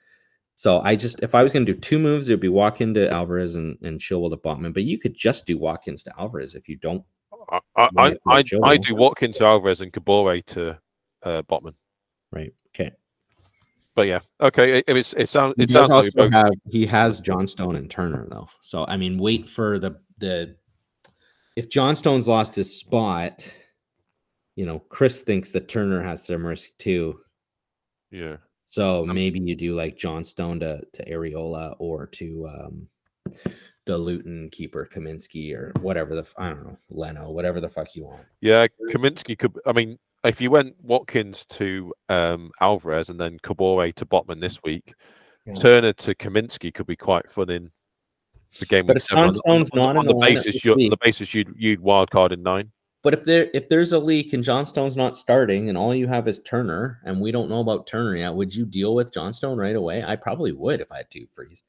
So 0.54 0.82
I 0.82 0.96
just, 0.96 1.20
if 1.22 1.34
I 1.34 1.42
was 1.42 1.50
going 1.50 1.64
to 1.64 1.72
do 1.72 1.80
two 1.80 1.98
moves, 1.98 2.28
it 2.28 2.34
would 2.34 2.40
be 2.40 2.48
Watkins 2.48 2.94
to 2.96 3.10
Alvarez 3.10 3.54
and, 3.54 3.78
and 3.80 3.98
Chilwell 3.98 4.28
to 4.28 4.36
Botman, 4.36 4.74
but 4.74 4.84
you 4.84 4.98
could 4.98 5.14
just 5.14 5.46
do 5.46 5.56
Watkins 5.56 6.02
to 6.02 6.12
Alvarez 6.18 6.54
if 6.54 6.68
you 6.68 6.76
don't. 6.76 7.02
I 7.48 7.60
I, 7.74 8.16
I, 8.26 8.44
I, 8.62 8.76
do 8.76 8.94
Watkins 8.94 9.38
to 9.38 9.46
Alvarez 9.46 9.80
and 9.80 9.90
Kabore 9.90 10.44
to 10.44 10.78
uh, 11.22 11.40
Botman. 11.50 11.72
Right. 12.30 12.52
Okay. 12.68 12.92
But 13.94 14.08
yeah, 14.08 14.20
okay. 14.42 14.78
It, 14.78 14.84
it's 14.88 15.14
it 15.14 15.30
sounds 15.30 15.54
it 15.58 15.70
sounds 15.70 15.90
like 15.90 16.12
both. 16.12 16.32
have, 16.32 16.52
he 16.70 16.84
has 16.86 17.18
Johnstone 17.18 17.76
and 17.76 17.90
Turner 17.90 18.26
though. 18.28 18.48
So, 18.60 18.84
I 18.86 18.98
mean, 18.98 19.18
wait 19.18 19.48
for 19.48 19.78
the, 19.78 20.00
the, 20.18 20.56
if 21.56 21.68
Johnstone's 21.68 22.28
lost 22.28 22.54
his 22.54 22.78
spot, 22.78 23.42
you 24.57 24.66
know, 24.66 24.78
Chris 24.78 25.22
thinks 25.22 25.50
that 25.53 25.68
Turner 25.68 26.03
has 26.03 26.24
some 26.24 26.44
risk 26.46 26.70
too. 26.78 27.20
Yeah, 28.11 28.36
So 28.66 29.07
maybe 29.07 29.40
you 29.40 29.57
do 29.57 29.74
like 29.74 29.96
Johnstone 29.96 30.61
to 30.61 30.82
to 30.92 31.05
Areola 31.11 31.74
or 31.78 32.07
to 32.09 32.48
um 32.48 32.88
the 33.86 33.96
Luton 33.98 34.48
keeper 34.50 34.88
Kaminski 34.94 35.55
or 35.55 35.72
whatever 35.80 36.14
the 36.14 36.26
I 36.36 36.50
don't 36.50 36.64
know 36.64 36.78
Leno 36.90 37.30
whatever 37.30 37.61
the 37.61 37.68
fuck 37.68 37.96
you 37.96 38.05
want. 38.05 38.24
yeah. 38.40 38.66
Kaminski 38.92 39.38
could. 39.38 39.59
I 39.66 39.72
mean, 39.72 39.98
if 40.24 40.40
you 40.40 40.50
went 40.50 40.76
Watkins 40.82 41.46
to 41.46 41.92
um, 42.09 42.50
Alvarez 42.61 43.09
and 43.09 43.18
then 43.18 43.38
Kabore 43.42 43.92
to 43.96 44.07
Botman 44.07 44.40
this 44.40 44.62
week, 44.62 44.94
Yeah. 45.46 45.55
Turner 45.55 45.92
to 45.94 46.14
Kaminski 46.14 46.72
could 46.72 46.86
be 46.86 46.94
quite 46.96 47.28
fun 47.30 47.50
in 47.50 47.70
the 48.61 48.66
game. 48.66 48.86
But 48.86 49.03
seven 49.03 49.30
on, 49.46 49.62
on, 49.62 49.66
not 49.74 49.96
on 49.96 50.07
the 50.07 50.14
basis 50.14 50.64
you 50.64 50.74
on 50.74 50.90
the 50.90 50.98
basis 51.03 51.32
you'd 51.34 51.53
you'd 51.57 51.80
wild 51.80 52.11
card 52.11 52.32
in 52.32 52.42
nine. 52.42 52.70
But 53.03 53.14
if 53.14 53.24
there 53.24 53.50
if 53.53 53.68
there's 53.68 53.92
a 53.92 53.98
leak 53.98 54.32
and 54.32 54.44
Johnstone's 54.44 54.96
not 54.96 55.16
starting 55.16 55.68
and 55.68 55.76
all 55.76 55.94
you 55.94 56.07
have 56.07 56.28
is 56.28 56.38
Turner 56.40 57.00
and 57.05 57.20
we 57.20 57.32
don't 57.32 57.48
know 57.50 57.61
about 57.61 57.86
Turner 57.88 58.16
yet, 58.16 58.34
would 58.34 58.55
you 58.55 58.64
deal 58.64 58.94
with 58.94 59.12
Johnstone 59.12 59.59
right 59.59 59.74
away? 59.74 60.05
I 60.05 60.14
probably 60.16 60.53
would 60.53 60.80
if 60.80 60.92
I 60.92 60.98
had 60.98 61.11
two 61.11 61.26
frees. 61.32 61.62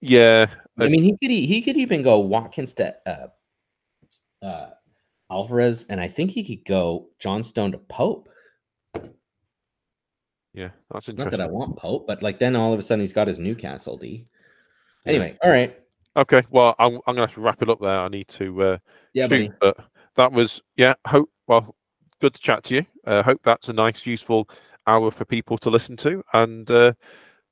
Yeah, 0.00 0.46
I 0.78 0.86
Uh, 0.86 0.88
mean, 0.88 1.02
he 1.02 1.16
could 1.16 1.30
he 1.30 1.62
could 1.62 1.76
even 1.76 2.02
go 2.02 2.20
Watkins 2.20 2.74
to 2.74 2.94
uh, 3.06 4.44
uh, 4.44 4.70
Alvarez, 5.30 5.86
and 5.88 6.00
I 6.00 6.08
think 6.08 6.30
he 6.30 6.44
could 6.44 6.64
go 6.64 7.08
Johnstone 7.18 7.72
to 7.72 7.78
Pope. 7.78 8.28
yeah. 10.54 10.70
That's 10.92 11.08
Not 11.08 11.30
that 11.30 11.40
I 11.40 11.46
want 11.46 11.76
Pope, 11.76 12.06
but 12.06 12.22
like 12.22 12.38
then 12.38 12.54
all 12.56 12.72
of 12.72 12.78
a 12.78 12.82
sudden 12.82 13.00
he's 13.00 13.12
got 13.12 13.28
his 13.28 13.38
Newcastle 13.38 13.96
D. 13.96 14.26
Anyway, 15.06 15.36
all 15.42 15.50
right. 15.50 15.76
Okay, 16.16 16.42
well, 16.50 16.74
I'm, 16.78 16.96
I'm 17.06 17.14
gonna 17.14 17.22
have 17.22 17.34
to 17.34 17.40
wrap 17.40 17.62
it 17.62 17.70
up 17.70 17.80
there. 17.80 18.00
I 18.00 18.08
need 18.08 18.28
to 18.28 18.62
uh, 18.62 18.78
Yeah, 19.14 19.28
shoot, 19.28 19.52
but 19.60 19.76
that 20.16 20.30
was 20.32 20.60
yeah. 20.76 20.94
Hope 21.06 21.30
well, 21.46 21.74
good 22.20 22.34
to 22.34 22.40
chat 22.40 22.64
to 22.64 22.74
you. 22.76 22.86
Uh, 23.06 23.22
hope 23.22 23.40
that's 23.42 23.68
a 23.68 23.72
nice, 23.72 24.04
useful 24.06 24.48
hour 24.86 25.10
for 25.10 25.24
people 25.24 25.56
to 25.58 25.70
listen 25.70 25.96
to, 25.98 26.22
and 26.34 26.70
uh, 26.70 26.92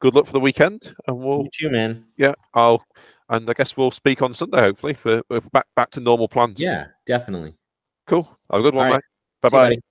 good 0.00 0.14
luck 0.14 0.26
for 0.26 0.32
the 0.32 0.40
weekend. 0.40 0.94
And 1.06 1.18
we'll 1.18 1.44
You 1.44 1.50
too, 1.52 1.70
man. 1.70 2.04
yeah, 2.16 2.34
I'll 2.54 2.84
and 3.30 3.48
I 3.48 3.54
guess 3.54 3.76
we'll 3.76 3.90
speak 3.92 4.20
on 4.22 4.34
Sunday 4.34 4.60
hopefully 4.60 4.94
for, 4.94 5.22
for 5.28 5.40
back 5.52 5.66
back 5.74 5.90
to 5.92 6.00
normal 6.00 6.28
plans. 6.28 6.60
Yeah, 6.60 6.88
definitely. 7.06 7.56
cool. 8.06 8.24
Have 8.50 8.60
a 8.60 8.62
good 8.62 8.74
one, 8.74 8.86
right. 8.86 8.94
mate. 8.96 9.04
Bye 9.42 9.48
bye. 9.70 9.89